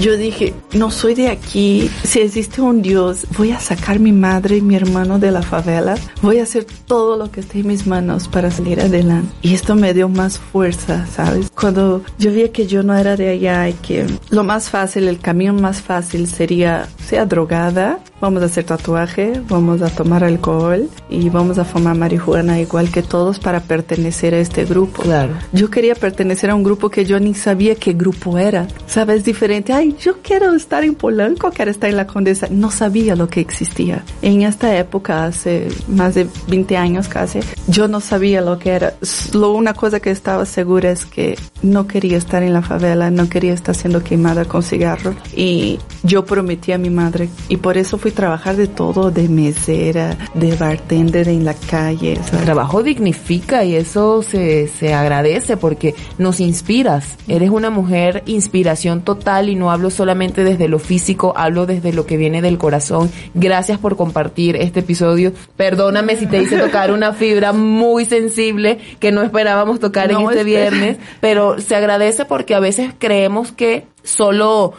yo 0.01 0.17
dije, 0.17 0.55
no 0.75 0.93
soy 0.93 1.17
de 1.17 1.29
aquí, 1.29 1.91
si 2.05 2.21
existe 2.21 2.63
un 2.63 2.83
Dios, 2.83 3.27
voy 3.37 3.51
a 3.51 3.59
sacar 3.59 3.99
mi 3.99 4.13
madre 4.13 4.59
y 4.59 4.61
mi 4.61 4.77
hermano 4.77 5.19
de 5.19 5.33
la 5.33 5.43
favela, 5.43 5.97
voy 6.23 6.39
a 6.39 6.45
hacer 6.45 6.65
todo 6.87 7.17
lo 7.17 7.29
que 7.33 7.41
esté 7.41 7.59
en 7.59 7.67
mis 7.67 7.85
manos 7.89 8.29
para 8.29 8.53
salir 8.53 8.81
adelante. 8.81 9.29
Y 9.43 9.55
esto 9.55 9.75
me 9.75 9.93
dio 9.93 10.09
más 10.09 10.39
fuerza, 10.39 11.05
¿sabes? 11.13 11.51
Cuando 11.51 12.05
yo 12.17 12.31
vi 12.31 12.49
que 12.51 12.69
yo 12.69 12.85
no 12.85 12.97
era 12.97 13.17
de 13.17 13.31
allá 13.31 13.69
y 13.69 13.73
que 13.73 14.07
lo 14.31 14.45
más 14.45 14.71
fácil, 14.71 15.09
el 15.09 15.19
camino 15.19 15.53
más 15.53 15.83
fácil 15.83 16.29
sería, 16.29 16.87
sea 17.05 17.27
drogada, 17.27 17.99
vamos 18.21 18.43
a 18.43 18.47
hacer 18.47 18.65
tatuaje, 18.65 19.41
vamos 19.49 19.83
a 19.83 19.89
tomar 19.89 20.25
alcohol 20.25 20.89
y 21.09 21.29
vamos 21.31 21.59
a 21.59 21.65
fumar 21.65 21.97
marihuana 21.97 22.61
igual 22.61 22.91
que 22.91 23.03
todos 23.03 23.39
para 23.39 23.61
pertenecer 23.61 24.35
a 24.35 24.39
este 24.39 24.65
grupo. 24.65 25.03
Claro. 25.03 25.35
Yo 25.53 25.71
quería 25.71 25.95
pertenecer 25.95 26.51
a 26.51 26.55
un 26.55 26.63
grupo 26.63 26.91
que 26.91 27.05
yo 27.05 27.19
ni 27.19 27.35
sabía 27.35 27.75
qué 27.75 27.93
grupo 27.93 28.39
era. 28.39 28.67
¿Sabes? 28.87 29.25
Diferente. 29.25 29.73
Ay, 29.73 29.97
yo 30.01 30.19
quiero 30.23 30.55
estar 30.55 30.85
en 30.85 30.95
Polanco, 30.95 31.51
quiero 31.51 31.71
estar 31.71 31.91
en 31.91 31.97
la 31.97 32.07
Condesa. 32.07 32.49
No 32.51 32.71
sabía 32.71 33.17
lo 33.17 33.29
que 33.29 33.41
existía. 33.41 34.05
En 34.23 34.43
esta 34.43 34.77
época, 34.77 35.25
hace 35.25 35.69
más 35.89 36.15
de 36.15 36.27
20 36.49 36.77
años 36.77 37.09
casi, 37.09 37.41
yo 37.69 37.89
no 37.89 38.01
sabía 38.01 38.41
lo 38.41 38.59
que 38.59 38.71
era. 38.71 38.95
Lo 39.33 39.53
una 39.53 39.75
cosa 39.75 40.01
que 40.01 40.11
estaba 40.11 40.45
segura 40.47 40.91
es 40.91 41.07
que 41.07 41.39
no 41.63 41.87
quería 41.87 42.19
estar 42.19 42.43
en 42.43 42.53
la 42.53 42.63
favela, 42.63 43.11
no 43.11 43.29
quería 43.29 43.53
estar 43.53 43.75
siendo 43.75 44.03
quemada 44.03 44.45
con 44.45 44.63
cigarro. 44.63 45.15
Y 45.35 45.79
yo 46.03 46.25
prometí 46.25 46.73
a 46.73 46.79
mi 46.79 46.91
madre 46.91 47.29
y 47.49 47.57
por 47.57 47.77
eso 47.77 47.99
fui 47.99 48.10
a 48.11 48.15
trabajar 48.15 48.57
de 48.57 48.69
todo, 48.69 49.11
de 49.11 49.29
mesera, 49.29 50.17
de 50.35 50.55
bartender 50.57 51.29
en 51.29 51.45
la 51.45 51.55
calle. 51.55 52.17
¿sabes? 52.17 52.33
El 52.33 52.45
trabajo 52.45 52.83
dignifica 52.83 53.65
y 53.65 53.75
eso 53.75 54.23
se, 54.23 54.69
se 54.69 54.95
agradece 54.95 55.57
porque 55.57 55.95
nos 56.19 56.41
inspiras. 56.41 57.17
Eres 57.29 57.51
una 57.51 57.71
mujer 57.71 58.23
inspiración 58.27 59.03
total 59.03 59.49
y 59.49 59.57
no 59.57 59.71
hablo 59.71 59.91
solamente 59.91 60.45
desde 60.45 60.69
lo 60.69 60.79
físico, 60.79 61.33
hablo 61.37 61.67
desde 61.67 61.93
lo 61.93 62.07
que 62.07 62.17
viene 62.17 62.43
del 62.43 62.59
corazón. 62.59 63.11
Gracias 63.35 63.79
por 63.79 63.97
compartir 63.97 64.57
este 64.57 64.81
episodio. 64.81 65.33
Perdóname 65.57 66.17
si 66.17 66.27
te 66.27 66.43
hice 66.43 66.59
tocar 66.61 66.93
una 66.93 67.13
fibra 67.13 67.53
muy 67.53 68.05
sensible 68.05 68.79
que 68.99 69.13
no 69.13 69.23
esperábamos 69.23 69.81
tocar 69.81 70.13
no, 70.13 70.21
en 70.21 70.29
este 70.29 70.45
viernes, 70.45 70.99
pero 71.21 71.61
se 71.61 71.75
agradece 71.77 72.25
porque 72.25 72.55
a 72.55 72.61
veces 72.61 72.93
creemos 72.99 73.53
que 73.53 73.87
solo 74.03 74.73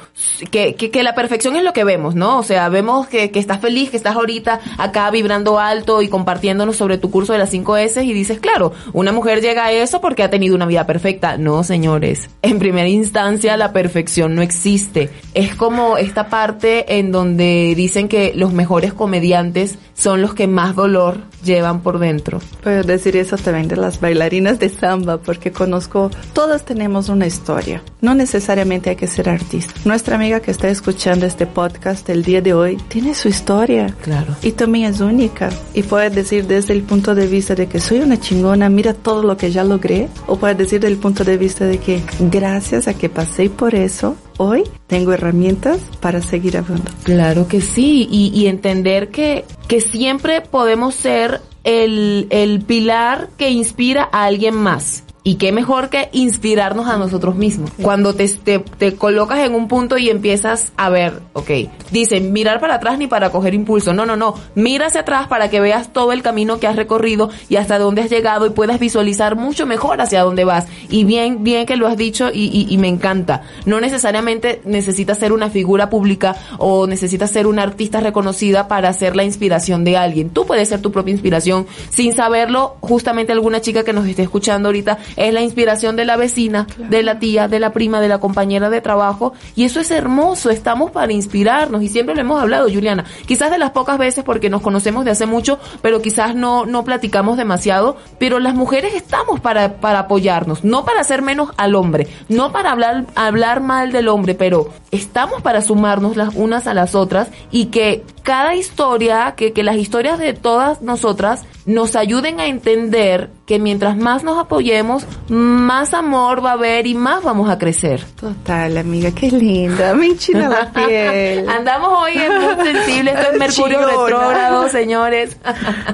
que, 0.51 0.75
que, 0.75 1.03
la 1.03 1.15
perfección 1.15 1.55
es 1.55 1.63
lo 1.63 1.73
que 1.73 1.83
vemos, 1.83 2.15
¿no? 2.15 2.39
O 2.39 2.43
sea, 2.43 2.69
vemos 2.69 3.07
que, 3.07 3.31
que 3.31 3.39
estás 3.39 3.59
feliz, 3.59 3.89
que 3.89 3.97
estás 3.97 4.15
ahorita 4.15 4.59
acá 4.77 5.09
vibrando 5.11 5.59
alto 5.59 6.01
y 6.01 6.07
compartiéndonos 6.07 6.75
sobre 6.75 6.97
tu 6.97 7.11
curso 7.11 7.33
de 7.33 7.39
las 7.39 7.49
5 7.49 7.77
S 7.77 8.03
y 8.03 8.13
dices, 8.13 8.39
claro, 8.39 8.73
una 8.93 9.11
mujer 9.11 9.41
llega 9.41 9.65
a 9.65 9.71
eso 9.71 10.01
porque 10.01 10.23
ha 10.23 10.29
tenido 10.29 10.55
una 10.55 10.65
vida 10.65 10.85
perfecta. 10.85 11.37
No, 11.37 11.63
señores. 11.63 12.29
En 12.41 12.59
primera 12.59 12.87
instancia, 12.87 13.57
la 13.57 13.73
perfección 13.73 14.35
no 14.35 14.41
existe. 14.41 15.09
Es 15.33 15.55
como 15.55 15.97
esta 15.97 16.29
parte 16.29 16.97
en 16.97 17.11
donde 17.11 17.73
dicen 17.75 18.07
que 18.07 18.33
los 18.35 18.53
mejores 18.53 18.93
comediantes 18.93 19.77
son 19.93 20.21
los 20.21 20.33
que 20.33 20.47
más 20.47 20.75
dolor 20.75 21.19
llevan 21.43 21.81
por 21.81 21.99
dentro. 21.99 22.39
Puedo 22.63 22.83
decir 22.83 23.15
eso 23.17 23.37
también 23.37 23.67
de 23.67 23.75
las 23.75 23.99
bailarinas 23.99 24.59
de 24.59 24.69
samba 24.69 25.17
porque 25.17 25.51
conozco, 25.51 26.09
todas 26.33 26.65
tenemos 26.65 27.09
una 27.09 27.27
historia. 27.27 27.83
No 28.01 28.15
necesariamente 28.15 28.89
hay 28.89 28.95
que 28.95 29.07
ser 29.11 29.29
artista. 29.29 29.73
Nuestra 29.85 30.15
amiga 30.15 30.39
que 30.39 30.51
está 30.51 30.69
escuchando 30.69 31.25
este 31.25 31.45
podcast 31.45 32.09
el 32.09 32.23
día 32.23 32.41
de 32.41 32.53
hoy 32.53 32.77
tiene 32.87 33.13
su 33.13 33.27
historia. 33.27 33.95
Claro. 34.01 34.35
Y 34.41 34.53
también 34.53 34.91
es 34.91 35.01
única. 35.01 35.49
Y 35.73 35.83
puede 35.83 36.09
decir 36.09 36.47
desde 36.47 36.73
el 36.73 36.83
punto 36.83 37.13
de 37.13 37.27
vista 37.27 37.53
de 37.53 37.67
que 37.67 37.79
soy 37.79 37.99
una 37.99 38.19
chingona, 38.19 38.69
mira 38.69 38.93
todo 38.93 39.23
lo 39.23 39.37
que 39.37 39.51
ya 39.51 39.63
logré. 39.63 40.07
O 40.27 40.37
puede 40.37 40.55
decir 40.55 40.79
desde 40.79 40.93
el 40.93 40.99
punto 40.99 41.23
de 41.23 41.37
vista 41.37 41.65
de 41.65 41.77
que 41.77 42.01
gracias 42.19 42.87
a 42.87 42.93
que 42.93 43.09
pasé 43.09 43.49
por 43.49 43.75
eso, 43.75 44.15
hoy 44.37 44.63
tengo 44.87 45.13
herramientas 45.13 45.79
para 45.99 46.21
seguir 46.21 46.57
hablando. 46.57 46.91
Claro 47.03 47.47
que 47.47 47.61
sí. 47.61 48.07
Y, 48.09 48.31
y 48.33 48.47
entender 48.47 49.09
que, 49.09 49.45
que 49.67 49.81
siempre 49.81 50.41
podemos 50.41 50.95
ser 50.95 51.41
el, 51.63 52.27
el 52.29 52.61
pilar 52.61 53.29
que 53.37 53.49
inspira 53.49 54.09
a 54.11 54.25
alguien 54.25 54.55
más 54.55 55.03
Y 55.23 55.35
qué 55.35 55.51
mejor 55.51 55.89
que 55.89 56.09
inspirarnos 56.13 56.87
a 56.87 56.97
nosotros 56.97 57.35
mismos. 57.35 57.69
Cuando 57.79 58.15
te, 58.15 58.27
te, 58.27 58.57
te 58.57 58.95
colocas 58.95 59.39
en 59.39 59.53
un 59.53 59.67
punto 59.67 59.99
y 59.99 60.09
empiezas 60.09 60.71
a 60.77 60.89
ver, 60.89 61.21
ok, 61.33 61.51
dicen 61.91 62.33
mirar 62.33 62.59
para 62.59 62.75
atrás 62.75 62.97
ni 62.97 63.05
para 63.05 63.29
coger 63.29 63.53
impulso. 63.53 63.93
No, 63.93 64.07
no, 64.07 64.15
no. 64.15 64.33
Mira 64.55 64.87
hacia 64.87 65.01
atrás 65.01 65.27
para 65.27 65.51
que 65.51 65.59
veas 65.59 65.93
todo 65.93 66.11
el 66.11 66.23
camino 66.23 66.59
que 66.59 66.65
has 66.65 66.75
recorrido 66.75 67.29
y 67.49 67.57
hasta 67.57 67.77
dónde 67.77 68.01
has 68.01 68.09
llegado 68.09 68.47
y 68.47 68.49
puedas 68.49 68.79
visualizar 68.79 69.35
mucho 69.35 69.67
mejor 69.67 70.01
hacia 70.01 70.23
dónde 70.23 70.43
vas. 70.43 70.65
Y 70.89 71.03
bien, 71.03 71.43
bien 71.43 71.67
que 71.67 71.75
lo 71.75 71.85
has 71.85 71.97
dicho 71.97 72.31
y, 72.33 72.45
y, 72.45 72.73
y 72.73 72.77
me 72.79 72.87
encanta. 72.87 73.43
No 73.67 73.79
necesariamente 73.79 74.61
necesitas 74.65 75.19
ser 75.19 75.33
una 75.33 75.51
figura 75.51 75.91
pública 75.91 76.35
o 76.57 76.87
necesitas 76.87 77.29
ser 77.29 77.45
una 77.45 77.61
artista 77.61 77.99
reconocida 77.99 78.67
para 78.67 78.91
ser 78.93 79.15
la 79.15 79.23
inspiración 79.23 79.83
de 79.83 79.97
alguien. 79.97 80.31
Tú 80.31 80.47
puedes 80.47 80.69
ser 80.69 80.81
tu 80.81 80.91
propia 80.91 81.11
inspiración 81.11 81.67
sin 81.91 82.13
saberlo. 82.13 82.77
Justamente 82.81 83.33
alguna 83.33 83.61
chica 83.61 83.83
que 83.83 83.93
nos 83.93 84.07
esté 84.07 84.23
escuchando 84.23 84.69
ahorita 84.69 84.97
es 85.15 85.33
la 85.33 85.41
inspiración 85.41 85.95
de 85.95 86.05
la 86.05 86.17
vecina, 86.17 86.67
de 86.77 87.03
la 87.03 87.19
tía, 87.19 87.47
de 87.47 87.59
la 87.59 87.71
prima, 87.71 88.01
de 88.01 88.07
la 88.07 88.19
compañera 88.19 88.69
de 88.69 88.81
trabajo. 88.81 89.33
Y 89.55 89.63
eso 89.65 89.79
es 89.79 89.91
hermoso. 89.91 90.49
Estamos 90.49 90.91
para 90.91 91.13
inspirarnos 91.13 91.83
y 91.83 91.87
siempre 91.87 92.15
lo 92.15 92.21
hemos 92.21 92.41
hablado, 92.41 92.69
Juliana. 92.71 93.05
Quizás 93.25 93.51
de 93.51 93.57
las 93.57 93.71
pocas 93.71 93.97
veces 93.97 94.23
porque 94.23 94.49
nos 94.49 94.61
conocemos 94.61 95.05
de 95.05 95.11
hace 95.11 95.25
mucho, 95.25 95.59
pero 95.81 96.01
quizás 96.01 96.35
no, 96.35 96.65
no 96.65 96.83
platicamos 96.83 97.37
demasiado. 97.37 97.97
Pero 98.17 98.39
las 98.39 98.55
mujeres 98.55 98.93
estamos 98.93 99.39
para, 99.39 99.77
para 99.77 99.99
apoyarnos, 99.99 100.63
no 100.63 100.85
para 100.85 101.01
hacer 101.01 101.21
menos 101.21 101.49
al 101.57 101.75
hombre, 101.75 102.07
no 102.29 102.51
para 102.51 102.71
hablar, 102.71 103.05
hablar 103.15 103.61
mal 103.61 103.91
del 103.91 104.07
hombre, 104.07 104.35
pero 104.35 104.69
estamos 104.91 105.41
para 105.41 105.61
sumarnos 105.61 106.17
las 106.17 106.35
unas 106.35 106.67
a 106.67 106.73
las 106.73 106.95
otras 106.95 107.29
y 107.51 107.67
que 107.67 108.03
cada 108.23 108.55
historia, 108.55 109.33
que, 109.35 109.53
que 109.53 109.63
las 109.63 109.77
historias 109.77 110.19
de 110.19 110.33
todas 110.33 110.81
nosotras 110.81 111.43
nos 111.65 111.95
ayuden 111.95 112.39
a 112.39 112.47
entender 112.47 113.29
que 113.45 113.59
mientras 113.59 113.97
más 113.97 114.23
nos 114.23 114.37
apoyemos, 114.37 115.05
más 115.27 115.93
amor 115.93 116.43
va 116.43 116.51
a 116.51 116.53
haber 116.53 116.87
y 116.87 116.93
más 116.93 117.23
vamos 117.23 117.49
a 117.49 117.57
crecer. 117.57 118.03
Total, 118.19 118.77
amiga, 118.77 119.11
qué 119.11 119.31
linda, 119.31 119.93
me 119.93 120.07
enchina 120.07 120.47
la 120.47 120.71
piel. 120.87 121.49
Andamos 121.49 121.89
hoy 122.03 122.13
en 122.13 122.41
muy 122.41 122.65
sensible, 122.65 123.11
esto 123.11 123.31
es 123.33 123.39
Mercurio 123.39 123.85
retrógrado, 123.85 124.69
señores. 124.69 125.37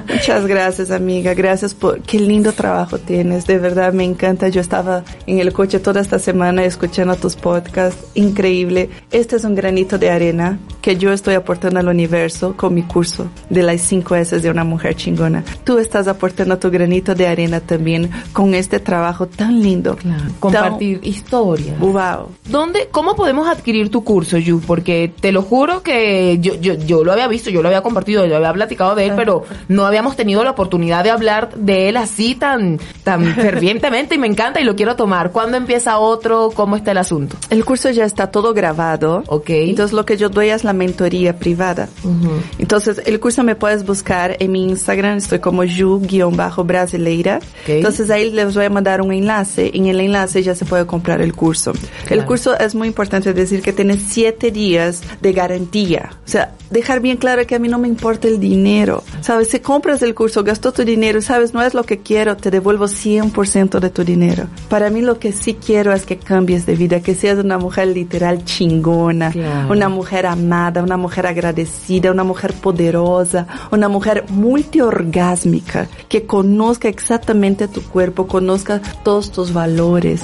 Muchas 0.08 0.46
gracias, 0.46 0.90
amiga. 0.90 1.34
Gracias 1.34 1.74
por 1.74 2.00
qué 2.02 2.18
lindo 2.18 2.52
trabajo 2.52 2.98
tienes. 2.98 3.46
De 3.46 3.58
verdad 3.58 3.92
me 3.92 4.04
encanta. 4.04 4.48
Yo 4.48 4.60
estaba 4.60 5.02
en 5.26 5.38
el 5.38 5.52
coche 5.52 5.78
toda 5.80 6.00
esta 6.00 6.18
semana 6.18 6.64
escuchando 6.64 7.16
tus 7.16 7.34
podcasts. 7.34 8.04
Increíble. 8.14 8.90
Este 9.10 9.36
es 9.36 9.44
un 9.44 9.54
granito 9.54 9.98
de 9.98 10.10
arena 10.10 10.58
que 10.82 10.96
yo 10.96 11.12
estoy 11.12 11.34
aportando 11.34 11.80
al 11.80 11.88
universo 11.88 12.54
con 12.56 12.74
mi 12.74 12.82
curso 12.82 13.28
de 13.50 13.62
las 13.62 13.80
5 13.80 14.14
S 14.16 14.40
de 14.40 14.50
una 14.50 14.64
mujer 14.64 14.94
chingona. 14.94 15.44
Tú 15.64 15.78
estás 15.78 16.08
aportando 16.08 16.58
tu 16.58 16.70
granito 16.70 17.14
de 17.14 17.26
arena 17.26 17.37
también 17.46 18.10
con 18.32 18.54
este 18.54 18.80
trabajo 18.80 19.26
tan 19.26 19.62
lindo. 19.62 19.96
Compartir 20.40 21.00
historias. 21.02 21.78
Wow. 21.78 22.30
¿Dónde, 22.48 22.88
cómo 22.90 23.14
podemos 23.14 23.48
adquirir 23.48 23.90
tu 23.90 24.02
curso, 24.02 24.38
Yu? 24.38 24.60
Porque 24.60 25.12
te 25.20 25.30
lo 25.30 25.42
juro 25.42 25.82
que 25.82 26.38
yo, 26.40 26.54
yo, 26.54 26.74
yo 26.74 27.04
lo 27.04 27.12
había 27.12 27.28
visto, 27.28 27.50
yo 27.50 27.62
lo 27.62 27.68
había 27.68 27.82
compartido, 27.82 28.26
yo 28.26 28.36
había 28.36 28.52
platicado 28.52 28.94
de 28.94 29.06
él, 29.06 29.12
pero 29.14 29.44
no 29.68 29.86
habíamos 29.86 30.16
tenido 30.16 30.42
la 30.42 30.50
oportunidad 30.50 31.04
de 31.04 31.10
hablar 31.10 31.54
de 31.54 31.88
él 31.88 31.96
así 31.96 32.34
tan, 32.34 32.80
tan 33.04 33.24
fervientemente 33.34 34.16
y 34.16 34.18
me 34.18 34.26
encanta 34.26 34.60
y 34.60 34.64
lo 34.64 34.74
quiero 34.74 34.96
tomar. 34.96 35.30
¿Cuándo 35.30 35.56
empieza 35.56 35.98
otro? 35.98 36.50
¿Cómo 36.52 36.76
está 36.76 36.90
el 36.90 36.98
asunto? 36.98 37.36
El 37.50 37.64
curso 37.64 37.90
ya 37.90 38.04
está 38.04 38.30
todo 38.30 38.52
grabado. 38.54 39.22
Ok. 39.28 39.50
Entonces 39.50 39.92
lo 39.92 40.04
que 40.04 40.16
yo 40.16 40.28
doy 40.28 40.48
es 40.48 40.64
la 40.64 40.72
mentoría 40.72 41.38
privada. 41.38 41.88
Entonces 42.58 43.02
el 43.04 43.20
curso 43.20 43.44
me 43.44 43.54
puedes 43.54 43.86
buscar 43.86 44.36
en 44.40 44.52
mi 44.52 44.64
Instagram, 44.64 45.18
estoy 45.18 45.38
como 45.38 45.62
ju-brasileira. 47.28 47.40
Entonces 47.66 48.10
ahí 48.10 48.30
les 48.30 48.54
voy 48.54 48.64
a 48.64 48.70
mandar 48.70 49.00
un 49.02 49.12
enlace. 49.12 49.70
En 49.74 49.86
el 49.86 50.00
enlace 50.00 50.42
ya 50.42 50.54
se 50.54 50.64
puede 50.64 50.86
comprar 50.86 51.20
el 51.20 51.34
curso. 51.34 51.72
El 52.08 52.24
curso 52.24 52.58
es 52.58 52.74
muy 52.74 52.88
importante 52.88 53.32
decir 53.34 53.62
que 53.62 53.72
tiene 53.72 53.96
siete 53.96 54.50
días 54.50 55.02
de 55.20 55.32
garantía. 55.32 56.10
O 56.26 56.28
sea, 56.30 56.54
dejar 56.70 57.00
bien 57.00 57.16
claro 57.16 57.46
que 57.46 57.54
a 57.54 57.58
mí 57.58 57.68
no 57.68 57.78
me 57.78 57.88
importa 57.88 58.28
el 58.28 58.38
dinero. 58.40 59.02
Sabes, 59.20 59.48
si 59.48 59.60
compras 59.60 60.02
el 60.02 60.14
curso, 60.14 60.44
gastó 60.44 60.72
tu 60.72 60.84
dinero, 60.84 61.20
sabes, 61.22 61.54
no 61.54 61.62
es 61.62 61.74
lo 61.74 61.84
que 61.84 61.98
quiero, 61.98 62.36
te 62.36 62.50
devuelvo 62.50 62.86
100% 62.86 63.80
de 63.80 63.90
tu 63.90 64.04
dinero. 64.04 64.46
Para 64.68 64.90
mí 64.90 65.00
lo 65.00 65.18
que 65.18 65.32
sí 65.32 65.54
quiero 65.54 65.92
es 65.92 66.04
que 66.04 66.16
cambies 66.18 66.66
de 66.66 66.74
vida, 66.76 67.00
que 67.00 67.14
seas 67.14 67.38
una 67.38 67.58
mujer 67.58 67.88
literal 67.88 68.44
chingona, 68.44 69.30
Claro. 69.32 69.72
una 69.72 69.88
mujer 69.88 70.26
amada, 70.26 70.82
una 70.82 70.96
mujer 70.96 71.26
agradecida, 71.26 72.10
una 72.10 72.24
mujer 72.24 72.52
poderosa, 72.54 73.46
una 73.70 73.88
mujer 73.88 74.24
multiorgásmica, 74.28 75.88
que 76.08 76.24
conozca 76.26 76.88
exactamente 76.88 77.17
tu 77.20 77.82
cuerpo, 77.82 78.26
conozca 78.26 78.80
todos 79.02 79.30
tus 79.32 79.52
valores. 79.52 80.22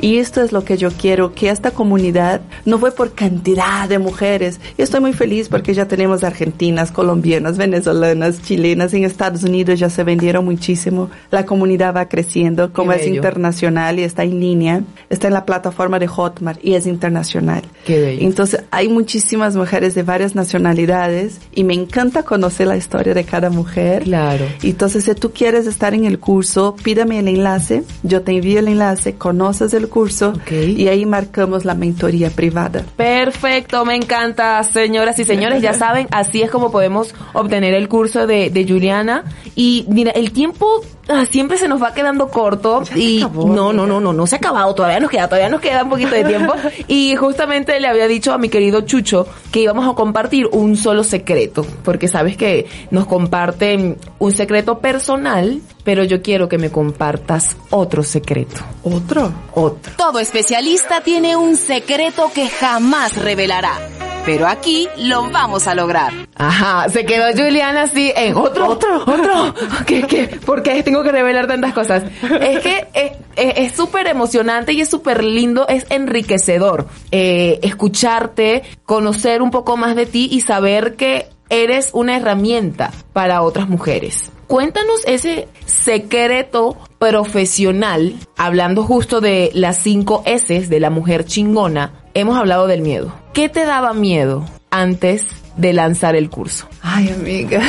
Y 0.00 0.18
esto 0.18 0.42
es 0.42 0.52
lo 0.52 0.64
que 0.64 0.76
yo 0.76 0.90
quiero, 0.90 1.34
que 1.34 1.48
esta 1.50 1.70
comunidad 1.70 2.40
no 2.64 2.78
fue 2.78 2.92
por 2.92 3.12
cantidad 3.12 3.88
de 3.88 3.98
mujeres. 3.98 4.60
Y 4.78 4.82
estoy 4.82 5.00
muy 5.00 5.12
feliz 5.12 5.48
porque 5.48 5.74
ya 5.74 5.86
tenemos 5.86 6.24
argentinas, 6.24 6.90
colombianas, 6.90 7.56
venezolanas, 7.58 8.42
chilenas. 8.42 8.92
En 8.94 9.04
Estados 9.04 9.42
Unidos 9.44 9.78
ya 9.78 9.90
se 9.90 10.04
vendieron 10.04 10.44
muchísimo. 10.44 11.10
La 11.30 11.46
comunidad 11.46 11.94
va 11.94 12.08
creciendo, 12.08 12.72
como 12.72 12.90
Qué 12.92 12.96
es 12.96 13.04
bello. 13.04 13.16
internacional 13.16 13.98
y 13.98 14.02
está 14.02 14.22
en 14.24 14.40
línea. 14.40 14.82
Está 15.10 15.28
en 15.28 15.34
la 15.34 15.44
plataforma 15.44 15.98
de 15.98 16.06
Hotmart 16.06 16.64
y 16.64 16.74
es 16.74 16.86
internacional. 16.86 17.62
Qué 17.86 18.00
bello. 18.00 18.22
Entonces 18.26 18.62
hay 18.70 18.88
muchísimas 18.88 19.56
mujeres 19.56 19.94
de 19.94 20.02
varias 20.02 20.34
nacionalidades 20.34 21.40
y 21.54 21.64
me 21.64 21.74
encanta 21.74 22.22
conocer 22.22 22.66
la 22.66 22.76
historia 22.76 23.14
de 23.14 23.24
cada 23.24 23.50
mujer. 23.50 24.02
Claro. 24.04 24.44
Entonces 24.62 25.04
si 25.04 25.14
tú 25.14 25.32
quieres 25.32 25.66
estar 25.66 25.94
en 25.94 26.04
el 26.04 26.18
curso, 26.18 26.33
pídame 26.82 27.18
el 27.18 27.28
enlace, 27.28 27.84
yo 28.02 28.22
te 28.22 28.32
envío 28.32 28.58
el 28.58 28.68
enlace, 28.68 29.14
conoces 29.14 29.74
el 29.74 29.88
curso 29.88 30.32
y 30.50 30.88
ahí 30.88 31.06
marcamos 31.06 31.64
la 31.64 31.74
mentoría 31.74 32.30
privada. 32.30 32.84
Perfecto, 32.96 33.84
me 33.84 33.94
encanta, 33.94 34.62
señoras 34.62 35.18
y 35.18 35.24
señores, 35.24 35.62
ya 35.62 35.74
saben, 35.74 36.08
así 36.10 36.42
es 36.42 36.50
como 36.50 36.70
podemos 36.70 37.14
obtener 37.32 37.74
el 37.74 37.88
curso 37.88 38.26
de, 38.26 38.50
de 38.50 38.66
Juliana. 38.66 39.24
Y 39.54 39.86
mira, 39.88 40.10
el 40.12 40.32
tiempo 40.32 40.82
ah, 41.08 41.24
siempre 41.26 41.58
se 41.58 41.68
nos 41.68 41.82
va 41.82 41.94
quedando 41.94 42.28
corto 42.28 42.82
y 42.94 43.24
no, 43.32 43.72
no, 43.72 43.86
no, 43.86 44.00
no, 44.00 44.12
no 44.12 44.26
se 44.26 44.36
ha 44.36 44.38
acabado, 44.38 44.74
todavía 44.74 45.00
nos 45.00 45.10
queda, 45.10 45.28
todavía 45.28 45.48
nos 45.48 45.60
queda 45.60 45.84
un 45.84 45.90
poquito 45.90 46.14
de 46.14 46.24
tiempo. 46.24 46.54
y 46.88 47.16
justamente 47.16 47.78
le 47.80 47.88
había 47.88 48.06
dicho 48.08 48.32
a 48.32 48.38
mi 48.38 48.48
querido 48.48 48.82
Chucho 48.82 49.26
que 49.50 49.60
íbamos 49.60 49.88
a 49.88 49.94
compartir 49.94 50.48
un 50.52 50.76
solo 50.76 51.04
secreto, 51.04 51.66
porque 51.84 52.08
sabes 52.08 52.36
que 52.36 52.66
nos 52.90 53.06
comparten 53.06 53.98
un 54.18 54.32
secreto 54.32 54.78
personal, 54.78 55.60
pero 55.84 56.04
yo 56.04 56.22
quiero 56.22 56.48
que 56.48 56.58
me 56.58 56.70
compartas 56.70 57.56
otro 57.70 58.02
secreto. 58.02 58.62
¿Otro? 58.82 59.32
Otro. 59.54 59.92
Todo 59.96 60.18
especialista 60.18 61.02
tiene 61.02 61.36
un 61.36 61.56
secreto 61.56 62.30
que 62.34 62.48
jamás 62.48 63.16
revelará. 63.16 63.78
Pero 64.26 64.46
aquí 64.46 64.88
lo 64.96 65.30
vamos 65.30 65.66
a 65.66 65.74
lograr. 65.74 66.10
Ajá, 66.36 66.88
se 66.88 67.04
quedó 67.04 67.26
Juliana 67.32 67.82
así 67.82 68.10
en 68.16 68.34
otro, 68.36 68.68
otro, 68.68 69.02
otro. 69.02 69.54
¿Qué, 69.86 70.02
qué? 70.02 70.28
¿Por 70.44 70.62
qué 70.62 70.82
tengo 70.82 71.02
que 71.02 71.12
revelar 71.12 71.46
tantas 71.46 71.74
cosas? 71.74 72.04
Es 72.40 72.60
que 72.60 72.86
es- 72.94 73.12
es 73.36 73.54
es 73.56 73.72
súper 73.72 74.06
emocionante 74.06 74.72
y 74.72 74.80
es 74.80 74.88
súper 74.88 75.22
lindo, 75.24 75.66
es 75.68 75.86
enriquecedor 75.90 76.86
eh, 77.10 77.58
escucharte, 77.62 78.62
conocer 78.86 79.42
un 79.42 79.50
poco 79.50 79.76
más 79.76 79.94
de 79.96 80.06
ti 80.06 80.28
y 80.30 80.40
saber 80.40 80.94
que 80.96 81.28
eres 81.50 81.90
una 81.92 82.16
herramienta 82.16 82.92
para 83.12 83.42
otras 83.42 83.68
mujeres. 83.68 84.30
Cuéntanos 84.46 85.00
ese 85.06 85.48
secreto 85.66 86.76
profesional, 86.98 88.14
hablando 88.36 88.84
justo 88.84 89.20
de 89.20 89.50
las 89.54 89.78
cinco 89.78 90.22
S 90.26 90.66
de 90.68 90.80
la 90.80 90.90
mujer 90.90 91.24
chingona, 91.24 92.03
hemos 92.14 92.38
hablado 92.38 92.66
del 92.66 92.80
miedo. 92.80 93.12
¿Qué 93.32 93.48
te 93.48 93.64
daba 93.64 93.92
miedo 93.92 94.44
antes 94.70 95.26
de 95.56 95.72
lanzar 95.72 96.16
el 96.16 96.30
curso? 96.30 96.66
Ay, 96.82 97.10
amiga. 97.10 97.60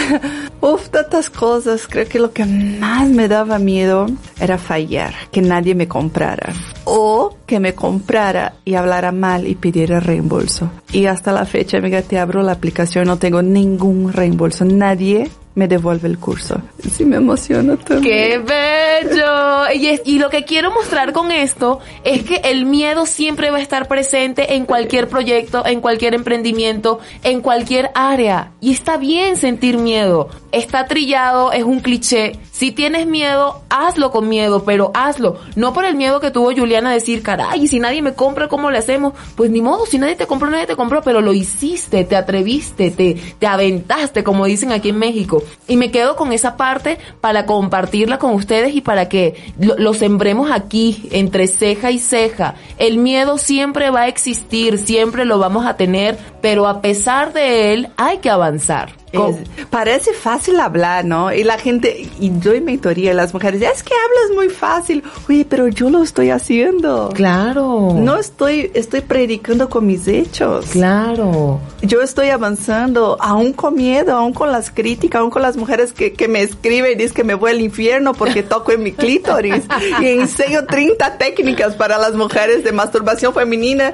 Uf, 0.62 0.90
tantas 0.90 1.30
cosas. 1.30 1.88
Creo 1.88 2.08
que 2.08 2.20
lo 2.20 2.32
que 2.32 2.46
más 2.46 3.10
me 3.10 3.28
daba 3.28 3.60
miedo 3.60 4.08
era 4.40 4.58
fallar, 4.58 5.14
que 5.32 5.42
nadie 5.42 5.76
me 5.76 5.88
comprara. 5.88 6.54
O 6.86 7.38
que 7.46 7.60
me 7.60 7.74
comprara 7.74 8.56
y 8.64 8.76
hablara 8.76 9.12
mal 9.12 9.48
y 9.48 9.56
pidiera 9.56 10.00
reembolso. 10.00 10.70
Y 10.92 11.08
hasta 11.08 11.32
la 11.32 11.46
fecha, 11.46 11.78
amiga, 11.78 12.02
te 12.02 12.20
abro 12.20 12.44
la 12.44 12.54
aplicación, 12.54 13.08
no 13.08 13.18
tengo 13.18 13.42
ningún 13.42 14.14
reembolso. 14.14 14.66
Nadie 14.66 15.30
me 15.56 15.68
devuelve 15.68 16.08
el 16.10 16.20
curso. 16.20 16.62
Sí 16.92 17.06
me 17.06 17.16
emociona 17.16 17.78
también. 17.78 18.04
¡Qué 18.04 18.38
bello! 18.40 19.72
Y, 19.74 19.88
es- 19.88 20.02
y 20.06 20.20
lo 20.20 20.30
que 20.30 20.44
quiero 20.44 20.72
mostrar 20.72 21.14
con 21.14 21.32
esto 21.32 21.80
es 22.04 22.24
que 22.24 22.36
el 22.44 22.66
miedo 22.66 23.06
siempre 23.06 23.52
va 23.52 23.58
a 23.58 23.62
estar 23.62 23.88
presente 23.88 24.56
en 24.56 24.66
cualquier 24.66 25.08
proyecto, 25.08 25.66
en 25.66 25.82
cualquier 25.82 26.14
emprendimiento, 26.14 27.00
en 27.24 27.42
cualquier 27.42 27.90
área. 27.96 28.52
Y 28.62 28.72
está 28.74 28.98
bien 28.98 29.38
sentir 29.38 29.78
miedo. 29.78 30.30
Está 30.52 30.86
trillado, 30.88 31.52
es 31.52 31.64
un 31.64 31.80
cliché. 31.80 32.34
Si 32.56 32.72
tienes 32.72 33.06
miedo, 33.06 33.64
hazlo 33.70 34.12
con 34.12 34.30
miedo, 34.30 34.64
pero 34.64 34.92
hazlo. 34.94 35.42
No 35.58 35.74
por 35.74 35.84
el 35.84 35.96
miedo 35.96 36.22
que 36.22 36.32
tuvo 36.32 36.56
Juliana 36.56 36.94
decir, 36.94 37.22
caray, 37.22 37.68
si 37.68 37.82
nadie 37.82 38.02
me 38.02 38.14
compra, 38.14 38.48
¿cómo 38.48 38.72
le 38.72 38.78
hacemos? 38.78 39.12
Pues 39.36 39.52
ni 39.52 39.60
modo, 39.60 39.86
si 39.86 39.98
nadie 39.98 40.16
te 40.16 40.26
compró, 40.26 40.50
nadie 40.50 40.66
te 40.66 40.78
compró, 40.78 41.02
pero 41.02 41.20
lo 41.20 41.34
hiciste, 41.34 42.06
te 42.06 42.16
atreviste, 42.16 42.92
te, 42.92 43.16
te 43.40 43.46
aventaste, 43.46 44.24
como 44.24 44.46
dicen 44.46 44.72
aquí 44.72 44.88
en 44.88 45.00
México. 45.00 45.44
Y 45.68 45.76
me 45.76 45.92
quedo 45.92 46.16
con 46.16 46.32
esa 46.32 46.56
parte 46.56 46.98
para 47.20 47.46
compartirla 47.46 48.20
con 48.20 48.34
ustedes 48.34 48.74
y 48.74 48.80
para 48.80 49.10
que 49.10 49.54
lo 49.60 49.94
sembremos 49.94 50.50
aquí, 50.50 51.10
entre 51.12 51.48
ceja 51.48 51.92
y 51.92 52.00
ceja. 52.00 52.56
El 52.78 53.00
miedo 53.00 53.38
siempre 53.38 53.90
va 53.90 54.04
a 54.04 54.08
existir, 54.08 54.78
siempre 54.78 55.26
lo 55.26 55.40
vamos 55.40 55.66
a 55.66 55.76
tener, 55.76 56.18
pero 56.46 56.68
a 56.68 56.80
pesar 56.80 57.34
de 57.34 57.74
él, 57.74 57.88
hay 57.98 58.20
que 58.20 58.30
avanzar. 58.30 58.92
Es- 59.12 59.66
parece 59.70 60.14
fácil 60.14 60.60
hablar, 60.60 61.04
¿no? 61.06 61.34
Y 61.34 61.44
la 61.44 61.58
gente, 61.58 62.08
y 62.20 62.32
yo 62.40 62.54
en 62.54 62.66
mentoría, 62.66 63.14
las 63.16 63.34
mujeres, 63.34 63.62
es 63.64 63.82
que 63.82 63.94
hablas 63.96 64.36
muy 64.36 64.50
fácil. 64.50 65.02
Oye, 65.28 65.44
pero 65.50 65.68
yo 65.70 65.90
lo 65.90 66.04
estoy 66.04 66.30
haciendo. 66.30 67.10
Claro. 67.16 67.94
No 67.96 68.18
estoy, 68.18 68.70
estoy 68.76 69.02
predicando 69.02 69.70
con 69.70 69.88
mis 69.88 70.08
hechos. 70.08 70.66
Claro. 70.72 71.62
Yo 71.82 72.02
estoy 72.04 72.30
avanzando, 72.30 73.18
aún 73.22 73.54
con 73.54 73.74
miedo, 73.76 74.16
aún 74.16 74.34
con 74.34 74.52
las 74.52 74.70
críticas, 74.70 75.22
aún 75.22 75.32
con 75.32 75.42
las 75.42 75.58
mujeres 75.58 75.94
que, 75.94 76.14
que 76.14 76.28
me 76.28 76.42
escriben 76.44 76.92
y 76.92 76.96
dicen 76.96 77.16
que 77.16 77.24
me 77.24 77.34
voy 77.34 77.52
al 77.52 77.62
infierno 77.62 78.14
porque 78.14 78.44
toco 78.54 78.72
en 78.72 78.84
mi 78.84 78.92
clítoris. 78.92 79.64
y 80.00 80.06
enseño 80.10 80.66
30 80.66 81.18
técnicas 81.18 81.74
para 81.76 81.98
las 81.98 82.14
mujeres 82.14 82.64
de 82.64 82.72
masturbación 82.72 83.34
femenina. 83.34 83.94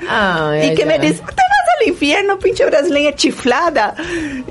Y 0.65 0.73
que 0.75 0.85
me 0.85 0.99
dicen, 0.99 1.19
te 1.27 1.31
vas 1.35 1.67
al 1.79 1.87
infierno, 1.87 2.39
pinche 2.41 2.65
brasileña 2.65 3.13
chiflada. 3.15 3.95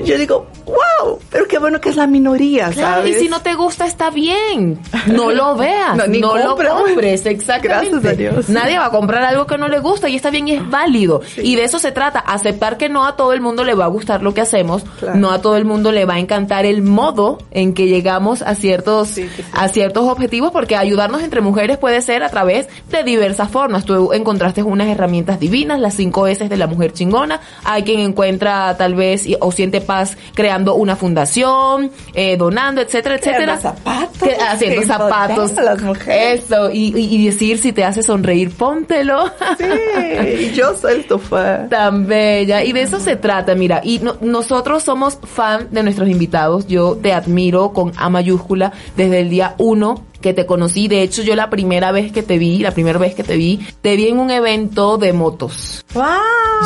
Yo 0.05 0.17
digo, 0.19 0.47
wow, 0.67 1.19
pero 1.31 1.47
qué 1.49 1.59
bueno 1.59 1.81
que 1.81 1.89
es 1.91 1.97
la 1.97 2.07
minoría, 2.07 2.71
Claro, 2.71 2.97
¿sabes? 3.03 3.17
y 3.17 3.21
si 3.21 3.29
no 3.29 3.41
te 3.43 3.55
gusta, 3.55 3.87
está 3.87 4.11
bien. 4.11 4.79
No 5.07 5.31
lo 5.31 5.57
veas. 5.57 5.97
No, 5.97 6.05
No, 6.05 6.07
ni 6.07 6.19
lo 6.21 6.31
compra. 6.47 6.71
compres, 6.71 7.27
exactamente. 7.27 7.91
Gracias 8.01 8.13
a 8.13 8.17
Dios. 8.17 8.49
Nadie 8.49 8.79
va 8.79 8.87
a 8.87 8.91
comprar 8.91 9.23
algo 9.25 9.47
que 9.47 9.59
no 9.59 9.69
le 9.69 9.79
gusta 9.81 10.09
y 10.09 10.17
está 10.17 10.31
bien 10.31 10.49
y 10.49 10.53
es 10.53 10.71
válido. 10.71 11.21
Y 11.37 11.57
de 11.57 11.65
eso 11.65 11.79
se 11.79 11.93
trata, 11.93 12.21
aceptar 12.21 12.77
que 12.77 12.89
no 12.89 13.05
a 13.07 13.17
todo 13.17 13.33
el 13.33 13.41
mundo 13.41 13.65
le 13.65 13.75
va 13.75 13.85
a 13.87 13.89
gustar 13.89 14.23
lo 14.23 14.35
que 14.35 14.41
hacemos, 14.41 14.85
Claro. 14.99 15.19
no 15.19 15.31
a 15.31 15.41
todo 15.43 15.57
el 15.57 15.65
mundo 15.65 15.93
le 15.93 16.05
va 16.05 16.15
a 16.15 16.19
encantar 16.19 16.65
el 16.67 16.83
modo 16.83 17.39
en 17.51 17.75
que 17.75 17.87
llegamos 17.89 18.43
a 18.43 18.55
ciertos, 18.55 19.17
a 19.53 19.69
ciertos 19.69 20.05
objetivos, 20.09 20.53
porque 20.53 20.77
ayudarnos 20.77 21.23
entre 21.23 21.41
mujeres 21.41 21.79
puede 21.79 22.01
ser 22.03 22.23
a 22.23 22.29
través 22.29 22.69
de 22.91 23.03
diversas 23.03 23.51
formas. 23.51 23.85
Tú 23.85 24.13
encontraste 24.13 24.63
unas 24.63 24.89
herramientas 24.89 25.41
divinas, 25.41 25.81
las 25.81 25.95
cinco 25.95 26.27
S 26.27 26.49
de 26.49 26.57
la 26.57 26.67
mujer 26.67 26.93
chingona. 26.93 27.41
Hay 27.65 27.80
quien 27.85 28.01
encuentra 28.01 28.77
tal 28.77 28.95
vez 28.95 29.27
y- 29.27 29.37
o 29.41 29.53
siente 29.53 29.81
paz 29.81 30.17
creando 30.35 30.75
una 30.75 30.97
fundación, 30.97 31.91
eh, 32.15 32.37
donando, 32.37 32.81
etcétera, 32.81 33.17
etcétera. 33.17 33.59
Zapatos, 33.59 34.19
Que- 34.23 34.37
haciendo 34.37 34.83
zapatos. 34.87 35.53
las 35.57 35.83
mujeres. 35.83 36.45
Eso, 36.45 36.71
y, 36.71 36.93
y- 36.97 37.17
y 37.17 37.27
decir 37.27 37.59
si 37.59 37.73
te 37.73 37.85
hace 37.85 38.03
sonreír, 38.03 38.51
póntelo. 38.51 39.25
Sí, 39.59 40.53
yo 40.55 40.77
soy 40.77 41.03
tu 41.03 41.19
fan. 41.19 41.69
Tan 41.71 42.07
bella. 42.07 42.65
Y 42.65 42.73
de 42.73 42.83
eso 42.83 43.01
se 43.01 43.17
trata, 43.17 43.55
mira. 43.55 43.81
Y 43.85 43.99
no- 44.01 44.17
nosotros 44.21 44.83
somos 44.83 45.19
fan 45.23 45.69
de 45.71 45.83
nuestros 45.83 46.09
invitados. 46.09 46.67
Yo 46.67 46.97
te 47.01 47.13
admiro 47.13 47.73
con 47.73 47.93
A 47.97 48.09
mayúscula 48.11 48.73
desde 48.97 49.21
el 49.21 49.31
día 49.31 49.55
uno 49.59 50.05
que 50.21 50.35
te 50.35 50.47
conocí. 50.47 50.89
De 50.89 51.03
hecho, 51.03 51.23
yo 51.23 51.35
la 51.35 51.51
primera 51.51 51.93
vez 51.93 52.13
que 52.13 52.23
te 52.23 52.39
vi, 52.39 52.59
la 52.59 52.73
primera 52.73 52.99
vez 52.99 53.15
que 53.15 53.25
te 53.25 53.37
vi, 53.37 53.61
te 53.83 53.97
vi 53.97 54.09
en 54.09 54.19
un 54.19 54.31
evento 54.31 54.99
de 54.99 55.13
motos. 55.13 55.85
¡Wow! 55.95 56.05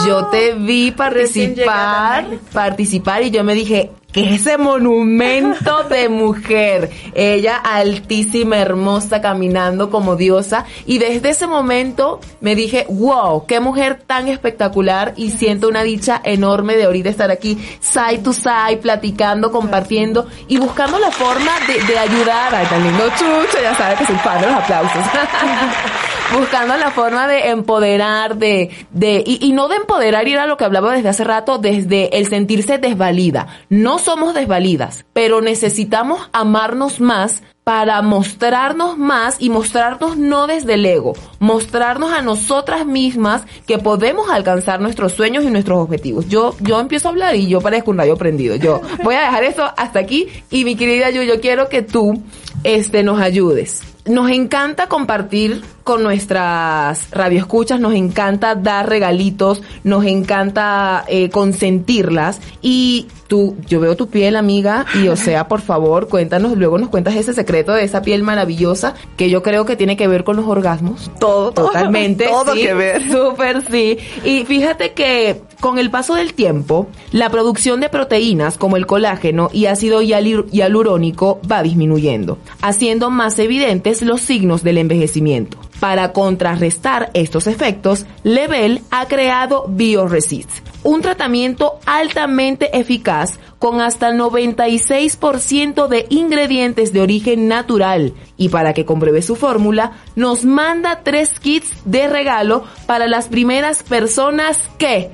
Yo 0.06 0.26
te 0.26 0.54
vi 0.54 0.90
participar, 0.90 2.26
participar 2.52 3.22
y 3.22 3.30
yo 3.30 3.44
me 3.44 3.54
dije, 3.54 3.90
¿qué 4.14 4.32
es 4.32 4.40
ese 4.40 4.56
monumento 4.56 5.82
de 5.90 6.08
mujer? 6.08 6.90
Ella 7.14 7.56
altísima, 7.56 8.58
hermosa, 8.58 9.20
caminando 9.20 9.90
como 9.90 10.16
diosa. 10.16 10.64
Y 10.86 10.98
desde 10.98 11.30
ese 11.30 11.46
momento 11.46 12.20
me 12.40 12.54
dije, 12.54 12.86
wow, 12.88 13.44
qué 13.46 13.60
mujer 13.60 14.00
tan 14.06 14.28
espectacular 14.28 15.12
y 15.16 15.32
siento 15.32 15.68
una 15.68 15.82
dicha 15.82 16.20
enorme 16.24 16.76
de 16.76 16.84
ahorita 16.84 17.10
estar 17.10 17.30
aquí, 17.30 17.58
side 17.80 18.18
to 18.18 18.32
side, 18.32 18.78
platicando, 18.80 19.50
compartiendo 19.50 20.28
y 20.46 20.58
buscando 20.58 20.98
la 20.98 21.10
forma 21.10 21.52
de, 21.66 21.82
de 21.84 21.98
ayudar. 21.98 22.54
Ay, 22.54 22.66
tan 22.66 22.84
lindo 22.84 23.08
chucho, 23.10 23.60
ya 23.60 23.74
sabes 23.74 23.98
que 23.98 24.06
soy 24.06 24.16
fan 24.16 24.40
de 24.40 24.46
los 24.46 24.56
aplausos. 24.56 25.02
buscando 26.32 26.76
la 26.76 26.90
forma 26.90 27.26
de 27.26 27.50
empoderar, 27.50 28.36
de, 28.36 28.70
de, 28.90 29.22
y, 29.26 29.44
y 29.46 29.52
no 29.52 29.68
de 29.68 29.76
empoderar, 29.76 30.26
y 30.28 30.32
era 30.32 30.46
lo 30.46 30.56
que 30.56 30.64
hablaba 30.64 30.94
desde 30.94 31.08
hace 31.08 31.24
rato, 31.24 31.58
desde 31.58 32.18
el 32.18 32.26
sentirse 32.28 32.78
desvalida. 32.78 33.48
No 33.68 33.98
somos 33.98 34.34
desvalidas, 34.34 35.04
pero 35.12 35.40
necesitamos 35.40 36.28
amarnos 36.32 37.00
más 37.00 37.42
para 37.64 38.02
mostrarnos 38.02 38.98
más 38.98 39.36
y 39.40 39.48
mostrarnos 39.48 40.18
no 40.18 40.46
desde 40.46 40.74
el 40.74 40.84
ego, 40.84 41.14
mostrarnos 41.38 42.12
a 42.12 42.20
nosotras 42.20 42.84
mismas 42.84 43.42
que 43.66 43.78
podemos 43.78 44.28
alcanzar 44.30 44.80
nuestros 44.82 45.12
sueños 45.14 45.44
y 45.44 45.50
nuestros 45.50 45.78
objetivos. 45.78 46.28
Yo, 46.28 46.54
yo 46.60 46.78
empiezo 46.78 47.08
a 47.08 47.12
hablar 47.12 47.34
y 47.36 47.48
yo 47.48 47.62
parezco 47.62 47.90
un 47.90 47.98
rayo 47.98 48.16
prendido. 48.16 48.56
Yo 48.56 48.82
voy 49.02 49.14
a 49.14 49.22
dejar 49.22 49.44
eso 49.44 49.64
hasta 49.76 49.98
aquí 49.98 50.28
y 50.50 50.64
mi 50.64 50.76
querida 50.76 51.10
Yu, 51.10 51.22
yo 51.22 51.40
quiero 51.40 51.70
que 51.70 51.80
tú, 51.80 52.22
este, 52.64 53.02
nos 53.02 53.18
ayudes. 53.18 53.93
Nos 54.06 54.30
encanta 54.30 54.86
compartir 54.86 55.62
con 55.82 56.02
nuestras 56.02 57.10
radioescuchas, 57.10 57.80
nos 57.80 57.94
encanta 57.94 58.54
dar 58.54 58.86
regalitos, 58.86 59.62
nos 59.82 60.04
encanta 60.04 61.04
eh, 61.08 61.30
consentirlas 61.30 62.40
y 62.60 63.06
tú, 63.28 63.56
yo 63.66 63.80
veo 63.80 63.96
tu 63.96 64.08
piel 64.08 64.36
amiga 64.36 64.84
y 64.94 65.08
o 65.08 65.16
sea, 65.16 65.48
por 65.48 65.62
favor, 65.62 66.08
cuéntanos, 66.08 66.56
luego 66.58 66.76
nos 66.76 66.90
cuentas 66.90 67.16
ese 67.16 67.32
secreto 67.32 67.72
de 67.72 67.84
esa 67.84 68.02
piel 68.02 68.22
maravillosa 68.22 68.94
que 69.16 69.30
yo 69.30 69.42
creo 69.42 69.64
que 69.64 69.74
tiene 69.74 69.96
que 69.96 70.06
ver 70.06 70.22
con 70.24 70.36
los 70.36 70.46
orgasmos. 70.46 71.10
Todo, 71.18 71.52
Totalmente. 71.52 72.26
todo 72.26 72.52
sí, 72.52 72.60
que 72.60 72.74
ver. 72.74 73.10
Súper 73.10 73.62
sí. 73.70 73.98
Y 74.22 74.44
fíjate 74.44 74.92
que 74.92 75.40
con 75.64 75.78
el 75.78 75.90
paso 75.90 76.14
del 76.14 76.34
tiempo, 76.34 76.88
la 77.10 77.30
producción 77.30 77.80
de 77.80 77.88
proteínas 77.88 78.58
como 78.58 78.76
el 78.76 78.84
colágeno 78.84 79.48
y 79.50 79.64
ácido 79.64 80.02
hialurónico 80.02 81.40
va 81.50 81.62
disminuyendo, 81.62 82.36
haciendo 82.60 83.08
más 83.08 83.38
evidentes 83.38 84.02
los 84.02 84.20
signos 84.20 84.62
del 84.62 84.76
envejecimiento. 84.76 85.56
Para 85.80 86.12
contrarrestar 86.12 87.10
estos 87.14 87.46
efectos, 87.46 88.04
Level 88.24 88.82
ha 88.90 89.06
creado 89.06 89.64
BioResist, 89.66 90.50
un 90.84 91.02
tratamiento 91.02 91.80
altamente 91.86 92.78
eficaz 92.78 93.40
con 93.58 93.80
hasta 93.80 94.12
96% 94.12 95.88
de 95.88 96.06
ingredientes 96.10 96.92
de 96.92 97.00
origen 97.00 97.48
natural. 97.48 98.14
Y 98.36 98.50
para 98.50 98.74
que 98.74 98.84
compruebe 98.84 99.22
su 99.22 99.34
fórmula, 99.34 99.92
nos 100.14 100.44
manda 100.44 101.00
tres 101.02 101.40
kits 101.40 101.72
de 101.84 102.06
regalo 102.06 102.64
para 102.86 103.08
las 103.08 103.28
primeras 103.28 103.82
personas 103.82 104.60
que, 104.78 105.10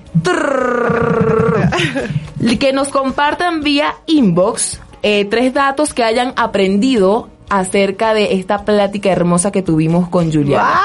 que 2.59 2.73
nos 2.73 2.89
compartan 2.89 3.63
vía 3.63 3.95
inbox 4.07 4.81
eh, 5.03 5.25
tres 5.25 5.55
datos 5.55 5.95
que 5.95 6.05
hayan 6.05 6.35
aprendido 6.37 7.31
acerca 7.51 8.15
de 8.15 8.35
esta 8.35 8.65
plática 8.65 9.11
hermosa 9.11 9.51
que 9.53 9.63
tuvimos 9.63 10.09
con 10.09 10.33
Juliana. 10.33 10.81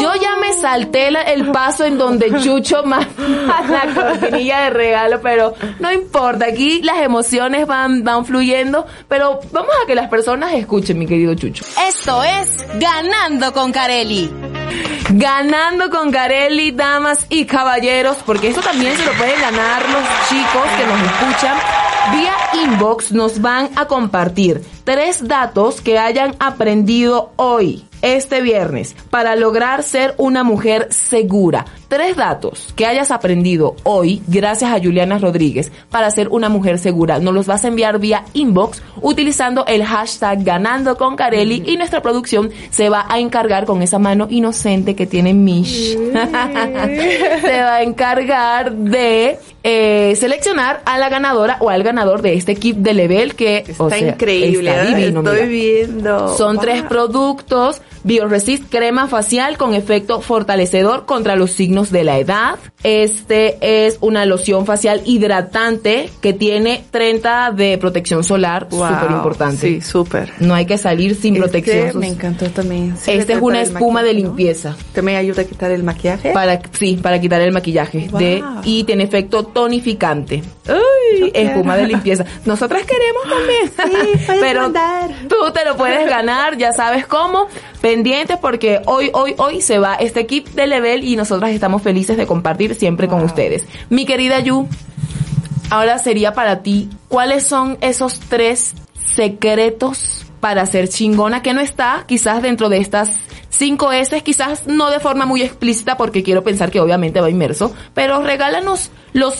Yo 0.00 0.14
ya 0.14 0.36
me 0.36 0.54
salté 0.54 1.10
la- 1.10 1.20
el 1.22 1.50
paso 1.52 1.84
en 1.84 1.98
donde 1.98 2.30
Chucho 2.40 2.82
manda 2.86 3.06
la 3.68 3.94
cortinilla 3.94 4.60
de 4.62 4.70
regalo, 4.70 5.20
pero 5.20 5.52
no 5.78 5.92
importa, 5.92 6.46
aquí 6.46 6.80
las 6.82 6.98
emociones 7.02 7.66
van, 7.66 8.02
van 8.02 8.24
fluyendo, 8.24 8.86
pero 9.08 9.40
vamos 9.52 9.72
a 9.82 9.86
que 9.86 9.94
las 9.94 10.08
personas 10.08 10.54
escuchen, 10.54 10.98
mi 10.98 11.06
querido 11.06 11.34
Chucho. 11.34 11.64
Esto 11.86 12.22
es 12.22 12.64
Ganando 12.80 13.52
con 13.52 13.72
Carelli. 13.72 14.30
Ganando 15.10 15.90
con 15.90 16.10
Garelli, 16.10 16.70
damas 16.70 17.26
y 17.28 17.44
caballeros, 17.44 18.16
porque 18.24 18.48
esto 18.48 18.62
también 18.62 18.96
se 18.96 19.04
lo 19.04 19.12
pueden 19.12 19.38
ganar 19.40 19.82
los 19.82 20.02
chicos 20.30 20.62
que 20.78 20.86
nos 20.86 21.00
escuchan. 21.02 21.56
Vía 22.12 22.34
inbox 22.64 23.12
nos 23.12 23.40
van 23.40 23.70
a 23.76 23.86
compartir 23.86 24.62
tres 24.84 25.26
datos 25.26 25.80
que 25.80 25.98
hayan 25.98 26.36
aprendido 26.38 27.32
hoy, 27.36 27.84
este 28.04 28.40
viernes, 28.42 28.94
para 29.10 29.34
lograr 29.36 29.82
ser 29.82 30.14
una 30.18 30.44
mujer 30.44 30.88
segura. 30.90 31.64
Tres 31.88 32.16
datos 32.16 32.72
que 32.76 32.86
hayas 32.86 33.10
aprendido 33.10 33.76
hoy, 33.84 34.20
gracias 34.26 34.72
a 34.72 34.80
Juliana 34.80 35.18
Rodríguez, 35.18 35.70
para 35.90 36.10
ser 36.10 36.28
una 36.28 36.48
mujer 36.48 36.78
segura. 36.78 37.18
Nos 37.20 37.32
los 37.34 37.46
vas 37.46 37.64
a 37.64 37.68
enviar 37.68 37.98
vía 37.98 38.24
inbox 38.32 38.82
utilizando 39.00 39.64
el 39.66 39.84
hashtag 39.84 40.42
ganando 40.44 40.96
con 40.96 41.14
Carelli 41.16 41.62
y 41.66 41.76
nuestra 41.76 42.02
producción 42.02 42.50
se 42.70 42.88
va 42.88 43.06
a 43.08 43.18
encargar 43.20 43.64
con 43.64 43.80
esa 43.82 43.98
mano 43.98 44.26
inocente 44.28 44.94
que 44.96 45.06
tiene 45.06 45.32
Mish. 45.34 45.96
se 45.96 47.60
va 47.62 47.74
a 47.76 47.82
encargar 47.82 48.72
de 48.72 49.38
eh, 49.62 50.14
seleccionar 50.16 50.82
a 50.84 50.98
la 50.98 51.08
ganadora 51.08 51.56
o 51.60 51.70
al 51.70 51.82
ganador 51.82 52.22
de 52.22 52.34
este 52.34 52.54
kit 52.56 52.76
de 52.76 52.94
level 52.94 53.34
que 53.34 53.64
o 53.78 53.86
Está 53.88 53.98
sea, 53.98 54.08
increíble, 54.08 54.70
está 54.70 54.82
¿eh? 54.84 54.94
divino, 54.94 55.20
Estoy 55.20 55.34
mira. 55.36 55.46
viendo. 55.46 56.36
Son 56.36 56.54
Wow. 56.56 56.64
tres 56.64 56.82
productos 56.82 57.80
BioResist 58.02 58.64
crema 58.70 59.08
facial 59.08 59.56
con 59.56 59.74
efecto 59.74 60.20
fortalecedor 60.20 61.06
contra 61.06 61.36
los 61.36 61.52
signos 61.52 61.90
de 61.90 62.04
la 62.04 62.18
edad. 62.18 62.56
Este 62.82 63.86
es 63.86 63.98
una 64.00 64.26
loción 64.26 64.66
facial 64.66 65.02
hidratante 65.04 66.10
que 66.20 66.32
tiene 66.32 66.84
30 66.90 67.52
de 67.52 67.78
protección 67.78 68.24
solar, 68.24 68.68
Wow, 68.70 68.88
súper 68.88 69.10
importante. 69.10 69.66
Sí, 69.66 69.80
súper. 69.80 70.32
No 70.38 70.54
hay 70.54 70.66
que 70.66 70.76
salir 70.78 71.14
sin 71.14 71.36
protección. 71.36 71.86
Este 71.86 71.98
me 71.98 72.08
encantó 72.08 72.46
también. 72.50 72.96
Sí, 72.98 73.12
Esta 73.12 73.34
es 73.34 73.40
una 73.40 73.62
espuma 73.62 74.02
de 74.02 74.08
maquillaje, 74.08 74.22
¿no? 74.22 74.28
limpieza. 74.28 74.76
¿También 74.92 75.18
ayuda 75.18 75.42
a 75.42 75.44
quitar 75.44 75.70
el 75.70 75.82
maquillaje? 75.82 76.32
Para, 76.32 76.60
sí, 76.72 76.98
para 77.02 77.20
quitar 77.20 77.40
el 77.40 77.52
maquillaje. 77.52 78.08
Wow. 78.10 78.20
De, 78.20 78.42
y 78.64 78.84
tiene 78.84 79.04
efecto 79.04 79.44
tonificante. 79.44 80.42
Uy, 80.68 81.30
espuma 81.34 81.76
de 81.76 81.86
limpieza. 81.86 82.24
Nosotras 82.44 82.82
queremos 82.84 83.22
también. 83.28 84.40
Pero 84.40 84.72
tú 85.28 85.52
te 85.52 85.64
lo 85.64 85.76
puedes 85.76 86.08
ganar, 86.08 86.56
ya 86.56 86.72
sabes 86.72 87.06
cómo. 87.06 87.48
Pendientes 87.84 88.38
porque 88.38 88.80
hoy, 88.86 89.10
hoy, 89.12 89.34
hoy 89.36 89.60
se 89.60 89.78
va 89.78 89.96
este 89.96 90.24
kit 90.24 90.48
de 90.52 90.66
level 90.66 91.04
y 91.04 91.16
nosotras 91.16 91.50
estamos 91.50 91.82
felices 91.82 92.16
de 92.16 92.26
compartir 92.26 92.74
siempre 92.74 93.08
con 93.08 93.22
ustedes. 93.22 93.66
Mi 93.90 94.06
querida 94.06 94.40
Yu, 94.40 94.66
ahora 95.68 95.98
sería 95.98 96.32
para 96.32 96.62
ti, 96.62 96.88
¿cuáles 97.08 97.46
son 97.46 97.76
esos 97.82 98.20
tres 98.20 98.72
secretos 99.14 100.24
para 100.40 100.64
ser 100.64 100.88
chingona 100.88 101.42
que 101.42 101.52
no 101.52 101.60
está 101.60 102.04
quizás 102.08 102.40
dentro 102.40 102.70
de 102.70 102.78
estas 102.78 103.18
cinco 103.54 103.92
S, 103.92 104.20
quizás 104.22 104.66
no 104.66 104.90
de 104.90 105.00
forma 105.00 105.26
muy 105.26 105.42
explícita 105.42 105.96
porque 105.96 106.22
quiero 106.22 106.42
pensar 106.42 106.70
que 106.70 106.80
obviamente 106.80 107.20
va 107.20 107.30
inmerso, 107.30 107.74
pero 107.94 108.22
regálanos 108.22 108.90
los, 109.12 109.34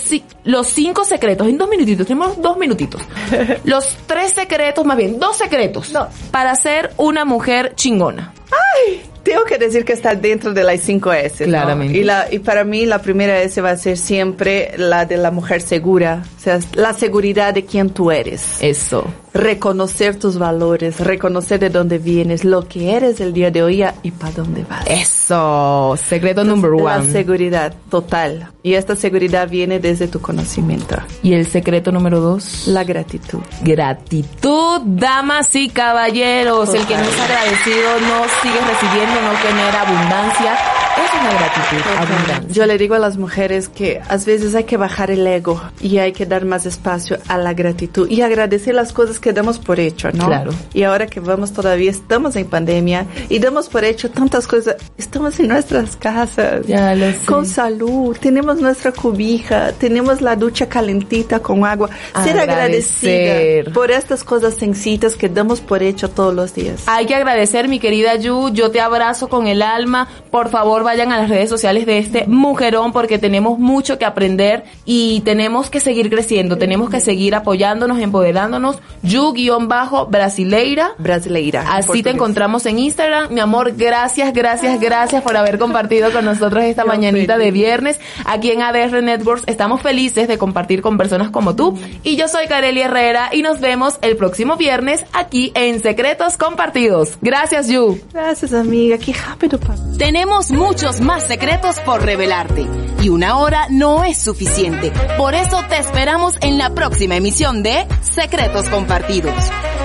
los 0.44 0.66
cinco 0.66 1.04
secretos 1.04 1.48
en 1.48 1.58
dos 1.58 1.68
minutitos, 1.68 2.06
tenemos 2.06 2.40
dos 2.40 2.56
minutitos. 2.56 3.02
los 3.64 3.96
tres 4.06 4.32
secretos, 4.32 4.84
más 4.84 4.96
bien, 4.96 5.18
dos 5.18 5.36
secretos 5.36 5.92
para 6.30 6.54
ser 6.54 6.92
una 6.96 7.24
mujer 7.24 7.72
chingona. 7.74 8.32
¡Ay! 8.50 9.02
Tengo 9.24 9.44
que 9.44 9.56
decir 9.56 9.86
que 9.86 9.94
está 9.94 10.14
dentro 10.14 10.52
de 10.52 10.62
las 10.62 10.80
5 10.80 11.12
S. 11.14 11.46
¿no? 11.46 11.52
Claramente. 11.52 11.96
Y, 11.98 12.04
la, 12.04 12.28
y 12.30 12.40
para 12.40 12.62
mí 12.62 12.84
la 12.84 13.00
primera 13.00 13.40
S 13.40 13.58
va 13.62 13.70
a 13.70 13.76
ser 13.78 13.96
siempre 13.96 14.74
la 14.76 15.06
de 15.06 15.16
la 15.16 15.30
mujer 15.30 15.62
segura. 15.62 16.22
O 16.36 16.40
sea, 16.40 16.60
la 16.74 16.92
seguridad 16.92 17.54
de 17.54 17.64
quién 17.64 17.88
tú 17.88 18.12
eres. 18.12 18.58
Eso. 18.60 19.06
Reconocer 19.32 20.16
tus 20.16 20.38
valores, 20.38 21.00
reconocer 21.00 21.58
de 21.58 21.70
dónde 21.70 21.96
vienes, 21.96 22.44
lo 22.44 22.68
que 22.68 22.94
eres 22.94 23.18
el 23.20 23.32
día 23.32 23.50
de 23.50 23.62
hoy 23.62 23.82
y 24.04 24.10
para 24.10 24.32
dónde 24.32 24.64
vas. 24.68 24.84
Eso. 24.86 25.96
Secreto 25.96 26.44
number 26.44 26.70
La 26.72 26.98
one. 26.98 27.10
seguridad 27.10 27.74
total. 27.90 28.50
Y 28.62 28.74
esta 28.74 28.94
seguridad 28.96 29.48
viene 29.48 29.80
desde 29.80 30.08
tu 30.08 30.20
conocimiento. 30.20 30.96
Y 31.22 31.32
el 31.32 31.46
secreto 31.46 31.90
número 31.90 32.20
dos. 32.20 32.68
La 32.68 32.84
gratitud. 32.84 33.40
Gratitud, 33.62 34.82
damas 34.84 35.54
y 35.56 35.70
caballeros. 35.70 36.72
El 36.74 36.86
que 36.86 36.96
no 36.96 37.02
es 37.02 37.20
agradecido 37.20 37.90
no 38.00 38.24
sigue 38.42 38.60
recibiendo, 38.60 39.20
no 39.22 39.36
genera 39.38 39.80
abundancia. 39.80 40.58
Es 40.96 41.20
una 41.20 41.30
gratitud, 41.32 41.90
abundancia. 41.98 42.48
Yo 42.50 42.66
le 42.66 42.78
digo 42.78 42.94
a 42.94 42.98
las 42.98 43.16
mujeres 43.16 43.68
que 43.68 44.00
a 44.06 44.16
veces 44.16 44.54
hay 44.54 44.64
que 44.64 44.76
bajar 44.76 45.10
el 45.10 45.26
ego 45.26 45.60
y 45.80 45.98
hay 45.98 46.12
que 46.12 46.24
dar 46.24 46.44
más 46.44 46.66
espacio 46.66 47.18
a 47.28 47.36
la 47.36 47.52
gratitud 47.52 48.08
y 48.08 48.22
agradecer 48.22 48.74
las 48.74 48.92
cosas 48.92 49.18
que 49.18 49.32
damos 49.32 49.58
por 49.58 49.80
hecho, 49.80 50.10
¿no? 50.12 50.26
Claro. 50.26 50.52
Y 50.72 50.84
ahora 50.84 51.06
que 51.06 51.20
vamos 51.20 51.52
todavía, 51.52 51.90
estamos 51.90 52.36
en 52.36 52.46
pandemia 52.46 53.06
y 53.28 53.38
damos 53.40 53.68
por 53.68 53.84
hecho 53.84 54.10
tantas 54.10 54.46
cosas. 54.46 54.76
Estamos 54.96 55.38
en 55.40 55.48
nuestras 55.48 55.96
casas. 55.96 56.66
Ya 56.66 56.94
lo 56.94 57.06
sé. 57.10 57.18
Con 57.26 57.44
salud. 57.44 58.16
Tenemos 58.20 58.60
nuestra 58.60 58.92
cubija. 58.92 59.72
Tenemos 59.72 60.20
la 60.20 60.36
ducha 60.36 60.68
calentita 60.68 61.40
con 61.40 61.64
agua. 61.64 61.88
Ser 62.22 62.38
Agradecer. 62.38 62.50
agradecida 62.50 63.72
por 63.74 63.90
estas 63.90 64.22
cosas 64.22 64.54
sencillas 64.54 65.16
que 65.16 65.28
damos 65.28 65.60
por 65.60 65.82
hecho 65.82 66.08
todos 66.08 66.32
los 66.34 66.54
días. 66.54 66.82
Hay 66.86 67.06
que 67.06 67.14
agradecer, 67.14 67.68
mi 67.68 67.80
querida 67.80 68.14
Yu. 68.16 68.50
Yo 68.52 68.70
te 68.70 68.80
abrazo 68.80 69.28
con 69.28 69.48
el 69.48 69.60
alma. 69.62 70.08
Por 70.30 70.50
favor, 70.50 70.83
vayan 70.84 71.10
a 71.10 71.18
las 71.18 71.28
redes 71.28 71.48
sociales 71.48 71.86
de 71.86 71.98
este 71.98 72.26
mujerón 72.28 72.92
porque 72.92 73.18
tenemos 73.18 73.58
mucho 73.58 73.98
que 73.98 74.04
aprender 74.04 74.64
y 74.84 75.20
tenemos 75.22 75.70
que 75.70 75.80
seguir 75.80 76.10
creciendo. 76.10 76.56
Tenemos 76.56 76.90
que 76.90 77.00
seguir 77.00 77.34
apoyándonos, 77.34 77.98
empoderándonos. 77.98 78.78
Yu-brasileira. 79.02 80.92
Brasileira. 80.98 81.74
Así 81.74 82.02
te 82.02 82.10
encontramos 82.10 82.66
en 82.66 82.78
Instagram. 82.78 83.32
Mi 83.32 83.40
amor, 83.40 83.74
gracias, 83.76 84.32
gracias, 84.32 84.80
gracias 84.80 85.22
por 85.22 85.36
haber 85.36 85.58
compartido 85.58 86.12
con 86.12 86.24
nosotros 86.24 86.64
esta 86.64 86.84
mañanita 86.84 87.38
de 87.38 87.50
viernes. 87.50 87.98
Aquí 88.24 88.50
en 88.50 88.62
ADR 88.62 89.02
Networks 89.02 89.44
estamos 89.46 89.82
felices 89.82 90.28
de 90.28 90.38
compartir 90.38 90.82
con 90.82 90.96
personas 90.96 91.30
como 91.30 91.56
tú. 91.56 91.76
Y 92.02 92.16
yo 92.16 92.28
soy 92.28 92.46
Kareli 92.46 92.82
Herrera 92.82 93.30
y 93.32 93.42
nos 93.42 93.60
vemos 93.60 93.98
el 94.02 94.16
próximo 94.16 94.56
viernes 94.56 95.04
aquí 95.12 95.52
en 95.54 95.80
Secretos 95.80 96.36
Compartidos. 96.36 97.18
Gracias, 97.20 97.68
Yu. 97.68 97.98
Gracias, 98.12 98.52
amiga. 98.52 98.98
Qué 98.98 99.12
rápido 99.12 99.58
pasó. 99.58 99.82
Tenemos 99.98 100.50
muchos 100.74 101.00
más 101.00 101.22
secretos 101.28 101.78
por 101.78 102.02
revelarte 102.04 102.66
y 103.00 103.08
una 103.08 103.38
hora 103.38 103.68
no 103.70 104.02
es 104.02 104.18
suficiente. 104.18 104.92
Por 105.16 105.32
eso 105.34 105.62
te 105.68 105.78
esperamos 105.78 106.34
en 106.40 106.58
la 106.58 106.74
próxima 106.74 107.14
emisión 107.14 107.62
de 107.62 107.86
Secretos 108.02 108.68
Compartidos. 108.68 109.36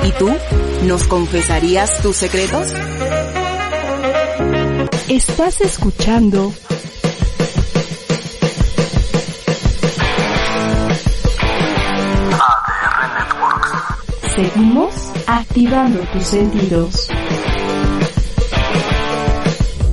¿Y 0.04 0.12
tú? 0.14 0.36
¿Nos 0.88 1.04
confesarías 1.04 2.02
tus 2.02 2.16
secretos? 2.16 2.74
Estás 5.08 5.62
escuchando 5.62 6.52
ADR 12.32 13.14
Networks. 13.20 13.72
Seguimos 14.36 14.94
activando 15.28 16.00
tus 16.14 16.24
sentidos. 16.24 17.10